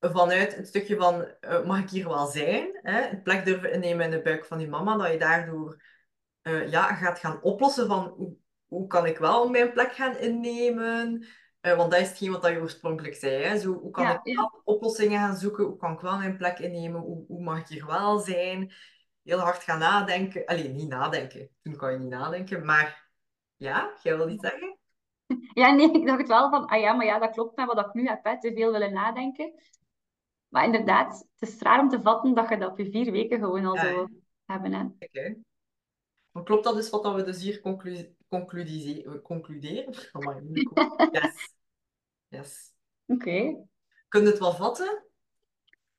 vanuit 0.00 0.56
het 0.56 0.68
stukje 0.68 0.96
van 0.96 1.24
eh, 1.40 1.64
mag 1.64 1.82
ik 1.82 1.90
hier 1.90 2.08
wel 2.08 2.26
zijn, 2.26 2.78
hè, 2.82 3.08
een 3.08 3.22
plek 3.22 3.44
durven 3.44 3.72
innemen 3.72 4.04
in 4.04 4.10
de 4.10 4.22
buik 4.22 4.44
van 4.44 4.58
die 4.58 4.68
mama, 4.68 4.96
dat 4.96 5.12
je 5.12 5.18
daardoor 5.18 5.82
eh, 6.44 6.70
ja, 6.70 6.94
gaat 6.94 7.18
gaan 7.18 7.42
oplossen 7.42 7.86
van 7.86 8.06
hoe, 8.16 8.36
hoe 8.66 8.86
kan 8.86 9.06
ik 9.06 9.18
wel 9.18 9.48
mijn 9.48 9.72
plek 9.72 9.92
gaan 9.92 10.16
innemen? 10.16 11.26
Eh, 11.60 11.76
want 11.76 11.90
dat 11.90 12.00
is 12.00 12.08
hetgeen 12.08 12.30
wat 12.32 12.42
dat 12.42 12.52
je 12.52 12.60
oorspronkelijk 12.60 13.14
zei. 13.14 13.42
Hè? 13.42 13.58
Zo, 13.58 13.72
hoe 13.72 13.90
kan 13.90 14.04
Ja, 14.04 14.20
ik 14.22 14.36
ja. 14.36 14.52
oplossingen 14.64 15.18
gaan 15.18 15.36
zoeken? 15.36 15.64
Hoe 15.64 15.76
kan 15.76 15.92
ik 15.92 16.00
wel 16.00 16.18
mijn 16.18 16.36
plek 16.36 16.58
innemen? 16.58 17.00
Hoe, 17.00 17.24
hoe 17.26 17.42
mag 17.42 17.58
ik 17.60 17.66
hier 17.66 17.86
wel 17.86 18.18
zijn? 18.18 18.72
Heel 19.22 19.38
hard 19.38 19.62
gaan 19.62 19.78
nadenken. 19.78 20.46
Alleen 20.46 20.74
niet 20.74 20.88
nadenken. 20.88 21.48
Toen 21.62 21.76
kan 21.76 21.92
je 21.92 21.98
niet 21.98 22.08
nadenken. 22.10 22.64
Maar 22.64 23.10
ja, 23.56 23.92
jij 24.02 24.16
wil 24.16 24.28
iets 24.28 24.48
zeggen? 24.48 24.78
Ja, 25.54 25.70
nee, 25.70 25.92
ik 25.92 26.06
dacht 26.06 26.28
wel 26.28 26.50
van, 26.50 26.66
ah 26.66 26.80
ja, 26.80 26.92
maar 26.92 27.06
ja, 27.06 27.18
dat 27.18 27.30
klopt 27.30 27.56
met 27.56 27.66
wat 27.66 27.86
ik 27.86 27.94
nu 27.94 28.06
heb, 28.06 28.24
hè, 28.24 28.40
te 28.40 28.52
veel 28.54 28.72
willen 28.72 28.92
nadenken. 28.92 29.52
Maar 30.48 30.64
inderdaad, 30.64 31.26
het 31.38 31.48
is 31.48 31.58
raar 31.58 31.80
om 31.80 31.88
te 31.88 32.02
vatten 32.02 32.34
dat 32.34 32.48
je 32.48 32.58
dat 32.58 32.70
op 32.70 32.78
je 32.78 32.90
vier 32.90 33.12
weken 33.12 33.38
gewoon 33.38 33.64
al 33.66 33.74
Ja, 33.74 33.82
zo 33.82 34.08
hebben. 34.46 34.72
Hè. 34.72 35.34
Klopt 36.42 36.64
dat 36.64 36.74
dus 36.74 36.90
wat 36.90 37.14
we 37.14 37.22
dus 37.22 37.42
hier 37.42 37.60
conclu 37.60 38.14
concluderen? 39.22 39.94
Moeilijk 40.12 40.70
woord. 40.74 41.08
Yes. 41.12 41.54
Yes. 42.28 42.72
Oké. 43.06 43.66
Kun 44.08 44.22
je 44.22 44.26
het 44.26 44.38
wel 44.38 44.52
vatten? 44.52 45.04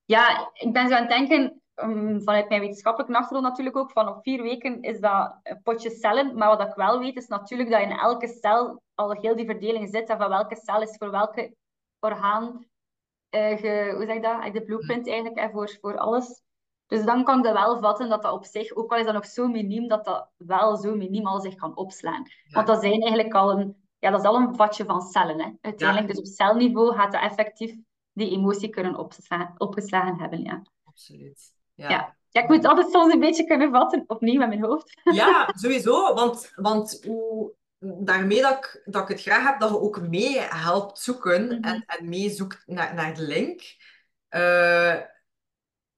Ja, 0.05 0.51
ik 0.53 0.73
ben 0.73 0.87
zo 0.87 0.93
aan 0.93 1.01
het 1.01 1.09
denken, 1.09 1.61
um, 1.75 2.21
vanuit 2.21 2.49
mijn 2.49 2.61
wetenschappelijke 2.61 3.15
achtergrond 3.15 3.47
natuurlijk 3.47 3.77
ook, 3.77 3.91
van 3.91 4.07
op 4.07 4.23
vier 4.23 4.41
weken 4.41 4.81
is 4.81 4.99
dat 4.99 5.39
een 5.43 5.61
potje 5.61 5.89
cellen. 5.89 6.35
Maar 6.37 6.57
wat 6.57 6.67
ik 6.67 6.75
wel 6.75 6.99
weet, 6.99 7.15
is 7.15 7.27
natuurlijk 7.27 7.69
dat 7.69 7.81
in 7.81 7.91
elke 7.91 8.27
cel 8.27 8.81
al 8.93 9.11
heel 9.11 9.35
die 9.35 9.45
verdeling 9.45 9.89
zit. 9.89 10.09
En 10.09 10.17
van 10.17 10.29
welke 10.29 10.55
cel 10.55 10.81
is 10.81 10.97
voor 10.97 11.11
welke 11.11 11.55
orgaan, 11.99 12.65
ge, 13.29 13.91
hoe 13.95 14.05
zeg 14.05 14.15
je 14.15 14.21
dat? 14.21 14.53
De 14.53 14.63
blueprint 14.63 15.07
eigenlijk, 15.07 15.39
hè, 15.39 15.49
voor, 15.49 15.77
voor 15.81 15.97
alles. 15.97 16.43
Dus 16.87 17.05
dan 17.05 17.23
kan 17.23 17.37
ik 17.37 17.43
dat 17.43 17.53
wel 17.53 17.79
vatten 17.79 18.09
dat 18.09 18.21
dat 18.21 18.33
op 18.33 18.45
zich, 18.45 18.75
ook 18.75 18.91
al 18.91 18.97
is 18.97 19.05
dat 19.05 19.13
nog 19.13 19.25
zo 19.25 19.47
miniem, 19.47 19.87
dat 19.87 20.05
dat 20.05 20.29
wel 20.37 20.77
zo 20.77 20.95
miniem 20.95 21.25
al 21.27 21.39
zich 21.41 21.55
kan 21.55 21.77
opslaan. 21.77 22.23
Want 22.49 22.67
dat 22.67 22.81
zijn 22.81 23.01
eigenlijk 23.01 23.33
al 23.33 23.51
een, 23.59 23.75
ja, 23.99 24.09
dat 24.11 24.19
is 24.19 24.25
al 24.27 24.35
een 24.35 24.55
vatje 24.55 24.85
van 24.85 25.01
cellen. 25.01 25.39
Hè. 25.41 25.49
Uiteindelijk, 25.61 26.07
dus 26.07 26.19
op 26.19 26.25
celniveau 26.25 26.95
gaat 26.95 27.11
dat 27.11 27.21
effectief 27.21 27.75
die 28.13 28.31
emotie 28.31 28.69
kunnen 28.69 28.95
opsla 28.95 29.53
opgeslagen 29.57 30.19
hebben. 30.19 30.43
Ja. 30.43 30.61
Absoluut. 30.83 31.53
Ja. 31.73 31.89
Ja. 31.89 32.15
ja, 32.29 32.41
ik 32.41 32.49
moet 32.49 32.65
altijd 32.65 32.91
soms 32.91 33.13
een 33.13 33.19
beetje 33.19 33.45
kunnen 33.45 33.71
vatten, 33.71 34.03
opnieuw 34.07 34.39
met 34.39 34.47
mijn 34.47 34.63
hoofd. 34.63 35.01
Ja, 35.03 35.49
sowieso. 35.61 36.13
Want, 36.13 36.51
want 36.55 37.01
hoe, 37.05 37.53
daarmee 37.79 38.41
dat 38.41 38.53
ik, 38.53 38.81
dat 38.85 39.01
ik 39.01 39.07
het 39.07 39.21
graag 39.21 39.43
heb 39.43 39.59
dat 39.59 39.69
je 39.69 39.79
ook 39.79 40.01
mee 40.01 40.39
helpt 40.39 40.99
zoeken 40.99 41.45
Mhm. 41.45 41.63
en, 41.63 41.83
en 41.85 42.09
mee 42.09 42.29
zoekt 42.29 42.63
naar, 42.65 42.93
naar 42.93 43.15
de 43.15 43.21
link. 43.21 43.61
Eh, 44.27 44.95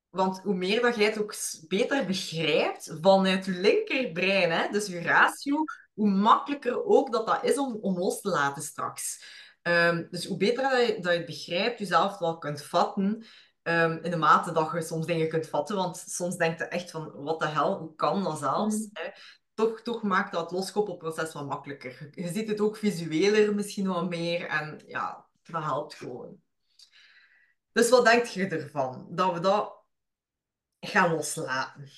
want 0.10 0.40
hoe 0.40 0.56
meer 0.56 0.82
dat 0.82 0.96
jij 0.96 1.06
het 1.06 1.20
ook 1.20 1.36
beter 1.68 2.06
begrijpt 2.06 2.98
vanuit 3.02 3.46
je 3.46 3.52
linkerbrein, 3.52 4.52
hè, 4.52 4.70
dus 4.72 4.88
je 4.88 5.02
ratio, 5.02 5.64
hoe 5.94 6.10
makkelijker 6.10 6.86
ook 6.86 7.12
dat 7.12 7.28
dat 7.28 7.44
is 7.44 7.58
om, 7.58 7.78
om 7.82 7.98
los 7.98 8.22
te 8.22 8.30
laten 8.30 8.62
straks. 8.62 9.26
Ehm, 9.62 10.06
dus 10.10 10.26
hoe 10.26 10.38
beter 10.38 10.64
dat 10.64 10.88
je, 10.88 10.94
dat 10.94 11.12
je 11.12 11.18
het 11.18 11.26
begrijpt, 11.26 11.80
jezelf 11.80 12.18
wel 12.18 12.38
kunt 12.38 12.62
vatten, 12.62 13.26
ehm, 13.62 14.00
in 14.02 14.12
de 14.12 14.18
mate 14.18 14.52
dat 14.52 14.72
je 14.74 14.82
soms 14.82 15.06
dingen 15.06 15.30
kunt 15.30 15.48
vatten, 15.48 15.76
want 15.76 15.98
soms 15.98 16.38
denk 16.38 16.58
je 16.58 16.66
echt 16.66 16.92
van, 16.92 17.12
wat 17.12 17.40
de 17.40 17.48
hel, 17.48 17.78
hoe 17.78 17.96
kan 17.96 18.24
dat 18.24 18.40
zelfs? 18.40 18.76
Mhm. 18.76 18.88
hè? 18.92 19.10
Toch, 19.54 19.82
toch 19.82 20.04
maakt 20.04 20.32
dat 20.32 20.52
loskoppelproces 20.52 21.34
wat 21.34 21.48
makkelijker. 21.48 22.12
Je, 22.12 22.24
je 22.24 22.30
ziet 22.30 22.48
het 22.48 22.62
ook 22.62 22.78
visueler 22.78 23.56
misschien 23.56 23.88
wat 23.88 24.10
meer 24.10 24.48
en 24.48 24.82
ja, 24.88 25.26
dat 25.44 25.64
helpt 25.64 25.94
gewoon. 25.94 26.42
Dus 27.72 27.90
wat 27.90 28.06
denk 28.06 28.26
je 28.26 28.48
ervan? 28.48 29.08
Dat 29.10 29.34
we 29.34 29.40
dat 29.40 29.77
gaan 30.80 31.12
loslaten. 31.14 31.90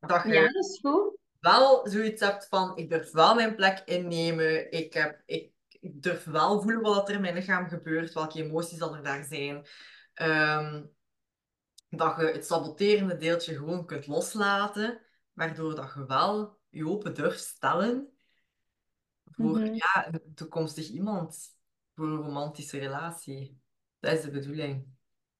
Dat 0.00 0.22
je 0.22 0.28
Ja, 0.32 0.42
dat 0.52 0.64
is 0.64 0.78
goed. 0.82 1.16
wel 1.40 1.88
zoiets 1.88 2.20
hebt 2.22 2.46
van, 2.48 2.76
ik 2.76 2.90
durf 2.90 3.10
wel 3.10 3.34
mijn 3.34 3.54
plek 3.54 3.78
innemen, 3.84 4.70
ik, 4.72 4.92
heb, 4.92 5.22
ik, 5.26 5.52
ik 5.68 6.02
durf 6.02 6.24
wel 6.24 6.60
voelen 6.62 6.80
wat 6.82 7.08
er 7.08 7.14
in 7.14 7.20
mijn 7.20 7.34
lichaam 7.34 7.68
gebeurt, 7.68 8.12
welke 8.12 8.42
emoties 8.42 8.78
dat 8.78 8.94
er 8.94 9.02
daar 9.02 9.24
zijn. 9.24 9.66
Ehm, 10.14 10.84
dat 11.90 12.16
je 12.16 12.22
het 12.26 12.46
saboterende 12.46 13.16
deeltje 13.16 13.54
gewoon 13.56 13.86
kunt 13.86 14.06
loslaten, 14.06 15.00
waardoor 15.32 15.74
dat 15.74 15.92
je 15.94 16.06
wel 16.06 16.58
je 16.68 16.88
open 16.88 17.14
durft 17.14 17.40
stellen 17.44 18.12
voor 19.24 19.58
Mhm. 19.58 19.74
ja, 19.74 20.08
een 20.12 20.34
toekomstig 20.34 20.88
iemand, 20.88 21.56
voor 21.94 22.06
een 22.06 22.16
romantische 22.16 22.78
relatie. 22.78 23.60
Dat 24.00 24.12
is 24.12 24.20
de 24.22 24.30
bedoeling. 24.30 24.96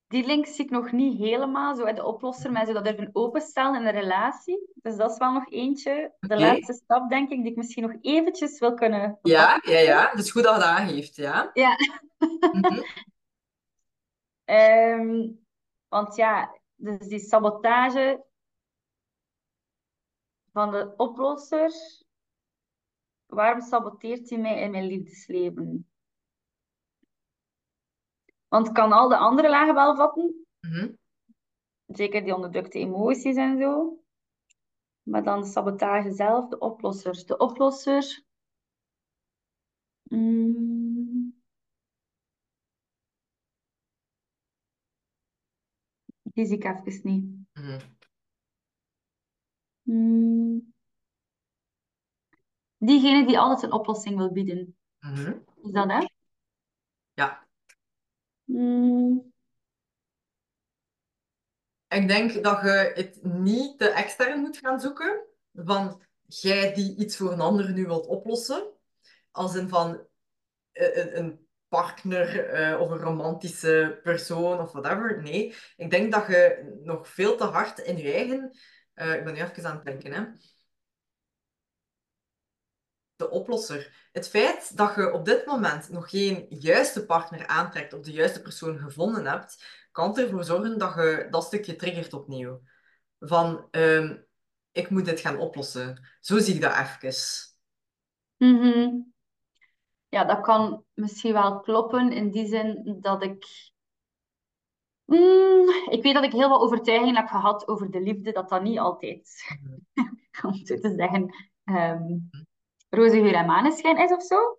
Die 0.09 0.27
link 0.27 0.47
zie 0.47 0.65
ik 0.65 0.71
nog 0.71 0.93
niet 0.93 1.19
helemaal, 1.19 1.75
zo 1.77 1.93
de 1.93 2.05
oplosser, 2.05 2.53
maar 2.53 2.67
zo 2.67 2.73
dat 2.73 2.85
durven 2.85 3.11
openstellen 3.13 3.81
in 3.81 3.87
een 3.87 3.93
relatie. 3.93 4.71
Dus 4.75 4.97
dat 4.97 5.11
is 5.11 5.19
wel 5.19 5.33
nog 5.33 5.51
eentje, 5.51 6.13
de 6.21 6.39
laatste 6.39 6.73
stap, 6.73 7.09
denk 7.09 7.31
ik, 7.31 7.43
die 7.43 7.51
ik 7.51 7.57
misschien 7.57 7.83
nog 7.83 7.97
eventjes 8.01 8.59
wil 8.59 8.75
kunnen 8.75 9.19
Ja, 9.23 9.61
ja, 9.63 9.79
ja. 9.79 10.11
Dat 10.11 10.25
is 10.25 10.31
goed 10.31 10.43
dat 10.43 10.55
je 10.55 10.61
dat 10.61 10.69
aangeeft, 10.69 11.17
ja. 11.17 11.51
Ja. 11.53 11.77
Mhm. 12.51 12.83
Ehm, 14.45 15.31
want 15.89 16.17
ja, 16.17 16.59
dus 16.75 17.09
die 17.09 17.19
sabotage 17.19 18.25
van 20.53 20.71
de 20.71 20.95
oplosser, 20.97 21.73
waarom 23.27 23.61
saboteert 23.61 24.31
hij 24.31 24.39
mij 24.39 24.61
in 24.61 24.71
mijn 24.71 24.87
liefdesleven? 24.87 25.88
Want 28.49 28.73
kan 28.73 28.93
al 28.93 29.09
de 29.09 29.17
andere 29.17 29.49
lagen 29.51 29.75
wel 29.75 29.97
vatten, 29.97 30.47
Mhm. 30.61 30.93
zeker 31.87 32.25
die 32.25 32.35
onderdrukte 32.35 32.79
emoties 32.79 33.37
en 33.37 33.59
zo. 33.59 34.03
Maar 35.03 35.23
dan 35.25 35.41
de 35.41 35.47
sabotage 35.47 36.11
zelf, 36.13 36.49
de 36.49 36.59
oplosser. 36.59 37.27
De 37.27 37.37
oplosser. 37.37 38.27
mm, 40.03 41.43
die 46.23 46.47
zie 46.47 46.57
ik 46.57 46.65
even 46.65 47.01
niet. 47.03 47.25
Mhm. 47.53 47.81
Mm, 49.83 50.73
diegene 52.77 53.27
die 53.27 53.39
altijd 53.39 53.63
een 53.63 53.79
oplossing 53.79 54.17
wil 54.17 54.33
bieden. 54.33 54.77
Mhm. 54.99 55.39
Is 55.63 55.73
dat 55.73 55.89
hè? 55.91 56.07
Ja. 57.15 57.48
Mm, 58.49 59.31
Ik 61.89 62.09
denk 62.09 62.43
dat 62.45 62.63
je 62.63 62.93
het 62.95 63.19
niet 63.23 63.79
te 63.79 63.89
extern 63.89 64.41
moet 64.41 64.57
gaan 64.59 64.81
zoeken. 64.81 65.25
Van 65.55 66.03
jij 66.27 66.75
die 66.75 66.97
iets 66.97 67.17
voor 67.17 67.33
een 67.33 67.41
ander 67.41 67.73
nu 67.73 67.87
wilt 67.87 68.07
oplossen. 68.07 68.73
Als 69.31 69.55
in 69.55 69.69
van 69.69 70.07
eh, 70.73 70.97
een, 70.97 71.19
een 71.19 71.47
partner 71.69 72.49
eh, 72.49 72.81
of 72.81 72.91
een 72.91 72.99
romantische 72.99 74.01
persoon 74.03 74.61
of 74.61 74.73
whatever. 74.73 75.23
Nee, 75.23 75.55
ik 75.77 75.91
denk 75.91 76.13
dat 76.13 76.27
je 76.27 76.73
nog 76.83 77.09
veel 77.09 77.37
te 77.37 77.45
hard 77.45 77.79
in 77.79 77.97
je 77.97 78.13
eigen... 78.13 78.59
eh, 78.95 79.15
ik 79.15 79.25
ben 79.25 79.35
nu 79.35 79.41
even 79.41 79.67
aan 79.67 79.77
het 79.77 79.85
denken, 79.85 80.13
hè. 80.13 80.25
De 83.19 83.31
oplosser. 83.31 84.09
Het 84.13 84.29
feit 84.29 84.77
dat 84.77 84.95
je 84.95 85.13
op 85.13 85.25
dit 85.25 85.47
moment 85.47 85.91
nog 85.91 86.11
geen 86.11 86.47
juiste 86.49 87.07
partner 87.07 87.47
aantrekt 87.47 87.93
of 87.93 88.01
de 88.01 88.13
juiste 88.13 88.43
persoon 88.43 88.79
gevonden 88.79 89.27
hebt, 89.27 89.65
kan 89.93 90.19
ervoor 90.19 90.45
zorgen 90.45 90.79
dat 90.79 90.95
je 90.95 91.27
dat 91.31 91.45
stukje 91.45 91.77
triggert 91.77 92.13
opnieuw. 92.13 92.61
Van, 93.21 93.69
ehm, 93.71 94.17
ik 94.73 94.91
moet 94.91 95.05
dit 95.05 95.21
gaan 95.21 95.39
oplossen. 95.39 96.09
Zo 96.21 96.39
zie 96.39 96.55
ik 96.55 96.61
dat 96.61 96.77
even. 96.77 97.15
Mhm. 98.37 99.01
Ja, 100.09 100.25
dat 100.25 100.41
kan 100.41 100.85
misschien 100.95 101.33
wel 101.33 101.61
kloppen 101.61 102.13
in 102.13 102.31
die 102.31 102.47
zin 102.47 102.97
dat 103.01 103.23
ik... 103.23 103.47
Mm, 105.05 105.69
ik 105.91 106.03
weet 106.03 106.15
dat 106.15 106.25
ik 106.25 106.33
heel 106.33 106.49
wat 106.49 106.61
overtuigingen 106.61 107.17
heb 107.17 107.27
gehad 107.29 107.69
over 107.69 107.91
de 107.91 108.01
liefde, 108.01 108.33
dat 108.33 108.49
dat 108.49 108.63
niet 108.63 108.79
altijd, 108.79 109.45
om 110.47 110.55
zo 110.55 110.79
te 110.79 110.95
zeggen, 110.97 111.35
ehm 111.65 112.47
roze 112.89 113.17
geur 113.17 113.35
en 113.35 113.47
maneschijn 113.47 113.99
is 113.99 114.13
of 114.13 114.23
zo. 114.23 114.59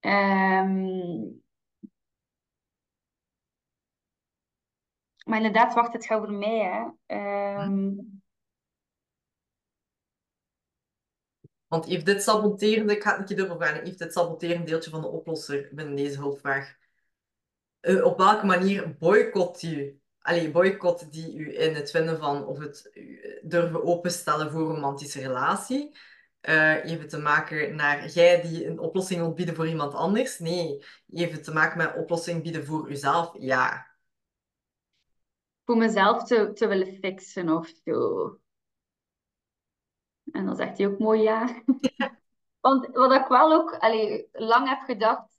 Ehm, 0.00 0.82
maar 5.24 5.36
inderdaad, 5.36 5.74
wacht, 5.74 5.92
het 5.92 6.06
gaat 6.06 6.18
over 6.18 6.32
mij, 6.32 6.58
hè. 6.58 6.90
Ehm, 7.06 7.92
Want 11.74 11.86
heeft 11.86 12.06
dit 12.06 12.22
saboterende, 12.22 12.92
ik 12.92 13.02
ga 13.02 13.10
het 13.18 13.30
een 13.30 13.36
keer 13.36 13.56
vragen, 13.56 13.84
heeft 13.84 13.98
dit 13.98 14.12
saboterende 14.12 14.66
deeltje 14.66 14.90
van 14.90 15.00
de 15.00 15.06
oplosser 15.06 15.68
binnen 15.72 15.96
deze 15.96 16.18
hulpvraag, 16.18 16.76
eh, 17.80 18.04
op 18.04 18.18
welke 18.18 18.46
manier 18.46 18.96
boycott 18.98 19.62
u, 19.62 20.00
allee, 20.18 20.50
boycott 20.50 21.12
die 21.12 21.36
u 21.36 21.58
in 21.58 21.74
het 21.74 21.90
vinden 21.90 22.18
van 22.18 22.46
of 22.46 22.58
het 22.58 22.90
u 22.94 23.38
durven 23.42 23.84
openstellen 23.84 24.50
voor 24.50 24.60
een 24.60 24.74
romantische 24.74 25.20
relatie? 25.20 25.96
Eh 26.44 26.82
heeft 26.82 27.00
het 27.00 27.10
te 27.10 27.18
maken 27.18 27.76
naar 27.76 28.08
jij 28.08 28.42
die 28.42 28.66
een 28.66 28.78
oplossing 28.78 29.20
wilt 29.20 29.34
bieden 29.34 29.54
voor 29.54 29.68
iemand 29.68 29.94
anders? 29.94 30.38
Nee. 30.38 30.84
Heeft 31.06 31.32
het 31.32 31.44
te 31.44 31.52
maken 31.52 31.78
met 31.78 31.96
oplossing 31.96 32.42
bieden 32.42 32.66
voor 32.66 32.90
uzelf? 32.90 33.34
Ja. 33.38 33.92
voor 35.64 35.76
mezelf 35.76 36.24
te, 36.24 36.52
te 36.52 36.66
willen 36.66 36.94
fixen 36.94 37.48
of 37.48 37.72
zo. 37.84 38.38
En 40.32 40.46
dan 40.46 40.56
zegt 40.56 40.78
hij 40.78 40.86
ook 40.86 40.98
mooi 40.98 41.22
ja. 41.22 41.62
Want 42.60 42.86
wat 42.92 43.12
ik 43.12 43.26
wel 43.26 43.52
ook 43.52 43.76
allee, 43.76 44.28
lang 44.32 44.68
heb 44.68 44.80
gedacht, 44.80 45.38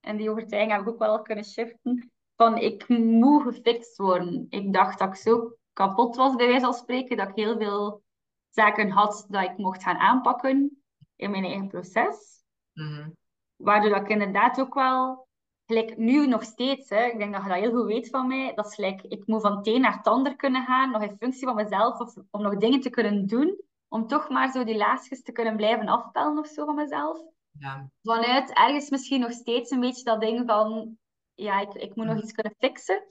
en 0.00 0.16
die 0.16 0.30
overtuiging 0.30 0.72
heb 0.72 0.80
ik 0.80 0.88
ook 0.88 0.98
wel 0.98 1.22
kunnen 1.22 1.44
shiften, 1.44 2.12
van 2.36 2.56
ik 2.56 2.88
moet 2.88 3.42
gefixt 3.42 3.96
worden. 3.96 4.46
Ik 4.48 4.72
dacht 4.72 4.98
dat 4.98 5.08
ik 5.08 5.14
zo 5.14 5.56
kapot 5.72 6.16
was, 6.16 6.36
bij 6.36 6.46
wijze 6.46 6.64
van 6.64 6.74
spreken, 6.74 7.16
dat 7.16 7.28
ik 7.28 7.34
heel 7.34 7.58
veel 7.58 8.02
zaken 8.50 8.90
had 8.90 9.26
dat 9.28 9.42
ik 9.42 9.56
mocht 9.56 9.82
gaan 9.82 9.96
aanpakken 9.96 10.82
in 11.16 11.30
mijn 11.30 11.44
eigen 11.44 11.68
proces. 11.68 12.44
Mhm. 12.72 13.10
Waardoor 13.56 13.90
dat 13.90 14.00
ik 14.00 14.08
inderdaad 14.08 14.60
ook 14.60 14.74
wel, 14.74 15.28
gelijk 15.66 15.96
nu 15.96 16.26
nog 16.26 16.42
steeds, 16.42 16.88
hè, 16.88 17.04
ik 17.04 17.18
denk 17.18 17.32
dat 17.32 17.42
je 17.42 17.48
dat 17.48 17.58
heel 17.58 17.72
goed 17.72 17.86
weet 17.86 18.08
van 18.08 18.26
mij, 18.26 18.54
dat 18.54 18.66
is 18.66 18.74
gelijk, 18.74 19.02
ik 19.02 19.26
moet 19.26 19.40
van 19.40 19.56
het 19.56 19.66
een 19.66 19.80
naar 19.80 19.96
het 19.96 20.06
ander 20.06 20.36
kunnen 20.36 20.64
gaan, 20.64 20.90
nog 20.90 21.02
in 21.02 21.16
functie 21.18 21.46
van 21.46 21.54
mezelf, 21.54 22.00
of 22.00 22.14
om 22.30 22.42
nog 22.42 22.56
dingen 22.56 22.80
te 22.80 22.90
kunnen 22.90 23.26
doen, 23.26 23.60
om 23.88 24.06
toch 24.06 24.28
maar 24.28 24.50
zo 24.50 24.64
die 24.64 24.76
laagjes 24.76 25.22
te 25.22 25.32
kunnen 25.32 25.56
blijven 25.56 25.88
afpellen 25.88 26.38
of 26.38 26.46
zo 26.46 26.64
van 26.64 26.74
mezelf. 26.74 27.20
Ja. 27.58 27.90
Vanuit 28.02 28.52
ergens 28.52 28.90
misschien 28.90 29.20
nog 29.20 29.32
steeds 29.32 29.70
een 29.70 29.80
beetje 29.80 30.04
dat 30.04 30.20
ding 30.20 30.42
van, 30.46 30.98
ja, 31.34 31.60
ik, 31.60 31.74
ik 31.74 31.94
moet 31.94 32.06
nog 32.06 32.22
iets 32.22 32.32
kunnen 32.32 32.54
fixen. 32.58 33.04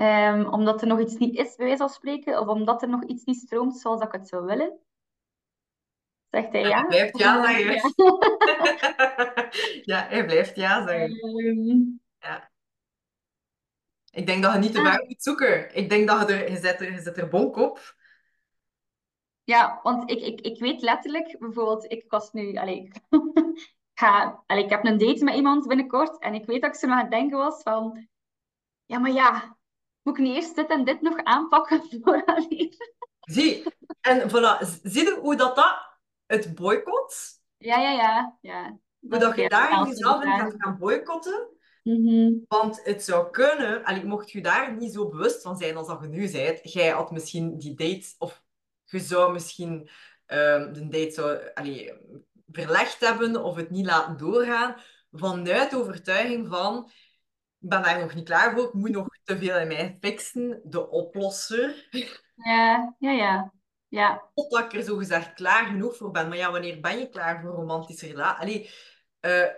Ehm, 0.00 0.46
omdat 0.46 0.80
er 0.80 0.86
nog 0.86 1.00
iets 1.00 1.16
niet 1.16 1.36
is, 1.36 1.56
bij 1.56 1.66
wijze 1.66 1.82
van 1.82 1.88
spreken, 1.88 2.40
of 2.40 2.46
omdat 2.46 2.82
er 2.82 2.88
nog 2.88 3.04
iets 3.04 3.24
niet 3.24 3.36
stroomt 3.36 3.76
zoals 3.76 4.02
ik 4.02 4.12
het 4.12 4.28
zou 4.28 4.44
willen. 4.44 4.78
Zegt 6.30 6.52
hij 6.52 6.60
ja? 6.60 6.78
hij 6.78 6.86
blijft 6.86 7.18
ja 7.18 7.46
zeggen. 7.46 7.92
Ja, 9.82 10.06
hij 10.08 10.24
blijft 10.24 10.56
ja 10.56 10.86
zeggen. 10.86 11.18
Ehm, 12.18 12.46
Ik 14.10 14.26
denk 14.26 14.42
dat 14.42 14.52
je 14.52 14.58
niet 14.58 14.72
te 14.72 14.80
Ah. 14.80 14.94
ver 14.94 15.04
moet 15.06 15.22
zoeken. 15.22 15.74
Ik 15.74 15.88
denk 15.90 16.08
dat 16.08 16.28
je 16.28 16.34
er, 16.34 16.50
je 16.50 16.56
zet 16.56 16.80
er, 16.80 16.92
je 16.92 17.00
zet 17.00 17.18
er 17.18 17.28
bonk 17.28 17.56
op. 17.56 17.94
Ja, 19.44 19.80
want 19.82 20.10
ik, 20.10 20.20
ik, 20.20 20.40
ik 20.40 20.60
weet 20.60 20.82
letterlijk, 20.82 21.36
bijvoorbeeld, 21.38 21.92
ik 21.92 22.04
was 22.08 22.32
nu, 22.32 22.56
allee, 22.56 22.82
ik 22.92 22.92
ga, 23.94 24.42
allee, 24.46 24.64
ik 24.64 24.70
heb 24.70 24.84
een 24.84 24.98
date 24.98 25.24
met 25.24 25.34
iemand 25.34 25.66
binnenkort 25.66 26.18
en 26.18 26.34
ik 26.34 26.46
weet 26.46 26.62
dat 26.62 26.74
ik 26.74 26.80
zo 26.80 26.86
nog 26.86 26.96
aan 26.96 27.02
het 27.02 27.10
denken 27.10 27.38
was 27.38 27.62
van, 27.62 28.08
ja, 28.86 28.98
maar 28.98 29.10
ja, 29.10 29.58
moet 30.02 30.18
ik 30.18 30.24
niet 30.24 30.34
eerst 30.34 30.56
dit 30.56 30.68
en 30.70 30.84
dit 30.84 31.00
nog 31.00 31.16
aanpakken 31.24 31.82
vooraleer? 32.02 32.74
Zie, 33.20 33.64
en 34.00 34.28
voilà, 34.28 34.64
z- 34.66 34.80
zie 34.82 35.04
je 35.04 35.18
hoe 35.20 35.36
dat, 35.36 35.56
dat 35.56 35.98
het 36.26 36.54
boycott, 36.54 37.40
Ja, 37.56 37.78
ja, 37.80 37.90
ja, 37.90 38.38
ja. 38.40 38.78
hoe 39.00 39.18
dat 39.18 39.36
je 39.36 39.48
daar 39.48 39.86
jezelf 39.88 40.24
in 40.24 40.30
gaat 40.30 40.54
gaan 40.56 40.78
boycotten, 40.78 41.48
Mhm. 41.82 42.32
want 42.48 42.80
het 42.84 43.04
zou 43.04 43.30
kunnen, 43.30 44.06
mocht 44.06 44.30
je 44.30 44.40
daar 44.42 44.76
niet 44.76 44.92
zo 44.92 45.08
bewust 45.08 45.42
van 45.42 45.56
zijn 45.56 45.76
als 45.76 45.86
dat 45.86 46.00
je 46.00 46.08
nu 46.08 46.30
bent, 46.30 46.72
jij 46.72 46.88
had 46.88 47.10
misschien 47.10 47.58
die 47.58 47.74
date, 47.74 48.14
of 48.18 48.42
je 48.84 48.98
zou 48.98 49.32
misschien 49.32 49.88
ehm, 50.26 50.72
de 50.72 50.88
date 50.88 51.10
zou, 51.10 51.38
allee, 51.54 51.92
verlegd 52.52 53.00
hebben 53.00 53.42
of 53.44 53.56
het 53.56 53.70
niet 53.70 53.86
laten 53.86 54.16
doorgaan, 54.16 54.76
vanuit 55.12 55.70
de 55.70 55.76
overtuiging 55.78 56.48
van, 56.48 56.90
ben 57.60 57.82
daar 57.82 58.00
nog 58.00 58.14
niet 58.14 58.24
klaar 58.24 58.54
voor, 58.54 58.64
ik 58.64 58.72
moet 58.72 58.90
nog 58.90 59.08
te 59.24 59.38
veel 59.38 59.58
in 59.58 59.66
mij 59.66 59.96
fixen, 60.00 60.60
de 60.64 60.88
oplosser. 60.88 61.88
Ja, 62.34 62.96
ja, 62.98 63.10
ja. 63.10 63.52
Ja, 63.88 64.30
Totdat 64.34 64.64
ik 64.64 64.72
er 64.72 64.82
zogezegd 64.82 65.32
klaar 65.32 65.66
genoeg 65.66 65.96
voor 65.96 66.10
ben. 66.10 66.28
Maar 66.28 66.36
ja, 66.36 66.50
wanneer 66.50 66.80
ben 66.80 66.98
je 66.98 67.08
klaar 67.08 67.40
voor 67.40 67.50
een 67.50 67.56
romantische 67.56 68.06
relatie? 68.06 68.40
Allee, 68.40 68.70
eh, 69.20 69.54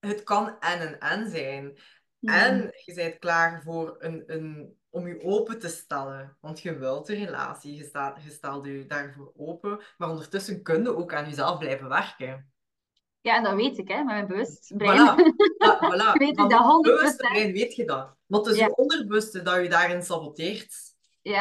het 0.00 0.22
kan 0.22 0.58
en 0.60 0.80
en 0.80 0.98
en 0.98 1.30
zijn. 1.30 1.78
Mhm. 2.18 2.34
En 2.34 2.70
je 2.84 2.94
bent 2.94 3.18
klaar 3.18 3.62
voor 3.62 3.96
een, 3.98 4.22
een, 4.26 4.76
om 4.90 5.08
je 5.08 5.22
open 5.22 5.58
te 5.58 5.68
stellen. 5.68 6.36
Want 6.40 6.60
je 6.60 6.78
wilt 6.78 7.08
een 7.08 7.24
relatie, 7.24 7.74
je, 7.74 7.84
staat, 7.84 8.22
je 8.22 8.30
stelt 8.30 8.64
je 8.64 8.86
daarvoor 8.86 9.32
open. 9.36 9.80
Maar 9.96 10.10
ondertussen 10.10 10.62
kun 10.62 10.82
je 10.82 10.96
ook 10.96 11.14
aan 11.14 11.28
jezelf 11.28 11.58
blijven 11.58 11.88
werken. 11.88 12.53
Ja, 13.24 13.36
en 13.36 13.42
dat 13.42 13.54
weet 13.54 13.78
ik, 13.78 13.88
hè, 13.88 13.96
met 13.96 14.04
mijn 14.06 14.26
bewustbrein. 14.26 14.98
Voilà. 14.98 15.34
Va- 15.58 15.78
voilà. 15.78 16.12
Ik 16.14 16.20
weet 16.20 16.36
dat 16.36 16.52
het 16.52 16.60
100%. 16.60 16.64
bewuste 16.80 17.16
brein 17.28 17.52
weet 17.52 17.74
je 17.74 17.84
dat. 17.84 18.14
Maar 18.26 18.40
het 18.40 18.48
is 18.48 18.56
Ja. 18.58 18.66
je 18.66 18.76
onderbewuste 18.76 19.42
dat 19.42 19.62
je 19.62 19.68
daarin 19.68 20.02
saboteert. 20.02 20.74
Ja, 21.22 21.32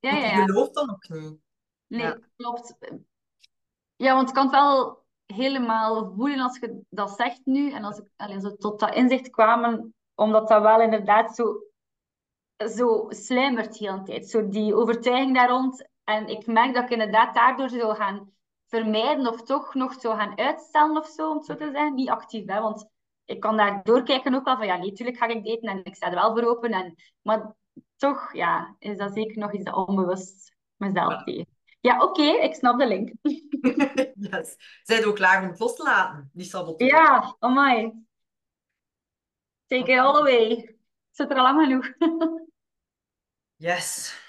ja, 0.00 0.10
Want 0.10 0.22
ja, 0.22 0.30
je 0.30 0.36
ja. 0.36 0.44
gelooft 0.44 0.74
dat 0.74 0.86
nog 0.86 1.08
niet. 1.08 1.38
Nee, 1.86 2.00
Ja. 2.00 2.18
klopt. 2.36 2.74
Ja, 3.96 4.14
want 4.14 4.28
ik 4.28 4.34
kan 4.34 4.44
het 4.44 4.54
wel 4.54 5.04
helemaal 5.26 6.12
voelen 6.16 6.40
als 6.40 6.58
je 6.58 6.80
dat 6.88 7.10
zegt 7.16 7.40
nu. 7.44 7.72
En 7.72 7.84
als 7.84 7.98
ik 7.98 8.08
allee, 8.16 8.40
zo 8.40 8.56
tot 8.56 8.80
dat 8.80 8.94
inzicht 8.94 9.30
kwamen, 9.30 9.94
omdat 10.14 10.48
dat 10.48 10.62
wel 10.62 10.80
inderdaad 10.80 11.34
zo, 11.34 11.62
zo 12.56 13.06
sluimert 13.08 13.78
de 13.78 13.84
hele 13.90 14.02
tijd. 14.02 14.30
Zo 14.30 14.48
die 14.48 14.74
overtuiging 14.74 15.34
daar 15.34 15.48
rond. 15.48 15.86
En 16.04 16.26
ik 16.28 16.46
merk 16.46 16.74
dat 16.74 16.82
ik 16.84 16.90
inderdaad 16.90 17.34
daardoor 17.34 17.68
zou 17.68 17.94
gaan 17.94 18.32
vermijden 18.66 19.26
of 19.26 19.42
toch 19.42 19.74
nog 19.74 20.00
zou 20.00 20.16
gaan 20.16 20.38
uitstellen 20.38 20.96
of 20.96 21.06
zo, 21.08 21.30
om 21.30 21.36
het 21.36 21.46
zo 21.46 21.54
te 21.54 21.70
zeggen. 21.72 21.94
Niet 21.94 22.08
actief, 22.08 22.46
hè, 22.46 22.60
want 22.60 22.88
ik 23.24 23.40
kan 23.40 23.56
daar 23.56 23.82
doorkijken 23.82 24.34
ook 24.34 24.44
wel 24.44 24.56
van, 24.56 24.66
ja, 24.66 24.76
nee, 24.76 24.92
tuurlijk 24.92 25.18
ga 25.18 25.26
ik 25.26 25.44
daten 25.44 25.68
en 25.68 25.84
ik 25.84 25.94
sta 25.94 26.06
er 26.06 26.14
wel 26.14 26.32
voor 26.32 26.44
open. 26.44 26.70
En, 26.70 26.94
maar 27.22 27.54
toch, 27.96 28.32
ja, 28.32 28.76
is 28.78 28.96
dat 28.96 29.14
zeker 29.14 29.38
nog 29.38 29.54
iets 29.54 29.64
dat 29.64 29.88
onbewust 29.88 30.56
mezelf 30.76 31.24
deed. 31.24 31.46
Ja, 31.80 32.02
oké, 32.02 32.22
ik 32.22 32.54
snap 32.54 32.78
de 32.78 32.86
link. 32.86 33.12
Yes. 34.30 34.56
Zijn 34.82 35.04
ook 35.04 35.14
klaar 35.14 35.42
om 35.42 35.48
het 35.48 35.58
los 35.58 35.74
te 35.74 35.82
laten, 35.82 36.30
die 36.32 36.46
saboteren? 36.46 36.96
Ja, 36.96 37.36
amai. 37.38 37.92
Take 39.66 39.92
it 39.92 39.98
all 39.98 40.16
away. 40.16 40.50
Ik 40.50 40.76
zit 41.10 41.30
er 41.30 41.36
al 41.36 41.42
lang 41.42 41.60
genoeg. 41.60 41.92
Yes. 43.56 44.20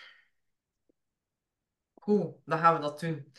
Goed, 1.94 2.36
dan 2.46 2.60
gaan 2.60 2.74
we 2.74 2.80
dat 2.80 3.00
doen. 3.00 3.32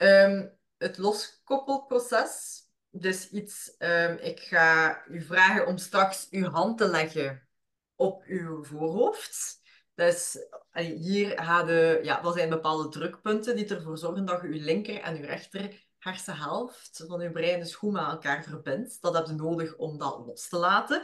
Ehm, 0.00 0.46
het 0.78 0.98
loskoppelproces. 0.98 2.62
Dus 2.90 3.30
iets, 3.30 3.76
ehm, 3.76 4.16
ik 4.20 4.40
ga 4.40 5.02
u 5.06 5.22
vragen 5.22 5.66
om 5.66 5.78
straks 5.78 6.28
uw 6.30 6.48
hand 6.48 6.78
te 6.78 6.88
leggen 6.88 7.48
op 7.94 8.24
uw 8.26 8.64
voorhoofd. 8.64 9.60
Dus 9.94 10.38
allee, 10.70 10.94
hier 10.94 11.36
de, 11.66 12.00
ja, 12.02 12.20
dat 12.20 12.34
zijn 12.34 12.48
bepaalde 12.48 12.88
drukpunten 12.88 13.56
die 13.56 13.68
ervoor 13.68 13.98
zorgen 13.98 14.24
dat 14.24 14.42
je 14.42 14.48
uw 14.48 14.62
linker 14.62 15.00
en 15.00 15.16
uw 15.16 15.24
rechter 15.24 15.88
hersenhelft 15.98 17.04
van 17.06 17.20
uw 17.20 17.32
brein 17.32 17.60
dus 17.60 17.74
goed 17.74 17.96
elkaar 17.96 18.44
verbindt. 18.44 19.02
Dat 19.02 19.14
heb 19.14 19.26
je 19.26 19.32
nodig 19.32 19.76
om 19.76 19.98
dat 19.98 20.22
los 20.26 20.48
te 20.48 20.56
laten. 20.56 21.02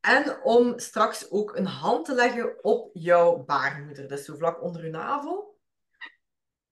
En 0.00 0.42
om 0.42 0.78
straks 0.78 1.30
ook 1.30 1.56
een 1.56 1.66
hand 1.66 2.04
te 2.04 2.14
leggen 2.14 2.64
op 2.64 2.90
jouw 2.92 3.44
baarmoeder. 3.44 4.08
Dus 4.08 4.24
zo 4.24 4.36
vlak 4.36 4.62
onder 4.62 4.82
uw 4.82 4.90
navel. 4.90 5.53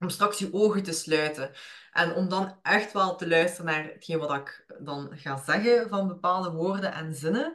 Om 0.03 0.09
straks 0.09 0.39
je 0.39 0.53
ogen 0.53 0.83
te 0.83 0.93
sluiten. 0.93 1.51
En 1.93 2.15
om 2.15 2.29
dan 2.29 2.59
echt 2.63 2.93
wel 2.93 3.17
te 3.17 3.29
luisteren 3.29 3.67
naar 3.67 3.85
hetgeen 3.85 4.19
wat 4.19 4.35
ik 4.35 4.65
dan 4.79 5.19
ga 5.19 5.43
zeggen 5.43 5.89
van 5.89 6.09
bepaalde 6.09 6.51
woorden 6.51 6.93
en 6.93 7.15
zinnen. 7.15 7.55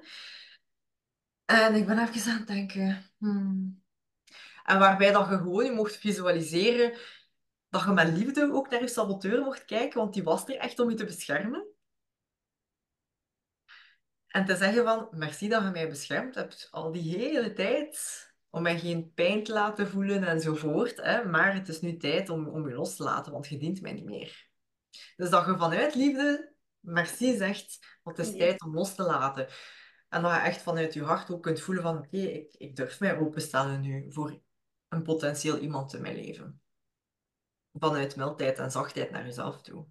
En 1.45 1.76
ik 1.76 1.86
ben 1.86 2.00
even 2.00 2.32
aan 2.32 2.38
het 2.38 2.48
denken. 2.48 3.12
hmm. 3.18 3.84
En 4.64 4.80
waarbij 4.80 5.12
dat 5.12 5.30
je 5.30 5.38
gewoon 5.38 5.66
je 5.66 5.72
mocht 5.72 5.95
visualiseren 5.95 6.98
dat 7.70 7.84
je 7.84 7.91
met 7.91 8.18
liefde 8.18 8.54
ook 8.54 8.70
naar 8.70 8.82
je 8.82 8.88
saboteur 8.88 9.43
mocht 9.43 9.66
kijken, 9.66 10.00
want 10.00 10.14
die 10.14 10.24
was 10.24 10.48
er 10.48 10.58
echt 10.58 10.80
om 10.80 10.89
je 10.89 10.95
te 10.95 11.06
beschermen. 11.06 11.66
En 14.28 14.45
te 14.45 14.56
zeggen 14.56 14.84
van, 14.84 15.08
merci 15.12 15.48
dat 15.48 15.64
je 15.64 15.70
mij 15.70 15.89
beschermd 15.89 16.36
hebt 16.36 16.68
al 16.72 16.91
die 16.91 17.18
hele 17.18 17.54
tijd, 17.54 18.26
om 18.58 18.64
mij 18.64 18.80
geen 18.80 19.14
pijn 19.14 19.43
te 19.43 19.53
laten 19.53 19.88
voelen 19.88 20.24
enzovoort. 20.24 20.97
Hè? 20.97 21.26
Maar 21.26 21.53
het 21.53 21.68
is 21.68 21.82
nu 21.82 21.97
tijd 21.97 22.30
om, 22.30 22.47
om 22.47 22.70
je 22.70 22.76
los 22.76 22.95
te 22.95 23.03
laten, 23.03 23.32
want 23.32 23.47
je 23.47 23.58
dient 23.58 23.82
mij 23.82 23.93
niet 23.93 24.05
meer. 24.05 24.49
Dus 25.16 25.30
dat 25.30 25.45
je 25.45 25.58
vanuit 25.58 25.95
liefde 25.95 26.55
merci 26.80 27.38
zegt, 27.38 27.99
want 28.03 28.18
het 28.18 28.28
is 28.28 28.38
tijd 28.38 28.64
om 28.64 28.74
los 28.74 28.95
te 28.95 29.03
laten. 29.03 29.47
En 30.10 30.22
dat 30.22 30.32
je 30.32 30.38
echt 30.38 30.62
vanuit 30.62 30.93
je 30.93 31.03
hart 31.03 31.32
ook 31.32 31.43
kunt 31.43 31.62
voelen 31.62 31.84
van, 31.84 31.97
oké, 31.97 32.18
ik, 32.18 32.53
ik 32.53 32.76
durf 32.76 32.99
mij 32.99 33.18
openstellen 33.18 33.82
nu 33.82 34.12
voor 34.12 34.41
een 34.88 35.03
potentieel 35.03 35.58
iemand 35.58 35.93
in 35.93 36.01
mijn 36.01 36.16
leven. 36.16 36.62
Vanuit 37.74 38.16
mildheid 38.16 38.58
en 38.58 38.72
zachtheid 38.72 39.12
naar 39.12 39.26
jezelf 39.26 39.62
toe. 39.62 39.86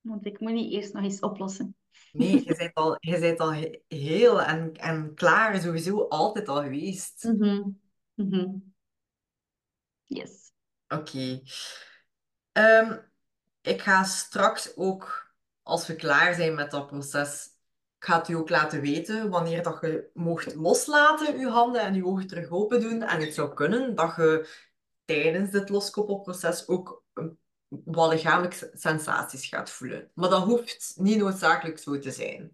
Want 0.00 0.26
ik 0.26 0.40
moet 0.40 0.52
niet 0.52 0.72
eerst 0.72 0.92
nog 0.92 1.04
eens 1.04 1.20
oplossen. 1.20 1.76
Nee, 2.12 2.44
je 2.44 2.54
bent 2.56 2.74
al, 2.74 2.96
je 3.00 3.18
bent 3.18 3.38
al 3.40 3.50
heel 3.88 4.42
en, 4.42 4.74
en 4.74 5.14
klaar, 5.14 5.60
sowieso 5.60 6.08
altijd 6.08 6.48
al 6.48 6.62
geweest. 6.62 7.24
Mhm. 7.24 7.62
Mhm. 8.14 8.48
Yes. 10.04 10.52
Oké. 10.88 11.42
Ehm, 12.52 12.98
ik 13.60 13.82
ga 13.82 14.04
straks 14.04 14.76
ook, 14.76 15.34
als 15.62 15.86
we 15.86 15.94
klaar 15.94 16.34
zijn 16.34 16.54
met 16.54 16.70
dat 16.70 16.86
proces, 16.86 17.46
ik 17.98 18.04
ga 18.04 18.18
het 18.18 18.28
u 18.28 18.34
ook 18.34 18.48
laten 18.48 18.80
weten 18.80 19.30
wanneer 19.30 19.62
dat 19.62 19.80
je 19.80 20.10
mocht 20.14 20.54
loslaten, 20.54 21.38
je 21.38 21.48
handen 21.48 21.82
en 21.82 21.94
je 21.94 22.06
ogen 22.06 22.26
terug 22.26 22.50
open 22.50 22.80
doen. 22.80 23.02
En 23.02 23.20
het 23.20 23.34
zou 23.34 23.54
kunnen 23.54 23.94
dat 23.94 24.16
je 24.16 24.48
tijdens 25.04 25.50
dit 25.50 25.68
loskoppelproces 25.68 26.68
ook 26.68 27.01
wat 27.84 28.12
lichamelijke 28.12 28.70
sensaties 28.74 29.46
gaat 29.46 29.70
voelen. 29.70 30.10
Maar 30.14 30.28
dat 30.28 30.42
hoeft 30.42 30.94
niet 30.96 31.18
noodzakelijk 31.18 31.78
zo 31.78 31.98
te 31.98 32.10
zijn. 32.10 32.52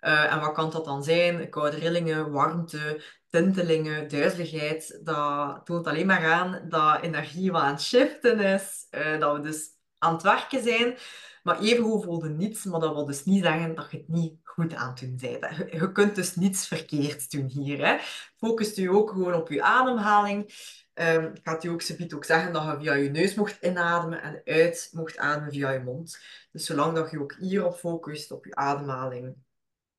Uh, 0.00 0.32
en 0.32 0.40
wat 0.40 0.52
kan 0.52 0.70
dat 0.70 0.84
dan 0.84 1.04
zijn? 1.04 1.50
Koude 1.50 1.76
rillingen, 1.76 2.30
warmte, 2.30 3.02
tintelingen, 3.28 4.08
duizeligheid. 4.08 5.00
Dat 5.04 5.60
toont 5.64 5.86
alleen 5.86 6.06
maar 6.06 6.32
aan 6.32 6.66
dat 6.68 7.00
energie 7.00 7.52
wat 7.52 7.62
aan 7.62 7.72
het 7.72 7.82
shiften 7.82 8.40
is. 8.40 8.86
Uh, 8.90 9.20
dat 9.20 9.36
we 9.36 9.42
dus 9.42 9.66
aan 9.98 10.12
het 10.12 10.22
werken 10.22 10.62
zijn. 10.62 10.96
Maar 11.42 11.60
even 11.60 12.02
voelde 12.02 12.28
niets, 12.28 12.64
maar 12.64 12.80
dat 12.80 12.94
wil 12.94 13.06
dus 13.06 13.24
niet 13.24 13.44
zeggen 13.44 13.74
dat 13.74 13.90
je 13.90 13.96
het 13.96 14.08
niet 14.08 14.34
goed 14.44 14.74
aan 14.74 14.88
het 14.88 14.98
doen 14.98 15.16
bent. 15.20 15.72
Je 15.72 15.92
kunt 15.92 16.14
dus 16.14 16.34
niets 16.36 16.66
verkeerd 16.66 17.30
doen 17.30 17.46
hier. 17.46 17.86
Hè. 17.86 17.96
Focust 18.36 18.76
je 18.76 18.90
ook 18.90 19.10
gewoon 19.10 19.34
op 19.34 19.48
je 19.48 19.62
ademhaling. 19.62 20.54
Um, 21.00 21.32
gaat 21.42 21.64
u 21.64 21.68
ook 21.68 21.80
subiet 21.80 22.14
ook 22.14 22.24
zeggen 22.24 22.52
dat 22.52 22.64
je 22.64 22.76
via 22.78 22.92
je 22.92 23.10
neus 23.10 23.34
mocht 23.34 23.62
inademen 23.62 24.22
en 24.22 24.42
uit 24.44 24.90
mocht 24.92 25.16
ademen 25.16 25.52
via 25.52 25.70
je 25.70 25.80
mond. 25.80 26.18
Dus 26.52 26.64
zolang 26.64 26.94
dat 26.94 27.10
je 27.10 27.20
ook 27.20 27.34
hierop 27.34 27.74
focust, 27.74 28.30
op 28.30 28.44
je 28.44 28.54
ademhaling, 28.54 29.36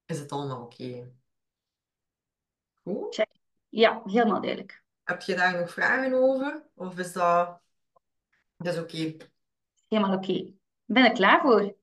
is 0.05 0.19
het 0.19 0.31
allemaal 0.31 0.61
oké. 0.61 1.11
Goed? 2.81 3.25
Ja, 3.69 4.01
helemaal 4.05 4.41
duidelijk. 4.41 4.83
Heb 5.03 5.21
je 5.21 5.35
daar 5.35 5.59
nog 5.59 5.71
vragen 5.71 6.13
over? 6.13 6.69
Of 6.75 6.97
is 6.97 7.13
dat, 7.13 7.61
dat 8.57 8.73
is 8.73 8.79
oké? 8.79 9.17
Helemaal 9.87 10.15
oké. 10.17 10.31
Okay. 10.31 10.55
Ben 10.85 11.05
er 11.05 11.11
klaar 11.11 11.41
voor? 11.41 11.75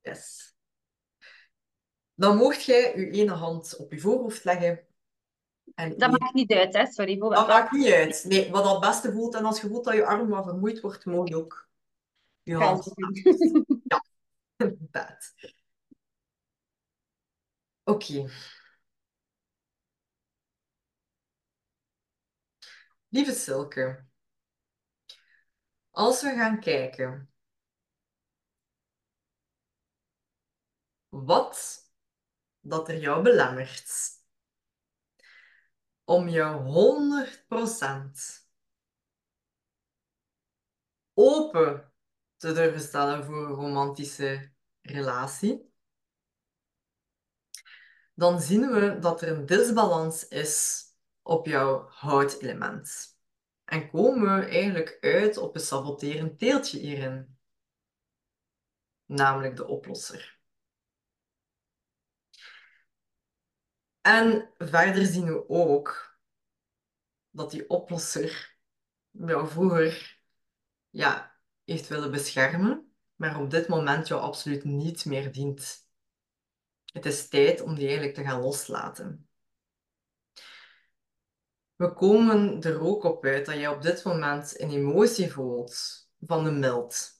Yes. 0.00 0.54
Dan 2.14 2.36
mocht 2.36 2.64
jij 2.64 2.98
je 2.98 3.10
ene 3.10 3.32
hand 3.32 3.76
op 3.76 3.92
je 3.92 4.00
voorhoofd 4.00 4.44
leggen 4.44 4.86
en 5.74 5.98
dat 5.98 6.10
maakt 6.10 6.34
niet 6.34 6.52
uit, 6.52 6.74
hè? 6.74 6.86
Sorry. 6.86 7.18
Voor 7.18 7.34
dat 7.34 7.48
maakt 7.48 7.72
niet 7.72 7.92
uit. 7.92 8.24
Nee, 8.28 8.50
wat 8.50 8.70
het 8.70 8.80
beste 8.80 9.12
voelt. 9.12 9.34
En 9.34 9.44
als 9.44 9.60
je 9.60 9.68
voelt 9.68 9.84
dat 9.84 9.94
je 9.94 10.06
arm 10.06 10.28
wat 10.28 10.44
vermoeid 10.44 10.80
wordt, 10.80 11.04
moet 11.04 11.28
je 11.28 11.36
ook 11.36 11.68
je 12.42 12.54
hand 12.54 12.92
Ja, 13.84 14.04
inderdaad. 14.66 15.34
Oké. 17.84 18.30
Lieve 23.08 23.32
Silke, 23.32 24.04
als 25.90 26.22
we 26.22 26.28
gaan 26.34 26.60
kijken 26.60 27.32
wat 31.08 31.82
dat 32.60 32.88
er 32.88 32.98
jou 32.98 33.22
belemmert 33.22 34.21
om 36.04 36.28
je 36.28 36.42
100% 38.38 38.50
open 41.14 41.92
te 42.36 42.52
durven 42.52 42.80
stellen 42.80 43.24
voor 43.24 43.46
een 43.46 43.52
romantische 43.52 44.52
relatie, 44.80 45.72
dan 48.14 48.40
zien 48.40 48.70
we 48.70 48.98
dat 48.98 49.22
er 49.22 49.28
een 49.28 49.46
disbalans 49.46 50.28
is 50.28 50.84
op 51.22 51.46
jouw 51.46 51.88
houtelement. 51.88 53.18
En 53.64 53.90
komen 53.90 54.38
we 54.38 54.46
eigenlijk 54.46 54.98
uit 55.00 55.36
op 55.36 55.54
een 55.54 55.60
saboterend 55.60 56.38
deeltje 56.38 56.78
hierin, 56.78 57.38
namelijk 59.04 59.56
de 59.56 59.66
oplosser. 59.66 60.41
En 64.02 64.50
verder 64.58 65.06
zien 65.06 65.24
we 65.24 65.48
ook 65.48 66.18
dat 67.30 67.50
die 67.50 67.68
oplosser 67.68 68.56
jou 69.10 69.48
vroeger 69.48 70.20
ja, 70.90 71.38
heeft 71.64 71.88
willen 71.88 72.10
beschermen, 72.10 72.94
maar 73.14 73.40
op 73.40 73.50
dit 73.50 73.68
moment 73.68 74.08
jou 74.08 74.20
absoluut 74.20 74.64
niet 74.64 75.04
meer 75.04 75.32
dient. 75.32 75.90
Het 76.92 77.06
is 77.06 77.28
tijd 77.28 77.60
om 77.60 77.74
die 77.74 77.86
eigenlijk 77.86 78.14
te 78.14 78.22
gaan 78.22 78.40
loslaten. 78.40 79.28
We 81.76 81.92
komen 81.92 82.60
er 82.62 82.80
ook 82.80 83.04
op 83.04 83.24
uit 83.24 83.46
dat 83.46 83.58
je 83.58 83.70
op 83.70 83.82
dit 83.82 84.04
moment 84.04 84.60
een 84.60 84.70
emotie 84.70 85.32
voelt 85.32 86.08
van 86.20 86.44
de 86.44 86.50
mild. 86.50 87.10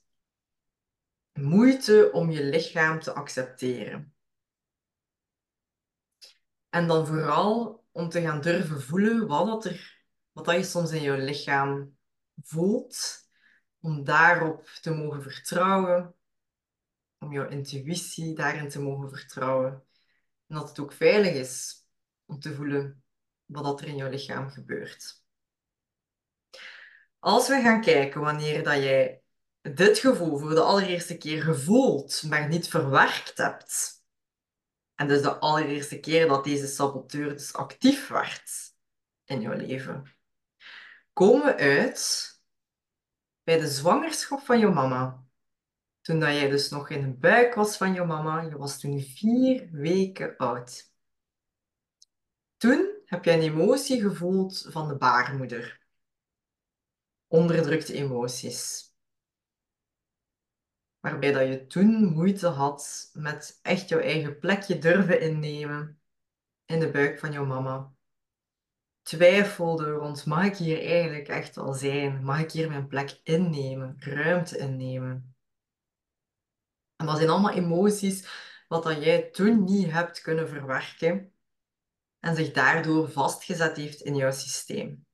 Moeite 1.33 2.11
om 2.12 2.30
je 2.30 2.45
lichaam 2.45 3.01
te 3.01 3.12
accepteren. 3.12 4.11
En 6.72 6.86
dan 6.86 7.06
vooral 7.06 7.84
om 7.90 8.08
te 8.08 8.20
gaan 8.20 8.40
durven 8.40 8.82
voelen 8.82 9.26
wat, 9.26 9.46
dat 9.46 9.64
er, 9.64 10.04
wat 10.32 10.44
dat 10.44 10.54
je 10.54 10.62
soms 10.62 10.90
in 10.90 11.02
je 11.02 11.18
lichaam 11.18 11.96
voelt. 12.42 13.20
Om 13.80 14.04
daarop 14.04 14.66
te 14.66 14.90
mogen 14.90 15.22
vertrouwen. 15.22 16.14
Om 17.18 17.32
jouw 17.32 17.48
intuïtie 17.48 18.34
daarin 18.34 18.68
te 18.68 18.80
mogen 18.80 19.10
vertrouwen. 19.10 19.72
En 20.46 20.54
dat 20.56 20.68
het 20.68 20.78
ook 20.78 20.92
veilig 20.92 21.32
is 21.32 21.86
om 22.24 22.40
te 22.40 22.54
voelen 22.54 23.04
wat 23.44 23.64
dat 23.64 23.80
er 23.80 23.86
in 23.86 23.96
jouw 23.96 24.10
lichaam 24.10 24.50
gebeurt. 24.50 25.24
Als 27.18 27.48
we 27.48 27.60
gaan 27.60 27.80
kijken 27.80 28.20
wanneer 28.20 28.64
dat 28.64 28.82
jij 28.82 29.22
dit 29.60 29.98
gevoel 29.98 30.38
voor 30.38 30.54
de 30.54 30.62
allereerste 30.62 31.18
keer 31.18 31.42
gevoeld, 31.42 32.22
maar 32.22 32.48
niet 32.48 32.68
verwerkt 32.68 33.36
hebt, 33.36 34.01
en 34.95 35.09
dus 35.09 35.22
de 35.22 35.38
allereerste 35.38 36.01
keer 36.01 36.28
dat 36.28 36.45
deze 36.45 36.66
saboteur 36.66 37.28
dus 37.28 37.53
actief 37.53 38.09
werd 38.09 38.51
in 39.24 39.40
jouw 39.40 39.57
leven. 39.57 40.16
Komen 41.12 41.45
we 41.45 41.57
uit 41.57 42.30
bij 43.43 43.59
de 43.59 43.68
zwangerschap 43.68 44.40
van 44.40 44.59
jouw 44.59 44.72
mama. 44.72 45.24
Toen 46.01 46.20
dat 46.20 46.28
jij 46.28 46.49
dus 46.49 46.70
nog 46.70 46.90
in 46.90 47.03
de 47.03 47.16
buik 47.16 47.55
was 47.55 47.76
van 47.76 47.95
jouw 47.95 48.07
mama. 48.07 48.40
Je 48.40 48.57
was 48.57 48.80
toen 48.80 49.01
vier 49.01 49.68
weken 49.72 50.36
oud. 50.36 50.90
Toen 52.57 53.01
heb 53.05 53.24
je 53.24 53.30
een 53.30 53.40
emotie 53.40 54.01
gevoeld 54.01 54.66
van 54.68 54.88
de 54.88 54.97
baarmoeder. 54.97 55.80
Onderdrukte 57.26 57.93
emoties 57.93 58.91
waarbij 61.03 61.32
dat 61.32 61.48
je 61.48 61.66
toen 61.66 62.05
moeite 62.05 62.46
had 62.46 63.11
met 63.12 63.59
echt 63.62 63.88
jouw 63.88 64.00
eigen 64.00 64.38
plekje 64.38 64.78
durven 64.78 65.20
innemen 65.20 66.00
in 66.64 66.80
de 66.80 66.90
buik 66.90 67.18
van 67.18 67.32
jouw 67.32 67.44
mama. 67.44 67.92
Twijfelde 69.03 69.90
rond, 69.90 70.26
mag 70.26 70.44
ik 70.44 70.57
hier 70.57 70.86
eigenlijk 70.86 71.28
echt 71.28 71.55
wel 71.55 71.74
zijn? 71.74 72.24
Mag 72.24 72.40
ik 72.40 72.53
hier 72.53 72.68
mijn 72.68 72.86
plek 72.86 73.20
innemen, 73.22 73.96
ruimte 73.98 74.59
innemen? 74.59 75.36
En 76.96 77.07
dat 77.07 77.16
zijn 77.16 77.30
allemaal 77.30 77.53
emoties 77.53 78.28
wat 78.68 78.82
dat 78.82 79.05
jij 79.05 79.22
toen 79.22 79.64
niet 79.64 79.90
hebt 79.90 80.20
kunnen 80.20 80.48
verwerken 80.48 81.32
en 82.18 82.36
zich 82.36 82.53
daardoor 82.53 83.11
vastgezet 83.11 83.76
heeft 83.76 84.00
in 84.00 84.16
jouw 84.16 84.32
systeem. 84.32 85.07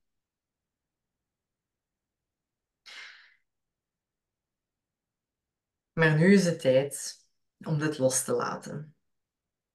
Maar 5.98 6.16
nu 6.16 6.32
is 6.32 6.44
het 6.44 6.60
tijd 6.60 7.26
om 7.66 7.78
dit 7.78 7.98
los 7.98 8.24
te 8.24 8.32
laten. 8.32 8.96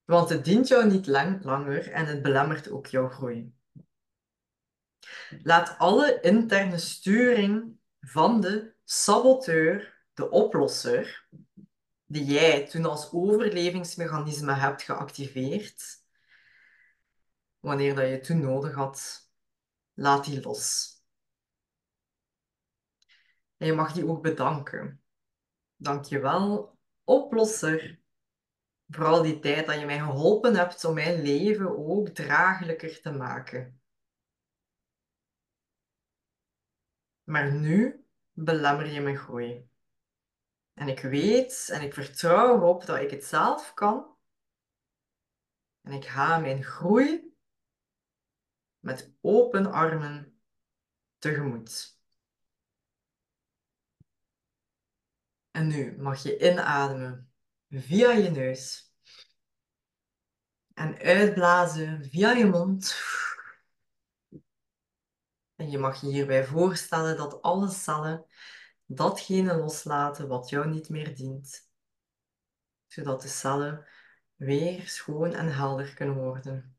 Want 0.03 0.30
het 0.30 0.45
dient 0.45 0.67
jou 0.67 0.89
niet 0.89 1.07
lang, 1.07 1.43
langer 1.43 1.91
en 1.91 2.05
het 2.05 2.21
belemmert 2.21 2.69
ook 2.69 2.88
jouw 2.88 3.09
groei. 3.09 3.55
Laat 5.41 5.78
alle 5.78 6.19
interne 6.21 6.78
sturing 6.78 7.80
van 7.99 8.41
de 8.41 8.76
saboteur, 8.84 10.03
de 10.13 10.30
oplosser, 10.30 11.28
die 12.05 12.26
jij 12.26 12.67
toen 12.67 12.86
als 12.86 13.11
overlevingsmechanisme 13.11 14.53
hebt 14.53 14.82
geactiveerd, 14.82 16.03
wanneer 17.59 17.95
dat 17.95 18.09
je 18.09 18.19
toen 18.19 18.39
nodig 18.39 18.74
had, 18.74 19.30
laat 19.93 20.26
die 20.26 20.41
los. 20.41 20.91
En 23.57 23.67
je 23.67 23.74
mag 23.74 23.91
die 23.91 24.07
ook 24.07 24.21
bedanken. 24.21 25.03
Dank 25.84 26.05
je 26.05 26.19
wel, 26.19 26.77
oplosser, 27.03 27.99
voor 28.88 29.05
al 29.05 29.21
die 29.21 29.39
tijd 29.39 29.65
dat 29.65 29.79
je 29.79 29.86
mij 29.86 29.99
geholpen 29.99 30.55
hebt 30.55 30.86
om 30.86 30.93
mijn 30.93 31.21
leven 31.21 31.77
ook 31.77 32.09
draaglijker 32.09 33.01
te 33.01 33.11
maken. 33.11 33.81
Maar 37.23 37.53
nu 37.53 38.05
belemmer 38.31 38.88
je 38.88 39.01
mijn 39.01 39.17
groei. 39.17 39.69
En 40.73 40.88
ik 40.88 40.99
weet 40.99 41.69
en 41.69 41.81
ik 41.81 41.93
vertrouw 41.93 42.55
erop 42.55 42.86
dat 42.86 42.99
ik 42.99 43.11
het 43.11 43.23
zelf 43.23 43.73
kan. 43.73 44.17
En 45.81 45.91
ik 45.91 46.05
ga 46.05 46.38
mijn 46.39 46.63
groei 46.63 47.36
met 48.79 49.13
open 49.21 49.65
armen 49.71 50.41
tegemoet. 51.17 51.93
En 55.54 55.68
nu 55.68 55.97
mag 55.97 56.24
je 56.24 56.38
inademen 56.38 57.32
via 57.70 58.12
je 58.12 58.30
neus. 58.30 58.93
En 60.74 60.97
uitblazen 60.97 62.04
via 62.10 62.32
je 62.32 62.45
mond. 62.45 62.95
En 65.56 65.70
je 65.70 65.78
mag 65.78 66.01
je 66.01 66.08
hierbij 66.08 66.45
voorstellen 66.45 67.18
dat 67.18 67.41
alle 67.41 67.70
cellen 67.70 68.26
datgene 68.86 69.58
loslaten 69.58 70.28
wat 70.28 70.49
jou 70.49 70.70
niet 70.70 70.89
meer 70.89 71.16
dient, 71.16 71.70
zodat 72.88 73.22
de 73.22 73.28
cellen 73.28 73.88
weer 74.36 74.88
schoon 74.88 75.34
en 75.34 75.54
helder 75.54 75.93
kunnen 75.93 76.16
worden. 76.16 76.78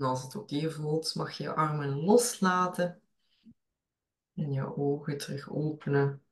En 0.00 0.06
als 0.06 0.22
het 0.22 0.36
oké 0.36 0.70
voelt, 0.70 1.14
mag 1.14 1.32
je 1.32 1.42
je 1.42 1.54
armen 1.54 2.04
loslaten 2.04 3.00
en 4.34 4.52
je 4.52 4.76
ogen 4.76 5.18
terug 5.18 5.50
openen. 5.50 6.22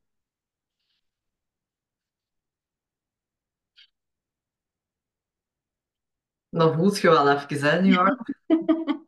Dan 6.49 6.75
voelt 6.75 6.99
je 6.99 7.09
wel 7.09 7.31
even, 7.31 7.71
hè, 7.71 7.81
nu 7.83 7.97
arm. 7.97 8.19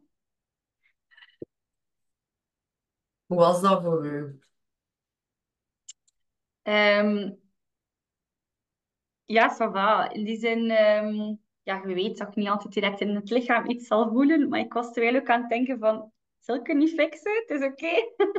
Hoe 3.26 3.38
was 3.38 3.60
dat 3.60 3.82
voor 3.82 4.06
u? 4.06 4.40
Ehm, 6.62 7.32
ja, 9.26 9.48
ça 9.48 9.68
va. 9.70 10.10
In 10.12 10.24
die 10.24 10.38
zin, 10.38 10.70
ehm, 10.70 11.36
ja, 11.70 11.82
je 11.86 11.94
weet 11.94 12.18
dat 12.18 12.28
ik 12.28 12.34
niet 12.34 12.48
altijd 12.48 12.72
direct 12.72 13.00
in 13.00 13.14
het 13.14 13.30
lichaam 13.30 13.66
iets 13.66 13.86
zal 13.86 14.08
voelen, 14.08 14.48
maar 14.48 14.60
ik 14.60 14.72
was 14.72 14.92
terwijl 14.92 15.16
ook 15.16 15.28
aan 15.28 15.40
het 15.40 15.50
denken 15.50 15.78
van, 15.78 16.12
zal 16.38 16.56
ik 16.56 16.66
het 16.66 16.76
niet 16.76 16.94
fixen? 16.94 17.44
Het 17.46 17.50
is 17.60 17.66
oké. 17.66 17.86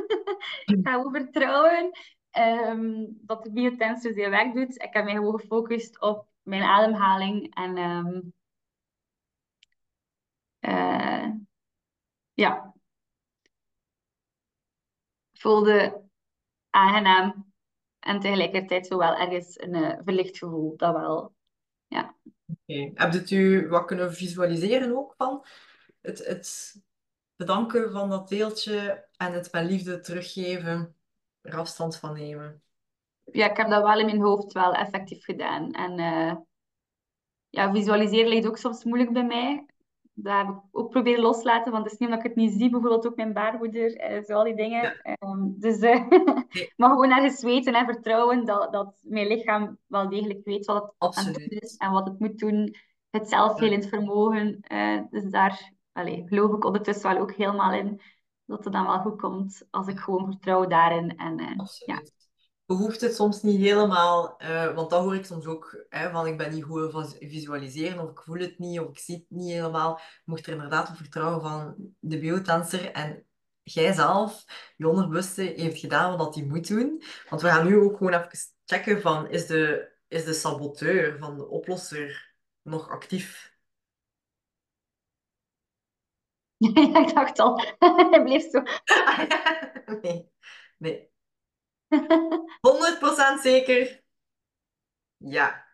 ik 0.74 0.78
ga 0.82 0.92
gewoon 0.92 1.12
vertrouwen 1.12 1.90
ehm, 2.30 3.06
dat 3.10 3.42
de 3.42 3.52
biotensor 3.52 4.12
zijn 4.12 4.30
werk 4.30 4.54
doet. 4.54 4.82
Ik 4.82 4.92
heb 4.92 5.04
mij 5.04 5.14
gewoon 5.14 5.40
gefocust 5.40 6.00
op 6.00 6.26
mijn 6.42 6.62
ademhaling 6.62 7.54
en 7.54 7.76
eh, 10.58 11.30
ja, 12.34 12.74
voelde 15.32 16.02
aangenaam 16.70 17.52
en 17.98 18.20
tegelijkertijd 18.20 18.86
zo 18.86 18.98
wel 18.98 19.16
ergens 19.16 19.60
een 19.60 19.74
uh, 19.74 19.98
verlicht 20.04 20.38
gevoel, 20.38 20.76
dat 20.76 20.94
wel. 20.94 21.34
Ja. 21.86 22.16
Oké. 22.52 22.90
Heb 22.94 23.12
je 23.12 23.36
u 23.36 23.68
wat 23.68 23.84
kunnen 23.84 24.14
visualiseren 24.14 24.96
ook 24.96 25.14
van 25.16 25.44
het, 26.00 26.26
het 26.26 26.80
bedanken 27.36 27.92
van 27.92 28.08
dat 28.08 28.28
deeltje 28.28 29.08
en 29.16 29.32
het 29.32 29.52
met 29.52 29.64
liefde 29.64 30.00
teruggeven, 30.00 30.96
er 31.40 31.56
afstand 31.56 31.96
van 31.96 32.12
nemen? 32.12 32.62
Ja, 33.24 33.50
ik 33.50 33.56
heb 33.56 33.68
dat 33.68 33.82
wel 33.82 33.98
in 33.98 34.06
mijn 34.06 34.20
hoofd 34.20 34.52
wel 34.52 34.72
effectief 34.72 35.24
gedaan. 35.24 35.70
En 35.70 35.98
uh, 35.98 36.34
ja, 37.48 37.72
visualiseren 37.72 38.28
ligt 38.28 38.46
ook 38.46 38.58
soms 38.58 38.84
moeilijk 38.84 39.12
bij 39.12 39.24
mij 39.24 39.66
dat 40.14 40.36
heb 40.36 40.48
ik 40.48 40.56
ook 40.70 40.90
proberen 40.90 41.20
loslaten, 41.20 41.72
want 41.72 41.84
het 41.84 41.92
is 41.92 41.98
niet 41.98 42.08
omdat 42.08 42.24
ik 42.24 42.30
het 42.30 42.40
niet 42.40 42.52
zie, 42.52 42.70
bijvoorbeeld 42.70 43.06
ook 43.06 43.16
mijn 43.16 43.32
baarmoeder, 43.32 43.96
eh, 43.96 44.22
zo 44.22 44.32
al 44.34 44.44
die 44.44 44.54
dingen. 44.54 45.00
Ehm, 45.02 45.48
dus 45.58 45.78
uh, 45.82 46.06
mag 46.76 46.90
gewoon 46.90 47.10
ergens 47.10 47.42
weten 47.42 47.74
en 47.74 47.84
vertrouwen 47.84 48.44
dat, 48.44 48.72
dat 48.72 48.94
mijn 49.00 49.26
lichaam 49.26 49.78
wel 49.86 50.08
degelijk 50.08 50.44
weet 50.44 50.66
wat 50.66 50.82
het 50.82 50.92
Absoluut. 50.98 51.36
aan 51.36 51.42
het 51.42 51.62
is 51.62 51.76
en 51.76 51.90
wat 51.90 52.06
het 52.06 52.18
moet 52.18 52.38
doen. 52.38 52.74
Het 53.10 53.28
zelfhelend 53.28 53.86
vermogen. 53.86 54.60
Uh, 54.72 55.00
dus 55.10 55.30
daar 55.30 55.72
allez, 55.92 56.28
geloof 56.28 56.56
ik 56.56 56.64
ondertussen 56.64 57.12
wel 57.12 57.22
ook 57.22 57.32
helemaal 57.32 57.72
in 57.72 58.00
dat 58.44 58.64
het 58.64 58.72
dan 58.72 58.86
wel 58.86 58.98
goed 58.98 59.20
komt 59.20 59.66
als 59.70 59.86
ik 59.86 59.98
gewoon 59.98 60.26
vertrouw 60.26 60.66
daarin. 60.66 61.16
En, 61.16 61.36
ja 61.86 62.02
behoeft 62.76 63.00
het 63.00 63.14
soms 63.14 63.42
niet 63.42 63.60
helemaal, 63.60 64.42
uh, 64.42 64.74
want 64.74 64.90
dat 64.90 65.02
hoor 65.02 65.14
ik 65.14 65.24
soms 65.24 65.46
ook, 65.46 65.84
hè, 65.88 66.10
van 66.10 66.26
ik 66.26 66.36
ben 66.36 66.54
niet 66.54 66.64
goed 66.64 66.90
van 66.92 67.14
visualiseren, 67.18 68.02
of 68.02 68.10
ik 68.10 68.22
voel 68.22 68.38
het 68.38 68.58
niet, 68.58 68.80
of 68.80 68.88
ik 68.88 68.98
zie 68.98 69.14
het 69.14 69.24
niet 69.28 69.50
helemaal. 69.50 69.98
Je 69.98 70.22
mocht 70.24 70.46
er 70.46 70.52
inderdaad 70.52 70.88
op 70.88 70.96
vertrouwen 70.96 71.40
van 71.40 71.74
de 71.98 72.18
biotenser 72.18 72.92
en 72.92 73.26
jij 73.62 73.92
zelf, 73.92 74.44
je 74.76 74.88
onderbewuste, 74.88 75.42
heeft 75.42 75.80
gedaan 75.80 76.16
wat 76.16 76.34
hij 76.34 76.44
moet 76.44 76.68
doen. 76.68 77.02
Want 77.28 77.42
we 77.42 77.48
gaan 77.48 77.66
nu 77.66 77.76
ook 77.76 77.96
gewoon 77.96 78.12
even 78.12 78.38
checken 78.64 79.00
van, 79.00 79.30
is 79.30 79.46
de, 79.46 79.90
is 80.08 80.24
de 80.24 80.32
saboteur 80.32 81.18
van 81.18 81.36
de 81.36 81.48
oplosser 81.48 82.34
nog 82.62 82.88
actief? 82.88 83.56
Ja, 86.56 87.00
ik 87.06 87.14
dacht 87.14 87.38
al, 87.38 87.60
hij 88.10 88.22
bleef 88.22 88.50
zo. 88.50 88.62
nee, 90.02 90.30
nee. 90.78 91.11
100% 93.38 93.42
zeker? 93.42 94.02
Ja. 95.16 95.66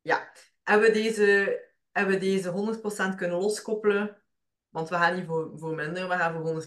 Ja. 0.00 0.32
Hebben 0.62 0.86
we 0.86 0.92
deze, 0.92 1.60
hebben 1.90 2.14
we 2.14 2.20
deze 2.20 2.80
100% 3.12 3.14
kunnen 3.16 3.38
loskoppelen? 3.38 4.22
Want 4.68 4.88
we 4.88 4.94
gaan 4.94 5.14
niet 5.16 5.26
voor, 5.26 5.58
voor 5.58 5.74
minder, 5.74 6.08
we 6.08 6.16
gaan 6.16 6.32
voor 6.32 6.62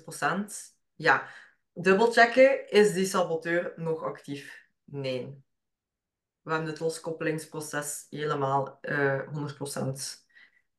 100%. 0.47 0.75
Ja. 0.95 1.27
Dubbelchecken, 1.73 2.69
is 2.69 2.93
die 2.93 3.05
saboteur 3.05 3.73
nog 3.75 4.03
actief? 4.03 4.67
Nee. 4.83 5.43
We 6.41 6.51
hebben 6.51 6.69
het 6.69 6.79
loskoppelingsproces 6.79 8.05
helemaal 8.09 8.77
uh, 8.81 9.21
100% 9.21 10.25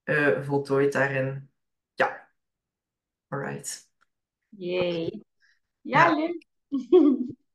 uh, 0.04 0.42
voltooid 0.42 0.92
daarin. 0.92 1.50
Ja. 1.94 2.30
Alright. 3.28 3.90
Yay. 4.48 5.24
Ja, 5.80 6.06
ja. 6.06 6.14
leuk. 6.14 6.46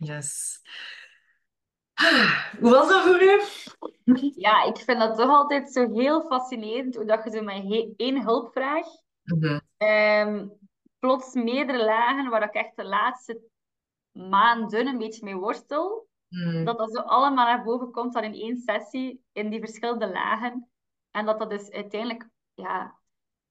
Yes. 0.00 0.60
Hoe 2.60 2.70
was 2.70 2.88
dat 2.88 3.02
voor 3.02 3.22
u? 3.22 3.40
Ja, 4.34 4.64
ik 4.64 4.76
vind 4.76 4.98
dat 4.98 5.16
toch 5.16 5.28
altijd 5.28 5.72
zo 5.72 5.92
heel 5.92 6.26
fascinerend 6.26 6.94
hoe 6.94 7.04
dat 7.04 7.24
je 7.24 7.30
zo 7.30 7.42
met 7.42 7.92
één 7.96 8.22
hulpvraag 8.22 8.86
mm 9.24 9.60
um, 9.82 10.58
plots 10.98 11.34
meerdere 11.34 11.84
lagen 11.84 12.30
waar 12.30 12.42
ik 12.42 12.54
echt 12.54 12.76
de 12.76 12.84
laatste 12.84 13.40
maanden 14.12 14.86
een 14.86 14.98
beetje 14.98 15.24
mee 15.24 15.36
worstel, 15.36 16.08
mm. 16.28 16.64
dat 16.64 16.78
dat 16.78 16.92
zo 16.92 17.00
allemaal 17.00 17.46
naar 17.46 17.64
boven 17.64 17.90
komt 17.90 18.12
dan 18.12 18.22
in 18.22 18.34
één 18.34 18.56
sessie 18.56 19.24
in 19.32 19.50
die 19.50 19.60
verschillende 19.60 20.10
lagen. 20.10 20.68
En 21.10 21.26
dat 21.26 21.38
dat 21.38 21.50
dus 21.50 21.70
uiteindelijk 21.70 22.28
ja, 22.54 22.98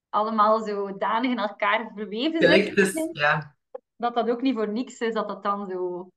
allemaal 0.09 0.59
zo 0.59 0.97
danig 0.97 1.31
in 1.31 1.39
elkaar 1.39 1.91
verweven 1.95 2.75
dus, 2.75 2.93
ja. 3.11 3.55
dat 3.95 4.13
dat 4.13 4.29
ook 4.29 4.41
niet 4.41 4.55
voor 4.55 4.69
niks 4.69 4.99
is, 4.99 5.13
dat 5.13 5.27
dat 5.27 5.43
dan 5.43 5.69
zo... 5.69 6.09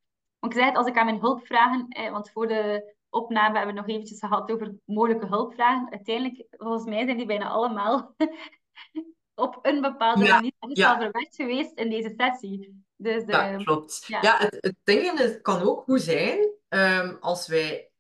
Want 0.43 0.55
ik 0.55 0.59
zei 0.61 0.67
het, 0.67 0.77
als 0.77 0.87
ik 0.87 0.97
aan 0.97 1.05
mijn 1.05 1.21
hulp 1.21 1.47
vragen, 1.47 1.89
eh, 1.89 2.11
want 2.11 2.31
voor 2.31 2.49
de 2.49 2.95
opname 3.11 3.57
hebben 3.57 3.75
we 3.75 3.81
nog 3.81 3.89
eventjes 3.91 4.19
gehad 4.19 4.51
over 4.53 4.75
mogelijke 4.85 5.27
hulpvragen. 5.27 5.91
Uiteindelijk, 5.91 6.47
volgens 6.51 6.85
mij 6.85 7.05
zijn 7.05 7.17
die 7.17 7.27
bijna 7.27 7.49
allemaal 7.49 8.15
op 9.35 9.59
een 9.63 9.81
bepaalde 9.81 10.25
Ja, 10.25 10.35
manier 10.35 10.53
ja. 10.69 11.01
verwerkt 11.01 11.35
geweest 11.37 11.73
in 11.79 11.91
deze 11.91 12.15
sessie. 12.17 12.85
Dus 12.97 13.23
Ja, 13.27 13.51
eh, 13.53 13.65
klopt. 13.65 14.05
ja. 14.07 14.19
Ja, 14.23 14.37
het, 14.39 14.57
het 14.61 14.77
ding 14.85 15.21
is, 15.21 15.21
het 15.21 15.41
kan 15.41 15.63
ook 15.63 15.83
goed 15.83 16.03
zijn 16.03 16.51
ehm, 16.69 17.15
als 17.21 17.47
wij 17.49 17.91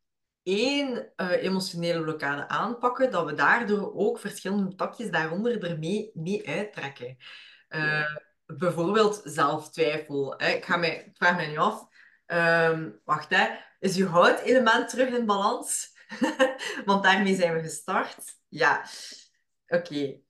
één 0.42 1.12
eh, 1.16 1.42
emotionele 1.42 2.02
blokkade 2.02 2.48
aanpakken, 2.48 3.10
dat 3.10 3.24
we 3.24 3.34
daardoor 3.34 3.94
ook 3.94 4.18
verschillende 4.18 4.74
takjes 4.74 5.10
daaronder 5.10 5.70
ermee 5.70 6.10
mee 6.14 6.48
uittrekken. 6.48 7.16
Eh, 7.68 8.16
bijvoorbeeld 8.46 9.20
zelftwijfel. 9.24 10.34
Hè. 10.36 10.48
Ik, 10.48 10.64
ga 10.64 10.76
mij, 10.76 10.96
ik 10.96 11.16
vraag 11.16 11.36
mij 11.36 11.48
nu 11.48 11.56
af, 11.56 11.86
ehm, 12.32 12.90
wacht 13.04 13.30
hè, 13.30 13.58
is 13.78 13.94
je 13.94 14.06
houtelement 14.06 14.88
terug 14.88 15.08
in 15.08 15.26
balans? 15.26 15.96
Want 16.84 17.02
daarmee 17.02 17.34
zijn 17.34 17.54
we 17.54 17.62
gestart. 17.62 18.38
Ja, 18.48 18.84
oké. 19.66 20.20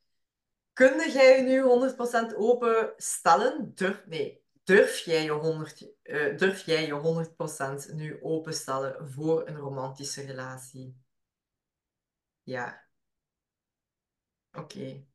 Kun 0.72 1.10
jij 1.10 1.36
je 1.36 1.42
nu 1.42 1.62
100% 2.32 2.36
open 2.36 2.92
stellen? 2.96 3.74
Durf, 3.74 4.06
nee, 4.06 4.44
durf 4.64 4.98
jij 4.98 5.24
je 5.24 5.30
100, 5.30 5.86
eh, 6.02 6.36
durf 6.36 6.64
jij 6.64 6.86
je 6.86 6.92
100% 6.92 7.92
nu 7.94 8.22
openstellen 8.22 9.10
voor 9.10 9.48
een 9.48 9.56
romantische 9.56 10.26
relatie? 10.26 10.96
Ja. 12.42 12.84
Oké. 14.52 15.06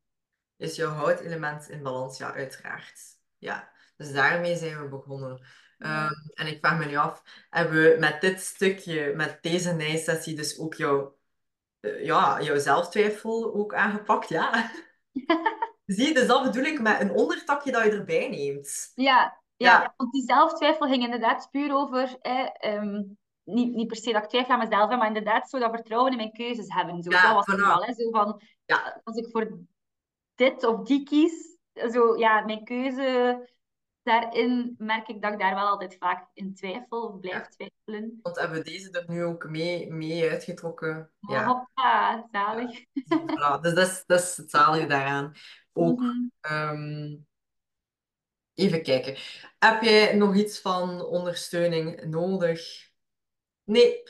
Is 0.56 0.76
jouw 0.76 0.92
houtelement 0.92 1.70
in 1.70 1.84
balans? 1.84 2.18
Ja, 2.18 2.34
uiteraard. 2.34 3.00
Ja. 3.38 3.72
Dus 3.96 4.12
daarmee 4.12 4.56
zijn 4.56 4.82
we 4.82 4.88
begonnen. 4.88 5.46
Ehm, 5.78 6.11
en 6.34 6.47
ik 6.47 6.57
vraag 6.59 6.80
me 6.80 6.86
nu 6.86 6.95
af, 6.95 7.23
hebben 7.49 7.82
we 7.82 7.95
met 7.99 8.21
dit 8.21 8.41
stukje, 8.41 9.13
met 9.15 9.38
deze 9.41 9.71
nijsessie, 9.73 10.36
dus 10.36 10.59
ook 10.59 10.73
jouw, 10.73 11.17
eh, 11.80 12.05
ja, 12.05 12.41
jouw 12.41 12.57
zelftwijfel 12.57 13.53
ook 13.53 13.73
aangepakt? 13.73 14.30
Ja. 14.30 14.71
Zie 15.86 16.13
dus 16.13 16.28
dat 16.28 16.43
bedoel 16.43 16.63
ik 16.63 16.82
met 16.82 17.01
een 17.01 17.11
ondertakje 17.11 17.71
dat 17.71 17.84
je 17.84 17.91
erbij 17.91 18.30
neemt. 18.30 18.91
Ja, 18.95 19.41
ja, 19.55 19.82
Ja. 19.82 19.93
want 19.97 20.11
die 20.11 20.23
zelftwijfel 20.23 20.88
ging 20.88 21.03
inderdaad 21.03 21.47
puur 21.51 21.73
over, 21.73 22.17
eh, 22.21 22.47
ehm, 22.53 23.03
niet, 23.43 23.73
niet 23.73 23.88
per 23.88 23.97
se 23.97 24.11
dat 24.11 24.23
ik 24.23 24.30
twijfel 24.30 24.53
aan 24.53 24.59
mezelf, 24.59 24.89
maar 24.89 25.07
inderdaad 25.07 25.49
zo 25.49 25.59
dat 25.59 25.71
vertrouwen 25.71 26.11
in 26.11 26.17
mijn 26.17 26.32
keuzes 26.32 26.73
hebben. 26.73 27.03
Zo. 27.03 27.11
Ja, 27.11 27.21
dat 27.21 27.34
was 27.45 27.45
het 27.45 27.86
hè, 27.86 27.93
zo 27.93 28.09
van, 28.09 28.41
Ja. 28.65 29.01
als 29.03 29.17
ik 29.17 29.28
voor 29.32 29.59
dit 30.36 30.63
of 30.63 30.86
die 30.88 31.03
kies, 31.03 31.57
zo, 31.91 32.17
ja, 32.17 32.41
mijn 32.45 32.63
keuze 32.63 33.55
daarin 34.08 34.76
merk 34.78 35.08
ik 35.08 35.22
dat 35.22 35.34
ik 35.34 35.39
daar 35.39 35.55
wel 35.55 35.68
altijd 35.68 35.95
vaak 35.99 36.28
in 36.34 36.53
twijfel 36.53 37.08
of 37.08 37.20
blijf 37.20 37.36
Ja. 37.43 37.49
twijfelen. 37.49 38.20
Want 38.22 38.39
hebben 38.39 38.58
we 38.58 38.64
deze 38.64 38.91
er 38.91 39.03
nu 39.08 39.24
ook 39.24 39.49
mee, 39.49 39.91
mee 39.91 40.30
uitgetrokken? 40.30 41.12
Ja. 41.20 41.45
Hoppa, 41.45 42.28
zalig. 42.32 42.80
Voilà. 43.14 43.62
Dus 43.62 43.74
dat 43.74 43.88
is, 43.88 44.03
dat 44.05 44.20
is 44.22 44.38
het 44.38 44.49
zalige 44.49 44.86
daaraan. 44.88 45.34
Ook, 45.74 45.99
Mhm. 45.99 46.28
ehm, 46.41 47.16
even 48.53 48.84
kijken. 48.84 49.16
Heb 49.60 49.82
jij 49.82 50.16
nog 50.16 50.36
iets 50.36 50.62
van 50.62 51.05
ondersteuning 51.05 52.03
nodig? 52.05 52.89
Nee, 53.64 54.03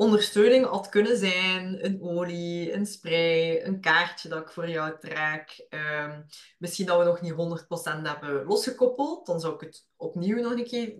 ondersteuning 0.00 0.66
had 0.66 0.88
kunnen 0.88 1.16
zijn 1.16 1.84
een 1.84 2.02
olie, 2.02 2.72
een 2.72 2.86
spray, 2.86 3.64
een 3.64 3.80
kaartje 3.80 4.28
dat 4.28 4.40
ik 4.40 4.48
voor 4.48 4.68
jou 4.68 4.98
trek. 5.00 5.66
Ehm, 5.68 6.20
misschien 6.58 6.86
dat 6.86 6.98
we 6.98 7.04
nog 7.04 7.20
niet 7.20 7.32
100% 7.32 8.06
hebben 8.06 8.44
losgekoppeld. 8.44 9.26
Dan 9.26 9.40
zou 9.40 9.54
ik 9.54 9.60
het 9.60 9.86
opnieuw 9.96 10.40
nog 10.42 10.52
een 10.52 10.64
keer, 10.64 10.94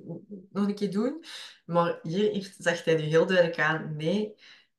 nog 0.51 0.66
een 0.66 0.74
keer 0.74 0.90
doen. 0.90 1.24
Maar 1.64 1.98
hier 2.03 2.55
zegt 2.59 2.84
hij 2.84 2.94
nu 2.94 3.03
heel 3.03 3.26
duidelijk 3.26 3.59
aan, 3.59 3.96
nee, 3.96 4.34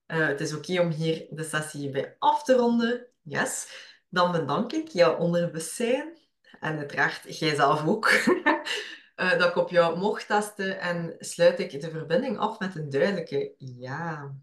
eh, 0.06 0.28
het 0.28 0.42
is 0.42 0.54
oké 0.56 0.80
om 0.80 0.90
hier 0.90 1.28
de 1.30 1.44
sessie 1.44 1.90
bij 1.90 2.16
af 2.20 2.44
te 2.44 2.54
ronden. 2.54 3.08
Yes. 3.22 3.68
Dan 4.10 4.32
bedank 4.32 4.74
ik 4.74 4.88
jouw 4.88 5.18
onderbewustzijn. 5.18 6.18
En 6.60 6.78
uiteraard 6.78 7.40
jij 7.40 7.56
zelf 7.56 7.86
ook. 7.86 8.10
eh, 9.16 9.38
dat 9.40 9.50
ik 9.50 9.56
op 9.56 9.70
jou 9.70 9.98
mocht 9.98 10.28
testen 10.28 10.80
en 10.80 11.16
sluit 11.20 11.60
ik 11.60 11.82
de 11.82 11.90
verbinding 11.90 12.38
af 12.38 12.60
met 12.60 12.76
een 12.76 12.90
duidelijke 12.90 13.54
ja. 13.58 14.36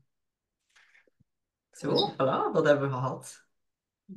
Zo, 1.70 2.10
voilà, 2.12 2.52
dat 2.52 2.64
hebben 2.66 2.88
we 2.88 2.94
gehad. 2.94 3.46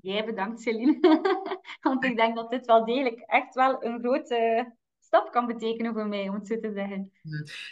Jij 0.02 0.26
bedankt, 0.26 0.62
Celine. 0.62 1.00
Want 1.82 2.04
ik 2.04 2.16
denk 2.16 2.36
dat 2.36 2.50
dit 2.50 2.66
wel 2.66 2.86
degelijk 2.86 3.20
echt 3.20 3.56
wel 3.56 3.84
een 3.84 4.00
grote 4.00 4.72
stap 5.00 5.32
kan 5.32 5.48
betekenen 5.48 5.94
voor 5.94 6.08
mij, 6.08 6.30
om 6.30 6.36
het 6.36 6.48
zo 6.48 6.60
te 6.60 6.72
zeggen. 6.74 7.12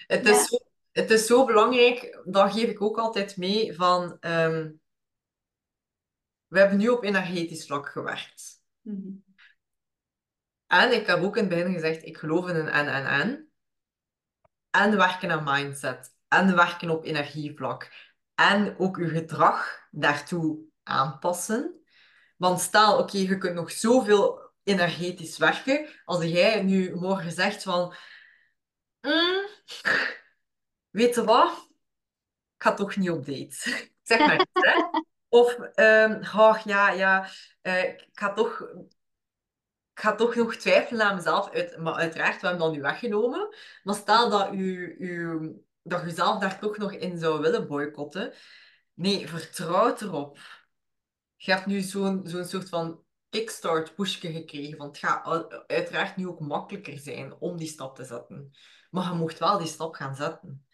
Het 0.08 0.26
Ja. 0.26 0.32
is 0.32 0.48
zo, 0.48 0.58
het 0.92 1.12
is 1.12 1.26
zo 1.26 1.46
belangrijk, 1.46 2.22
dat 2.26 2.52
geef 2.54 2.70
ik 2.70 2.82
ook 2.82 2.98
altijd 2.98 3.38
mee, 3.38 3.74
van 3.76 4.18
ehm, 4.20 4.72
we 6.48 6.60
hebben 6.60 6.78
nu 6.78 6.88
op 6.90 7.04
energetisch 7.04 7.66
vlak 7.66 7.90
gewerkt. 7.90 8.62
Mhm. 8.82 9.10
En 10.70 10.94
ik 10.94 11.08
heb 11.08 11.24
ook 11.24 11.38
in 11.38 11.44
het 11.44 11.54
begin 11.54 11.74
gezegd, 11.74 12.06
ik 12.06 12.18
geloof 12.18 12.48
in 12.50 12.56
een 12.56 12.68
en 12.70 12.88
en 12.88 13.06
en. 13.06 13.52
En 14.70 14.98
werken 14.98 15.32
aan 15.32 15.44
mindset. 15.44 16.16
En 16.28 16.56
werken 16.56 16.90
op 16.90 17.06
energievlak. 17.06 17.92
En 18.36 18.80
ook 18.80 18.98
je 18.98 19.08
gedrag 19.08 19.88
daartoe 19.92 20.60
aanpassen. 20.84 21.82
Want 22.38 22.60
stel, 22.60 22.98
oké, 22.98 23.18
je 23.18 23.38
kunt 23.38 23.56
nog 23.56 23.72
zoveel 23.72 24.52
energetisch 24.64 25.38
werken. 25.38 25.88
Als 26.06 26.24
jij 26.24 26.64
nu 26.64 26.96
morgen 26.96 27.32
zegt 27.32 27.64
van... 27.64 27.96
"Mm, 29.02 29.48
weet 31.00 31.16
je 31.16 31.24
wat? 31.24 31.68
Ik 32.56 32.64
ga 32.64 32.74
toch 32.74 32.96
niet 32.96 33.10
op 33.10 33.26
date. 33.26 33.56
Zeg 34.04 34.20
maar 34.20 34.42
iets, 34.42 34.50
hè. 34.52 35.02
Of, 35.30 35.54
ehm 35.54 36.24
"Ach, 36.34 36.64
ja, 36.64 36.92
ja, 36.92 37.30
eh, 37.62 37.84
ik 37.84 38.08
ga 38.12 38.34
toch... 38.34 38.68
Ik 40.00 40.06
ga 40.06 40.16
toch 40.16 40.36
nog 40.36 40.56
twijfelen 40.56 41.06
aan 41.06 41.16
mezelf. 41.16 41.52
Uit, 41.52 41.78
maar 41.78 41.93
uiteraard, 41.93 42.41
we 42.41 42.47
hebben 42.47 42.66
dat 42.66 42.76
nu 42.76 42.82
weggenomen. 42.82 43.56
Maar 43.84 43.95
stel 43.95 44.30
dat 44.30 44.54
u, 44.54 44.95
u, 45.00 45.39
dat 45.84 46.04
u 46.04 46.10
zelf 46.10 46.39
daar 46.39 46.60
toch 46.60 46.78
nog 46.78 46.93
in 46.93 47.18
zou 47.18 47.41
willen 47.41 47.68
boycotten. 47.68 48.34
Nee, 48.93 49.28
vertrouw 49.28 49.95
erop. 49.95 50.38
Je 51.36 51.52
hebt 51.52 51.66
nu 51.66 51.82
zo'n 51.82 52.22
zo'n 52.24 52.45
soort 52.45 52.70
van 52.70 53.04
kickstart 53.30 53.95
pushje 53.95 54.32
gekregen. 54.32 54.78
Want 54.78 55.02
het 55.02 55.10
gaat 55.10 55.54
uiteraard 55.68 56.16
nu 56.16 56.28
ook 56.28 56.39
makkelijker 56.39 56.97
zijn 56.97 57.34
om 57.39 57.58
die 57.58 57.68
stap 57.68 57.95
te 57.95 58.04
zetten. 58.04 58.52
Maar 58.89 59.12
je 59.12 59.18
mocht 59.18 59.39
wel 59.39 59.58
die 59.58 59.68
stap 59.68 59.93
gaan 59.93 60.16
zetten. 60.16 60.68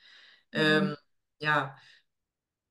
Ehm, 0.49 0.95
ja, 1.37 1.79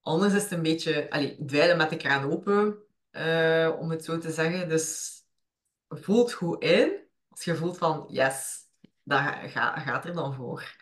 anders 0.00 0.34
is 0.34 0.42
het 0.42 0.50
een 0.50 0.62
beetje 0.62 1.10
allee, 1.10 1.44
dweilen 1.44 1.76
met 1.76 1.90
de 1.90 1.96
kraan 1.96 2.32
open, 2.32 2.78
eh, 3.10 3.76
om 3.78 3.90
het 3.90 4.04
zo 4.04 4.18
te 4.18 4.30
zeggen. 4.30 4.68
Dus 4.68 5.22
voelt 5.88 6.32
goed 6.32 6.62
in. 6.62 7.02
Als 7.28 7.44
je 7.44 7.56
voelt 7.56 7.78
van 7.78 8.04
yes, 8.08 8.68
daar 9.02 9.48
ga, 9.48 9.78
gaat 9.78 10.04
er 10.04 10.12
dan 10.14 10.34
voor. 10.34 10.76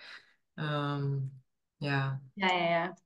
Ehm, 0.55 1.19
ja. 1.77 2.21
Ja, 2.35 2.47
ja, 2.53 2.69
ja. 2.69 2.97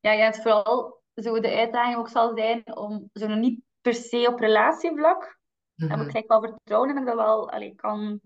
Ja, 0.00 0.12
ja, 0.12 0.24
het 0.24 0.42
vooral 0.42 1.00
zo 1.14 1.40
de 1.40 1.50
uitdaging 1.56 1.96
ook 1.96 2.08
zal 2.08 2.36
zijn 2.36 2.76
om 2.76 3.10
zo 3.12 3.26
nog 3.26 3.38
niet 3.38 3.60
per 3.80 3.94
se 3.94 4.26
op 4.32 4.38
relatievlak, 4.38 5.38
heb 5.76 5.90
ik 5.90 5.96
Mhm. 5.96 6.06
gelijk 6.06 6.28
wel 6.28 6.40
vertrouwen 6.40 6.88
in 6.88 6.94
dat 6.94 7.04
ik 7.04 7.10
dat 7.10 7.26
wel 7.26 7.50
allee, 7.50 7.74
kan 7.74 8.20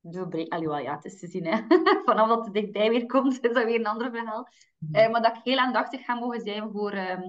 doorbreken. 0.00 0.50
Allee, 0.56 0.68
wel, 0.68 0.78
ja, 0.78 0.94
het 0.94 1.04
is 1.04 1.18
te 1.18 1.26
zien, 1.26 1.46
hè. 1.46 1.60
Vanaf 2.04 2.28
dat 2.28 2.44
het 2.44 2.54
dichtbij 2.54 2.88
weer 2.90 3.06
komt, 3.06 3.32
is 3.44 3.52
dat 3.52 3.64
weer 3.64 3.78
een 3.78 3.86
ander 3.86 4.10
verhaal. 4.10 4.48
Mhm. 4.78 4.94
Eh, 4.94 5.10
maar 5.10 5.22
dat 5.22 5.36
ik 5.36 5.42
heel 5.44 5.58
aandachtig 5.58 6.04
ga 6.04 6.14
mogen 6.14 6.40
zijn 6.40 6.70
voor 6.72 6.90
ehm, 6.92 7.22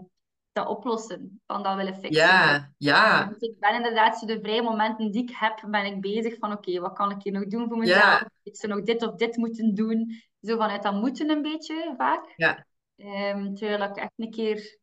dat 0.53 0.67
oplossen, 0.67 1.41
van 1.47 1.63
dat 1.63 1.75
willen 1.75 1.93
fixen. 1.95 2.11
Ja, 2.25 2.71
ja, 2.77 3.23
Dus 3.25 3.49
ik 3.49 3.59
ben 3.59 3.75
inderdaad, 3.75 4.19
zo 4.19 4.25
de 4.25 4.39
vrije 4.41 4.61
momenten 4.61 5.11
die 5.11 5.23
ik 5.23 5.35
heb, 5.35 5.63
ben 5.67 5.85
ik 5.85 6.01
bezig 6.01 6.37
van 6.37 6.51
oké, 6.51 6.79
wat 6.79 6.93
kan 6.93 7.11
ik 7.11 7.23
hier 7.23 7.33
nog 7.33 7.45
doen 7.47 7.67
voor 7.67 7.77
mezelf? 7.77 8.01
ja, 8.03 8.29
Ik 8.43 8.55
zou 8.57 8.73
nog 8.73 8.83
dit 8.85 9.03
of 9.07 9.15
dit 9.15 9.35
moeten 9.37 9.75
doen. 9.75 10.21
Zo 10.41 10.57
vanuit 10.57 10.83
dat 10.83 10.93
moeten 10.93 11.29
een 11.29 11.41
beetje, 11.41 11.93
vaak. 11.97 12.33
ja. 12.35 12.65
Ehm, 12.95 13.53
terwijl 13.53 13.83
ik 13.89 13.95
echt 13.95 14.13
een 14.17 14.31
keer... 14.31 14.81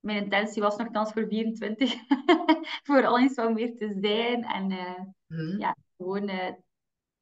Mijn 0.00 0.22
intentie 0.22 0.62
was 0.62 0.76
nogthans 0.76 1.12
voor 1.12 1.26
24. 1.28 1.94
voor 2.86 3.06
al 3.06 3.18
eens 3.18 3.34
wat 3.34 3.52
meer 3.52 3.76
te 3.76 3.98
zijn. 4.00 4.44
En 4.44 4.70
eh, 4.70 5.00
Mhm. 5.26 5.58
ja, 5.58 5.76
gewoon... 5.96 6.28
eh, 6.28 6.52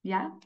ja, 0.01 0.39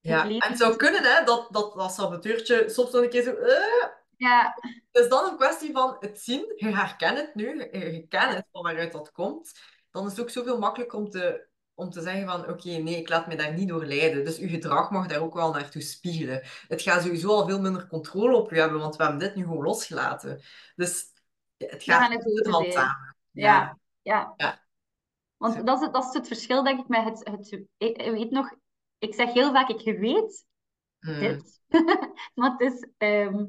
Ja, 0.00 0.24
en 0.28 0.38
het 0.38 0.58
zou 0.58 0.76
kunnen 0.76 1.02
hè, 1.02 1.24
dat, 1.24 1.48
dat, 1.50 1.74
dat 1.74 1.92
saboteurtje 1.92 2.68
soms 2.68 2.90
nog 2.92 3.02
een 3.02 3.08
keer 3.10 3.22
zo... 3.22 3.32
eh, 3.34 3.86
Ja, 4.18 4.54
Het 4.90 5.02
is 5.02 5.08
dan 5.08 5.30
een 5.30 5.36
kwestie 5.36 5.72
van 5.72 5.96
het 6.00 6.20
zien. 6.20 6.52
Je 6.56 6.76
herkent 6.76 7.18
het 7.18 7.34
nu, 7.34 7.56
je, 7.72 7.92
je 7.92 8.06
kent 8.06 8.34
het 8.34 8.46
van 8.52 8.62
waaruit 8.62 8.92
dat 8.92 9.12
komt. 9.12 9.60
Dan 9.90 10.04
is 10.06 10.10
het 10.10 10.20
ook 10.20 10.30
zoveel 10.30 10.58
makkelijker 10.58 10.98
om 10.98 11.10
te, 11.10 11.46
om 11.74 11.90
te 11.90 12.02
zeggen 12.02 12.26
van 12.26 12.48
oké, 12.48 12.68
nee, 12.68 12.96
ik 12.96 13.08
laat 13.08 13.26
me 13.26 13.36
daar 13.36 13.52
niet 13.52 13.68
door 13.68 13.84
leiden. 13.84 14.24
Dus 14.24 14.36
je 14.36 14.48
gedrag 14.48 14.90
mag 14.90 15.06
daar 15.06 15.20
ook 15.20 15.34
wel 15.34 15.52
naartoe 15.52 15.82
spiegelen. 15.82 16.42
Het 16.68 16.82
gaat 16.82 17.02
sowieso 17.02 17.28
al 17.28 17.46
veel 17.46 17.60
minder 17.60 17.86
controle 17.86 18.36
op 18.36 18.50
je 18.50 18.60
hebben, 18.60 18.78
want 18.78 18.96
we 18.96 19.02
hebben 19.02 19.20
dit 19.20 19.34
nu 19.34 19.42
gewoon 19.42 19.64
losgelaten. 19.64 20.40
Dus 20.76 21.04
het 21.56 21.82
gaat 21.82 22.12
hand 22.42 22.72
zijn. 22.72 22.72
samen. 22.72 23.16
Ja, 23.30 23.78
ja. 24.02 24.34
Ja. 24.36 24.66
Want 25.36 25.66
dat 25.66 25.82
is, 25.82 25.88
dat 25.90 26.04
is 26.04 26.12
het 26.12 26.26
verschil, 26.26 26.62
denk 26.62 26.80
ik, 26.80 26.88
met 26.88 27.04
het... 27.04 27.28
het 27.28 27.62
ik, 27.76 27.96
weet 27.96 28.30
nog, 28.30 28.54
ik 28.98 29.14
zeg 29.14 29.32
heel 29.32 29.52
vaak, 29.52 29.68
ik 29.68 29.98
weet 29.98 30.46
Hmm. 30.98 31.20
dit. 31.20 31.60
maar 32.34 32.50
het 32.56 32.60
is 32.60 32.88
ehm, 32.96 33.44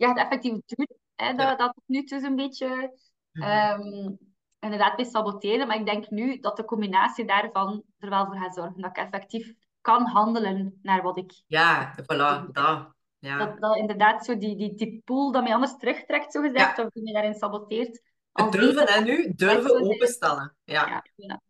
ja, 0.00 0.08
het 0.08 0.18
effectief 0.18 0.52
doen, 0.52 0.86
hè, 1.14 1.34
dat, 1.34 1.46
Ja. 1.46 1.54
dat 1.56 1.74
nu 1.86 2.04
dus 2.04 2.22
een 2.22 2.36
beetje... 2.36 2.98
Mhm. 3.32 3.46
ehm, 3.46 4.12
inderdaad 4.60 4.96
bij 4.96 5.04
saboteren. 5.04 5.66
Maar 5.66 5.76
ik 5.78 5.86
denk 5.86 6.10
nu 6.10 6.38
dat 6.38 6.56
de 6.56 6.64
combinatie 6.64 7.24
daarvan 7.24 7.82
er 7.98 8.10
wel 8.10 8.26
voor 8.26 8.36
gaat 8.36 8.54
zorgen 8.54 8.80
dat 8.80 8.90
ik 8.90 9.04
effectief 9.04 9.52
kan 9.80 10.06
handelen 10.06 10.78
naar 10.82 11.02
wat 11.02 11.16
ik... 11.16 11.42
Ja, 11.46 11.94
voilà, 12.02 12.50
dat. 12.52 12.94
Ja. 13.18 13.38
Dat, 13.38 13.60
dat 13.60 13.76
inderdaad 13.76 14.24
zo 14.24 14.36
die, 14.36 14.56
die, 14.56 14.74
die 14.74 15.02
pool 15.04 15.32
dat 15.32 15.42
mij 15.42 15.54
anders 15.54 15.76
terugtrekt, 15.76 16.32
zo 16.32 16.40
gezegd, 16.40 16.76
Ja. 16.76 16.84
of 16.84 16.90
die 16.90 17.02
mij 17.02 17.12
daarin 17.12 17.34
saboteert. 17.34 18.02
Het 18.32 18.44
als 18.46 18.50
durven 18.56 18.86
en 18.86 19.04
nu, 19.04 19.32
durven 19.34 19.80
openstellen. 19.82 20.56
Ja. 20.64 20.86
Ja, 20.86 21.04
ja. 21.16 21.40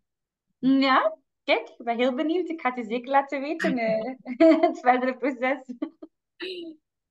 Ja, 0.58 1.16
kijk, 1.44 1.68
ik 1.68 1.84
ben 1.84 1.96
heel 1.96 2.14
benieuwd. 2.14 2.48
Ik 2.48 2.60
ga 2.60 2.68
het 2.68 2.78
je 2.78 2.84
zeker 2.84 3.10
laten 3.10 3.40
weten, 3.40 3.78
eh, 3.78 4.14
het 4.66 4.78
verdere 4.80 5.16
proces. 5.16 5.74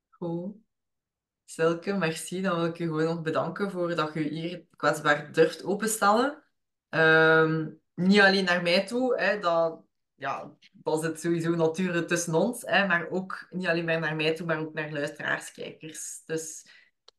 Goed. 0.10 0.56
Silke, 1.50 1.94
merci. 1.94 2.42
Dan 2.42 2.56
wil 2.56 2.66
ik 2.66 2.78
je 2.78 2.84
gewoon 2.84 3.04
nog 3.04 3.22
bedanken 3.22 3.72
voor 3.72 3.96
dat 3.96 4.14
je 4.14 4.20
hier 4.20 4.66
kwetsbaar 4.76 5.32
durft 5.32 5.64
openstellen. 5.64 6.44
Ehm, 6.90 7.70
niet 7.94 8.20
alleen 8.20 8.44
naar 8.44 8.62
mij 8.62 8.86
toe, 8.86 9.20
hè, 9.20 9.40
dat, 9.40 9.82
ja, 10.16 10.52
dat 10.74 11.02
zit 11.02 11.20
sowieso 11.20 11.56
natuurlijk 11.56 12.08
tussen 12.08 12.34
ons, 12.34 12.62
hè, 12.62 12.88
maar 12.88 13.10
ook 13.10 13.48
niet 13.50 13.68
alleen 13.68 13.86
maar 13.86 14.00
naar 14.00 14.16
mij 14.16 14.36
toe, 14.36 14.46
maar 14.46 14.60
ook 14.60 14.74
naar 14.74 14.92
luisteraars, 14.92 15.52
kijkers. 15.52 16.22
Dus 16.26 16.66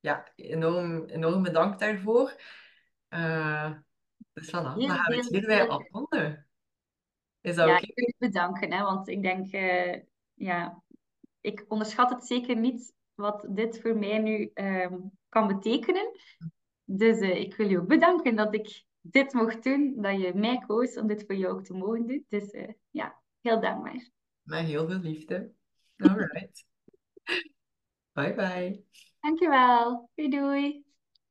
ja, 0.00 0.32
enorm, 0.34 1.04
enorm 1.04 1.42
bedankt 1.42 1.80
daarvoor. 1.80 2.36
Eh, 3.08 3.72
dus 4.32 4.48
voilà, 4.48 4.50
dan 4.50 4.88
gaan 4.90 5.10
we 5.10 5.16
het 5.16 5.28
hierbij 5.28 5.68
afronden. 5.68 6.46
Is 7.40 7.54
dat 7.54 7.68
Ja, 7.68 7.76
ik 7.76 7.92
wil 7.94 8.06
je 8.06 8.14
bedanken, 8.18 8.72
hè, 8.72 8.82
want 8.82 9.08
ik 9.08 9.22
denk, 9.22 9.52
eh, 9.52 10.00
ja, 10.34 10.82
ik 11.40 11.64
onderschat 11.68 12.10
het 12.10 12.26
zeker 12.26 12.56
niet 12.56 12.98
wat 13.20 13.46
dit 13.48 13.80
voor 13.80 13.96
mij 13.96 14.18
nu 14.18 14.50
ehm, 14.54 14.98
kan 15.28 15.46
betekenen. 15.46 16.10
Dus 16.84 17.18
eh, 17.20 17.40
ik 17.40 17.54
wil 17.56 17.68
je 17.68 17.78
ook 17.78 17.88
bedanken 17.88 18.36
dat 18.36 18.54
ik 18.54 18.84
dit 19.00 19.32
mocht 19.32 19.64
doen, 19.64 19.94
dat 19.96 20.20
je 20.20 20.32
mij 20.34 20.58
koos 20.66 20.96
om 20.96 21.06
dit 21.06 21.24
voor 21.26 21.34
jou 21.34 21.54
ook 21.54 21.64
te 21.64 21.74
mogen 21.74 22.06
doen. 22.06 22.24
Dus 22.28 22.50
eh, 22.50 22.72
ja, 22.90 23.22
heel 23.40 23.60
dankbaar. 23.60 24.10
Met 24.42 24.64
heel 24.64 24.88
veel 24.88 24.98
liefde. 24.98 25.52
All 25.96 26.16
right. 26.16 26.64
Bye 28.12 28.34
bye. 28.34 28.84
Dankjewel. 29.20 30.10
Doei 30.14 30.30
doei. 30.30 30.89